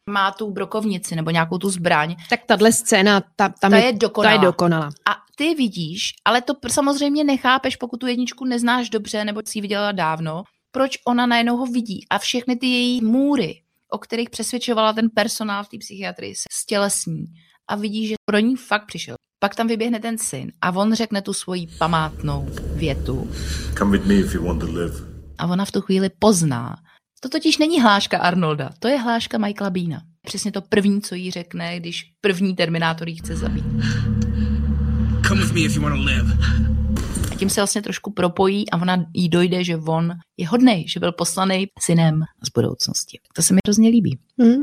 Má 0.10 0.32
tu 0.32 0.52
brokovnici 0.52 1.16
nebo 1.16 1.30
nějakou 1.30 1.58
tu 1.58 1.70
zbraň. 1.70 2.16
Tak 2.30 2.40
tahle 2.46 2.72
scéna, 2.72 3.22
ta, 3.36 3.50
tam 3.50 3.72
ta 3.72 3.78
je, 3.78 3.86
je, 3.86 3.94
dokonalá. 3.94 4.36
ta 4.36 4.42
je 4.42 4.48
dokonalá. 4.48 4.86
A 4.86 5.16
ty 5.36 5.56
vidíš, 5.56 6.14
ale 6.26 6.42
to 6.42 6.54
samozřejmě 6.68 7.24
nechápeš, 7.24 7.76
pokud 7.76 7.98
tu 7.98 8.08
jedničku 8.08 8.46
neznáš 8.46 8.90
dobře 8.90 9.26
nebo 9.26 9.42
si 9.46 9.58
ji 9.58 9.62
viděla 9.62 9.92
dávno, 9.92 10.44
proč 10.72 10.98
ona 11.08 11.26
najednou 11.26 11.58
ho 11.58 11.66
vidí 11.66 12.06
a 12.10 12.18
všechny 12.18 12.56
ty 12.56 12.68
její 12.68 13.06
můry, 13.06 13.62
o 13.90 13.98
kterých 13.98 14.30
přesvědčovala 14.30 14.94
ten 14.94 15.10
personál 15.16 15.64
v 15.64 15.70
té 15.70 15.78
psychiatrii, 15.78 16.36
se 16.36 16.44
stělesní 16.52 17.26
a 17.68 17.76
vidí, 17.76 18.08
že 18.08 18.16
pro 18.26 18.40
ní 18.40 18.56
fakt 18.56 18.86
přišel. 18.86 19.16
Pak 19.40 19.56
tam 19.56 19.68
vyběhne 19.68 20.00
ten 20.00 20.18
syn 20.18 20.52
a 20.62 20.72
on 20.72 20.94
řekne 20.94 21.22
tu 21.22 21.34
svoji 21.34 21.68
památnou 21.78 22.50
větu. 22.76 23.32
Come 23.78 23.98
with 23.98 24.08
me 24.08 24.14
if 24.14 24.34
you 24.34 24.44
want 24.46 24.60
to 24.60 24.72
live. 24.72 24.96
A 25.38 25.48
ona 25.48 25.66
v 25.66 25.72
tu 25.72 25.82
chvíli 25.82 26.10
pozná, 26.20 26.76
to 27.24 27.30
totiž 27.30 27.58
není 27.58 27.82
hláška 27.82 28.18
Arnolda, 28.18 28.70
to 28.80 28.88
je 28.88 28.98
hláška 28.98 29.38
Michaela 29.38 29.70
Beana. 29.70 30.02
Přesně 30.26 30.52
to 30.52 30.62
první, 30.62 31.02
co 31.02 31.16
jí 31.16 31.32
řekne, 31.32 31.80
když 31.80 32.12
první 32.22 32.56
Terminátor 32.56 33.10
jí 33.10 33.16
chce 33.16 33.36
zabít. 33.36 33.66
Come 35.28 35.42
with 35.42 35.52
me 35.52 35.60
if 35.60 35.76
you 35.76 35.82
want 35.82 35.96
to 35.96 36.02
live. 36.02 36.34
A 37.32 37.36
tím 37.36 37.50
se 37.50 37.62
vlastně 37.62 37.82
trošku 37.82 38.12
propojí 38.12 38.70
a 38.70 38.82
ona 38.82 39.06
jí 39.14 39.30
dojde, 39.30 39.64
že 39.64 39.78
on 39.78 40.14
je 40.38 40.48
hodnej, 40.48 40.88
že 40.88 41.00
byl 41.00 41.12
poslaný 41.12 41.68
synem 41.80 42.24
z 42.44 42.50
budoucnosti. 42.56 43.20
To 43.34 43.42
se 43.42 43.54
mi 43.54 43.60
hrozně 43.68 43.90
líbí. 43.90 44.20
Mm. 44.38 44.56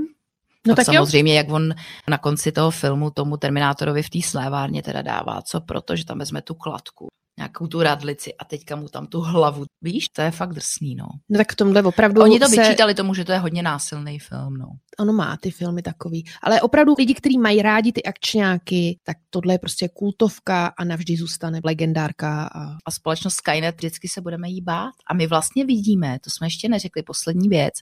No 0.66 0.74
tak 0.74 0.84
samozřejmě, 0.84 1.32
jo. 1.32 1.36
jak 1.36 1.50
on 1.50 1.74
na 2.08 2.18
konci 2.18 2.52
toho 2.52 2.70
filmu 2.70 3.10
tomu 3.10 3.36
Terminátorovi 3.36 4.02
v 4.02 4.10
té 4.10 4.22
slévárně 4.22 4.82
teda 4.82 5.02
dává, 5.02 5.42
co 5.42 5.60
proto, 5.60 5.96
že 5.96 6.04
tam 6.04 6.18
vezme 6.18 6.42
tu 6.42 6.54
kladku 6.54 7.08
nějakou 7.38 7.66
tu 7.66 7.82
radlici 7.82 8.34
a 8.34 8.44
teďka 8.44 8.76
mu 8.76 8.88
tam 8.88 9.06
tu 9.06 9.20
hlavu. 9.20 9.64
Víš, 9.82 10.08
to 10.08 10.22
je 10.22 10.30
fakt 10.30 10.54
drsný, 10.54 10.94
no. 10.94 11.06
No 11.28 11.38
tak 11.38 11.52
v 11.52 11.56
tomhle 11.56 11.82
opravdu 11.82 12.22
Oni 12.22 12.40
to 12.40 12.48
se... 12.48 12.62
vyčítali 12.62 12.94
tomu, 12.94 13.14
že 13.14 13.24
to 13.24 13.32
je 13.32 13.38
hodně 13.38 13.62
násilný 13.62 14.18
film, 14.18 14.54
no. 14.54 14.66
Ono 14.98 15.12
má 15.12 15.36
ty 15.36 15.50
filmy 15.50 15.82
takový. 15.82 16.24
Ale 16.42 16.60
opravdu 16.60 16.94
lidi, 16.98 17.14
kteří 17.14 17.38
mají 17.38 17.62
rádi 17.62 17.92
ty 17.92 18.02
akčňáky, 18.02 18.98
tak 19.04 19.16
tohle 19.30 19.54
je 19.54 19.58
prostě 19.58 19.88
kultovka 19.88 20.66
a 20.66 20.84
navždy 20.84 21.16
zůstane 21.16 21.60
legendárka. 21.64 22.50
A, 22.54 22.76
a 22.84 22.90
společnost 22.90 23.34
Skynet 23.34 23.76
vždycky 23.76 24.08
se 24.08 24.20
budeme 24.20 24.48
jí 24.48 24.60
bát. 24.60 24.94
A 25.10 25.14
my 25.14 25.26
vlastně 25.26 25.64
vidíme, 25.64 26.18
to 26.24 26.30
jsme 26.30 26.46
ještě 26.46 26.68
neřekli, 26.68 27.02
poslední 27.02 27.48
věc, 27.48 27.74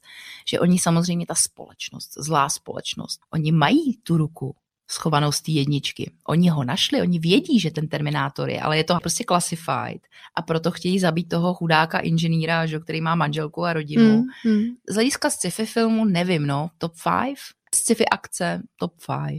že 0.48 0.60
oni 0.60 0.78
samozřejmě 0.78 1.26
ta 1.26 1.34
společnost, 1.34 2.10
zlá 2.18 2.48
společnost, 2.48 3.20
oni 3.32 3.52
mají 3.52 3.98
tu 4.02 4.16
ruku 4.16 4.54
schovanou 4.90 5.32
z 5.32 5.40
té 5.40 5.50
jedničky. 5.50 6.12
Oni 6.28 6.48
ho 6.48 6.64
našli, 6.64 7.00
oni 7.00 7.18
vědí, 7.18 7.60
že 7.60 7.70
ten 7.70 7.88
Terminátor 7.88 8.50
je, 8.50 8.60
ale 8.60 8.76
je 8.76 8.84
to 8.84 8.98
prostě 9.00 9.24
classified 9.28 10.02
a 10.34 10.42
proto 10.42 10.70
chtějí 10.70 10.98
zabít 10.98 11.28
toho 11.28 11.54
chudáka 11.54 11.98
inženýra, 11.98 12.66
že, 12.66 12.78
který 12.78 13.00
má 13.00 13.14
manželku 13.14 13.64
a 13.64 13.72
rodinu. 13.72 14.16
Mm, 14.44 14.52
mm. 14.52 14.64
Z 14.88 14.94
hlediska 14.94 15.30
sci-fi 15.30 15.66
filmu 15.66 16.04
nevím, 16.04 16.46
no, 16.46 16.70
top 16.78 16.92
5, 17.24 17.34
sci-fi 17.74 18.08
akce, 18.08 18.62
top 18.76 18.92
5. 19.28 19.38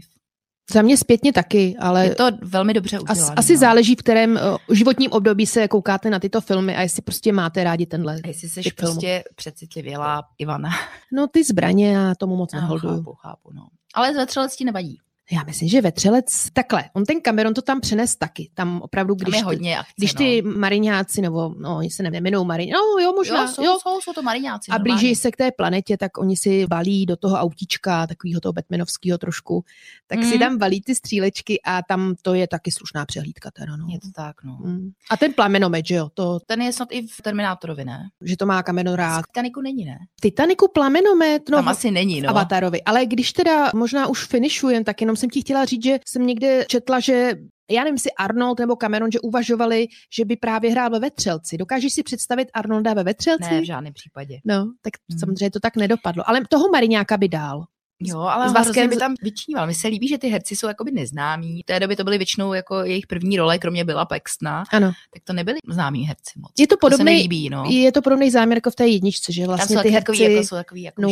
Za 0.74 0.82
mě 0.82 0.98
zpětně 0.98 1.34
taky, 1.34 1.76
ale... 1.80 2.06
Je 2.06 2.16
to 2.16 2.30
velmi 2.42 2.74
dobře 2.74 3.00
udělané. 3.00 3.22
Asi, 3.22 3.34
asi 3.36 3.54
no. 3.54 3.60
záleží, 3.60 3.96
v 3.96 3.98
kterém 3.98 4.32
uh, 4.32 4.76
životním 4.76 5.12
období 5.12 5.46
se 5.46 5.68
koukáte 5.68 6.10
na 6.10 6.20
tyto 6.20 6.42
filmy 6.42 6.76
a 6.76 6.82
jestli 6.82 7.02
prostě 7.02 7.34
máte 7.34 7.64
rádi 7.64 7.86
tenhle 7.86 8.20
A 8.24 8.28
jestli 8.28 8.50
jsi 8.50 8.62
prostě 8.78 9.24
přecitlivěla 9.36 10.24
Ivana. 10.38 10.70
No 11.14 11.28
ty 11.28 11.44
zbraně 11.44 12.00
a 12.00 12.16
tomu 12.16 12.36
moc 12.36 12.54
neholduju. 12.54 12.96
Chápu, 12.96 13.14
chápu, 13.14 13.54
no. 13.54 13.68
Ale 13.94 14.14
zvetřelec 14.14 14.56
ti 14.56 14.66
nevadí. 14.66 14.98
Já 15.32 15.44
myslím, 15.44 15.70
že 15.70 15.82
vetřelec, 15.82 16.50
takhle, 16.54 16.84
on 16.94 17.06
ten 17.06 17.22
Cameron 17.22 17.54
to 17.54 17.62
tam 17.62 17.82
přenes 17.82 18.16
taky. 18.16 18.50
Tam 18.54 18.82
opravdu, 18.82 19.16
když, 19.16 19.36
tam 19.36 19.46
hodně 19.46 19.80
akce, 19.80 19.94
když 19.98 20.14
ty 20.14 20.42
no. 20.42 20.52
mariňáci, 20.52 21.22
nebo 21.22 21.56
no, 21.58 21.78
oni 21.78 21.90
se 21.90 22.04
nemenou 22.04 22.44
mariňáci, 22.44 22.82
no 22.98 23.04
jo, 23.04 23.14
možná. 23.14 23.42
Jo, 23.42 23.48
jsou, 23.48 23.64
jo. 23.64 23.78
jsou, 23.82 24.02
jsou 24.02 24.14
to 24.14 24.22
mariňáci. 24.22 24.72
A 24.72 24.80
blíží 24.80 25.16
se 25.16 25.32
k 25.32 25.38
té 25.38 25.52
planetě, 25.52 25.98
tak 25.98 26.18
oni 26.18 26.38
si 26.38 26.68
balí 26.68 27.06
do 27.06 27.16
toho 27.16 27.36
autíčka, 27.36 28.08
takového 28.08 28.42
toho 28.42 28.54
Batmanovského 28.54 29.18
trošku, 29.18 29.64
tak 30.08 30.20
mm. 30.20 30.26
si 30.26 30.32
mhm. 30.32 30.40
tam 30.40 30.58
balí 30.58 30.82
ty 30.82 30.96
střílečky 30.96 31.62
a 31.66 31.82
tam 31.84 32.16
to 32.22 32.34
je 32.34 32.48
taky 32.48 32.72
slušná 32.72 33.06
přehlídka 33.06 33.52
teda, 33.52 33.76
no. 33.76 33.88
Je 33.90 34.00
to 34.00 34.08
tak, 34.16 34.44
no. 34.44 34.58
Mm. 34.62 34.90
A 35.10 35.18
ten 35.18 35.34
plamenomet, 35.34 35.86
že 35.86 35.96
jo? 35.96 36.10
To... 36.14 36.40
Ten 36.40 36.62
je 36.62 36.74
snad 36.74 36.88
i 36.92 37.08
v 37.08 37.22
Terminátorovi, 37.22 37.86
ne? 37.86 38.10
Že 38.22 38.38
to 38.38 38.46
má 38.46 38.64
Cameron 38.64 38.94
rád. 38.94 39.22
V 39.22 39.28
Titaniku 39.28 39.62
není, 39.62 39.86
ne? 39.86 39.98
V 40.18 40.22
Titaniku 40.22 40.68
plamenomet, 40.74 41.50
no. 41.50 41.58
Tam 41.58 41.68
asi 41.68 41.92
není, 41.92 42.22
no. 42.22 42.30
Avatarovi. 42.30 42.84
Ale 42.84 43.06
když 43.06 43.34
teda 43.34 43.72
možná 43.76 44.08
už 44.08 44.26
finišujem, 44.26 44.84
tak 44.84 45.02
jenom 45.02 45.17
jsem 45.18 45.30
ti 45.30 45.42
chtěla 45.42 45.66
říct, 45.66 45.84
že 45.84 46.00
jsem 46.08 46.28
někde 46.28 46.66
četla, 46.68 47.00
že 47.00 47.34
já 47.72 47.84
nevím, 47.84 47.98
si 47.98 48.12
Arnold 48.12 48.60
nebo 48.60 48.76
Cameron, 48.76 49.12
že 49.12 49.20
uvažovali, 49.20 49.88
že 50.16 50.26
by 50.26 50.36
právě 50.36 50.72
hrál 50.72 50.90
ve 50.90 51.00
vetřelci. 51.00 51.58
Dokážeš 51.58 51.94
si 51.94 52.04
představit 52.04 52.50
Arnolda 52.54 52.94
ve 52.94 53.04
vetřelci? 53.04 53.52
Ne, 53.52 53.62
v 53.62 53.66
žádném 53.66 53.94
případě. 53.94 54.40
No, 54.46 54.74
tak 54.82 54.94
hmm. 55.12 55.20
samozřejmě 55.20 55.52
to 55.52 55.60
tak 55.60 55.76
nedopadlo. 55.76 56.30
Ale 56.30 56.42
toho 56.50 56.70
Mariňáka 56.70 57.18
by 57.18 57.30
dál. 57.30 57.66
Jo, 58.00 58.20
ale 58.20 58.52
vlastně 58.52 58.88
by 58.88 58.98
tam 58.98 59.14
vyčníval. 59.22 59.66
Mně 59.66 59.76
se 59.76 59.88
líbí, 59.88 60.08
že 60.08 60.18
ty 60.18 60.28
herci 60.28 60.56
jsou 60.56 60.68
jakoby 60.68 60.92
neznámí. 60.92 61.62
V 61.62 61.66
té 61.66 61.80
době 61.80 61.96
to 61.96 62.04
byly 62.04 62.18
většinou 62.18 62.54
jako 62.54 62.84
jejich 62.84 63.08
první 63.08 63.38
role, 63.38 63.58
kromě 63.58 63.86
byla 63.86 64.06
Pexna. 64.06 64.64
Ano. 64.72 64.92
Tak 65.14 65.24
to 65.24 65.34
nebyli 65.34 65.58
známí 65.70 66.04
herci 66.04 66.40
moc. 66.40 66.52
Je 66.60 66.68
to 66.68 66.78
podobný, 66.78 67.06
to 67.06 67.22
líbí, 67.22 67.50
no. 67.50 67.64
je 67.70 67.92
to 67.92 68.02
podobný 68.02 68.32
záměr 68.32 68.58
jako 68.58 68.72
v 68.72 68.76
té 68.76 68.88
jedničce, 68.88 69.34
že 69.34 69.48
vlastně 69.48 69.76
tam 69.76 69.84
jsou 69.84 69.88
ty 69.88 69.94
herci 69.94 70.06
takový, 70.06 70.34
jako, 70.34 70.48
jsou 70.48 70.56
takový 70.56 70.84
jako 70.84 71.02
no, 71.02 71.10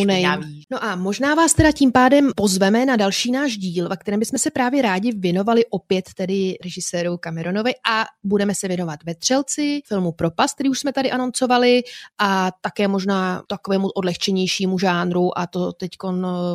no 0.71 0.83
a 0.83 0.95
možná 0.95 1.35
vás 1.35 1.53
teda 1.53 1.71
tím 1.71 1.91
pádem 1.91 2.31
pozveme 2.35 2.85
na 2.85 2.95
další 2.95 3.31
náš 3.31 3.57
díl, 3.57 3.89
ve 3.89 3.97
kterém 3.97 4.19
bychom 4.19 4.39
se 4.39 4.51
právě 4.51 4.81
rádi 4.81 5.11
věnovali 5.11 5.65
opět 5.69 6.05
tedy 6.15 6.57
režiséru 6.63 7.17
Cameronovi 7.17 7.73
a 7.89 8.05
budeme 8.23 8.55
se 8.55 8.67
věnovat 8.67 9.03
Vetřelci, 9.03 9.81
filmu 9.85 10.11
Propast, 10.11 10.55
který 10.55 10.69
už 10.69 10.79
jsme 10.79 10.93
tady 10.93 11.11
anoncovali 11.11 11.83
a 12.17 12.51
také 12.61 12.87
možná 12.87 13.43
takovému 13.47 13.89
odlehčenějšímu 13.89 14.79
žánru 14.79 15.37
a 15.37 15.47
to 15.47 15.73
teď 15.73 15.91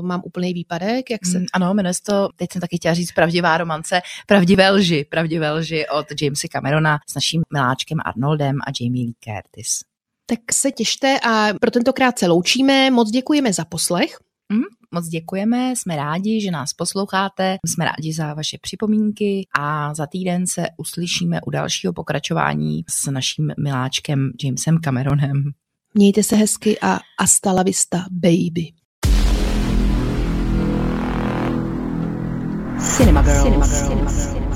mám 0.01 0.20
úplný 0.25 0.55
výpadek 0.55 1.11
jak 1.11 1.27
se... 1.27 1.39
Mm, 1.39 1.47
ano, 1.53 1.75
jmenuje 1.75 1.95
se 1.95 2.03
to, 2.03 2.29
teď 2.37 2.53
jsem 2.53 2.61
taky 2.61 2.77
chtěla 2.77 2.95
říct 2.95 3.13
pravdivá 3.13 3.59
romance, 3.59 4.01
pravdivé 4.27 4.71
lži, 4.71 5.07
pravdivé 5.11 5.53
lži 5.53 5.89
od 5.89 6.07
Jamesa 6.23 6.49
Camerona 6.53 6.99
s 7.09 7.15
naším 7.15 7.43
miláčkem 7.53 7.99
Arnoldem 8.05 8.57
a 8.67 8.71
Jamie 8.81 9.05
Lee 9.05 9.15
Curtis. 9.25 9.79
Tak 10.27 10.53
se 10.53 10.73
těšte 10.73 11.21
a 11.21 11.49
pro 11.61 11.71
tentokrát 11.71 12.19
se 12.19 12.27
loučíme. 12.27 12.91
Moc 12.91 13.11
děkujeme 13.11 13.53
za 13.53 13.65
poslech. 13.65 14.19
Mm, 14.53 14.63
moc 14.95 15.09
děkujeme, 15.09 15.73
jsme 15.77 15.97
rádi, 15.97 16.41
že 16.41 16.51
nás 16.51 16.73
posloucháte, 16.73 17.57
jsme 17.67 17.85
rádi 17.85 18.13
za 18.13 18.35
vaše 18.35 18.59
připomínky 18.61 19.47
a 19.59 19.95
za 19.95 20.07
týden 20.07 20.47
se 20.47 20.67
uslyšíme 20.77 21.41
u 21.47 21.51
dalšího 21.51 21.93
pokračování 21.93 22.85
s 22.89 23.11
naším 23.11 23.53
miláčkem 23.63 24.31
Jamesem 24.45 24.79
Cameronem. 24.79 25.45
Mějte 25.95 26.23
se 26.23 26.37
hezky 26.37 26.79
a 26.81 26.99
hasta 27.21 27.53
la 27.53 27.63
vista, 27.63 28.05
baby. 28.11 28.80
Cinema 32.83 33.23
Girls. 33.23 33.43
Cinema 33.43 33.67
Girls. 33.67 33.71
Cinema 33.71 34.11
Girls. 34.11 34.50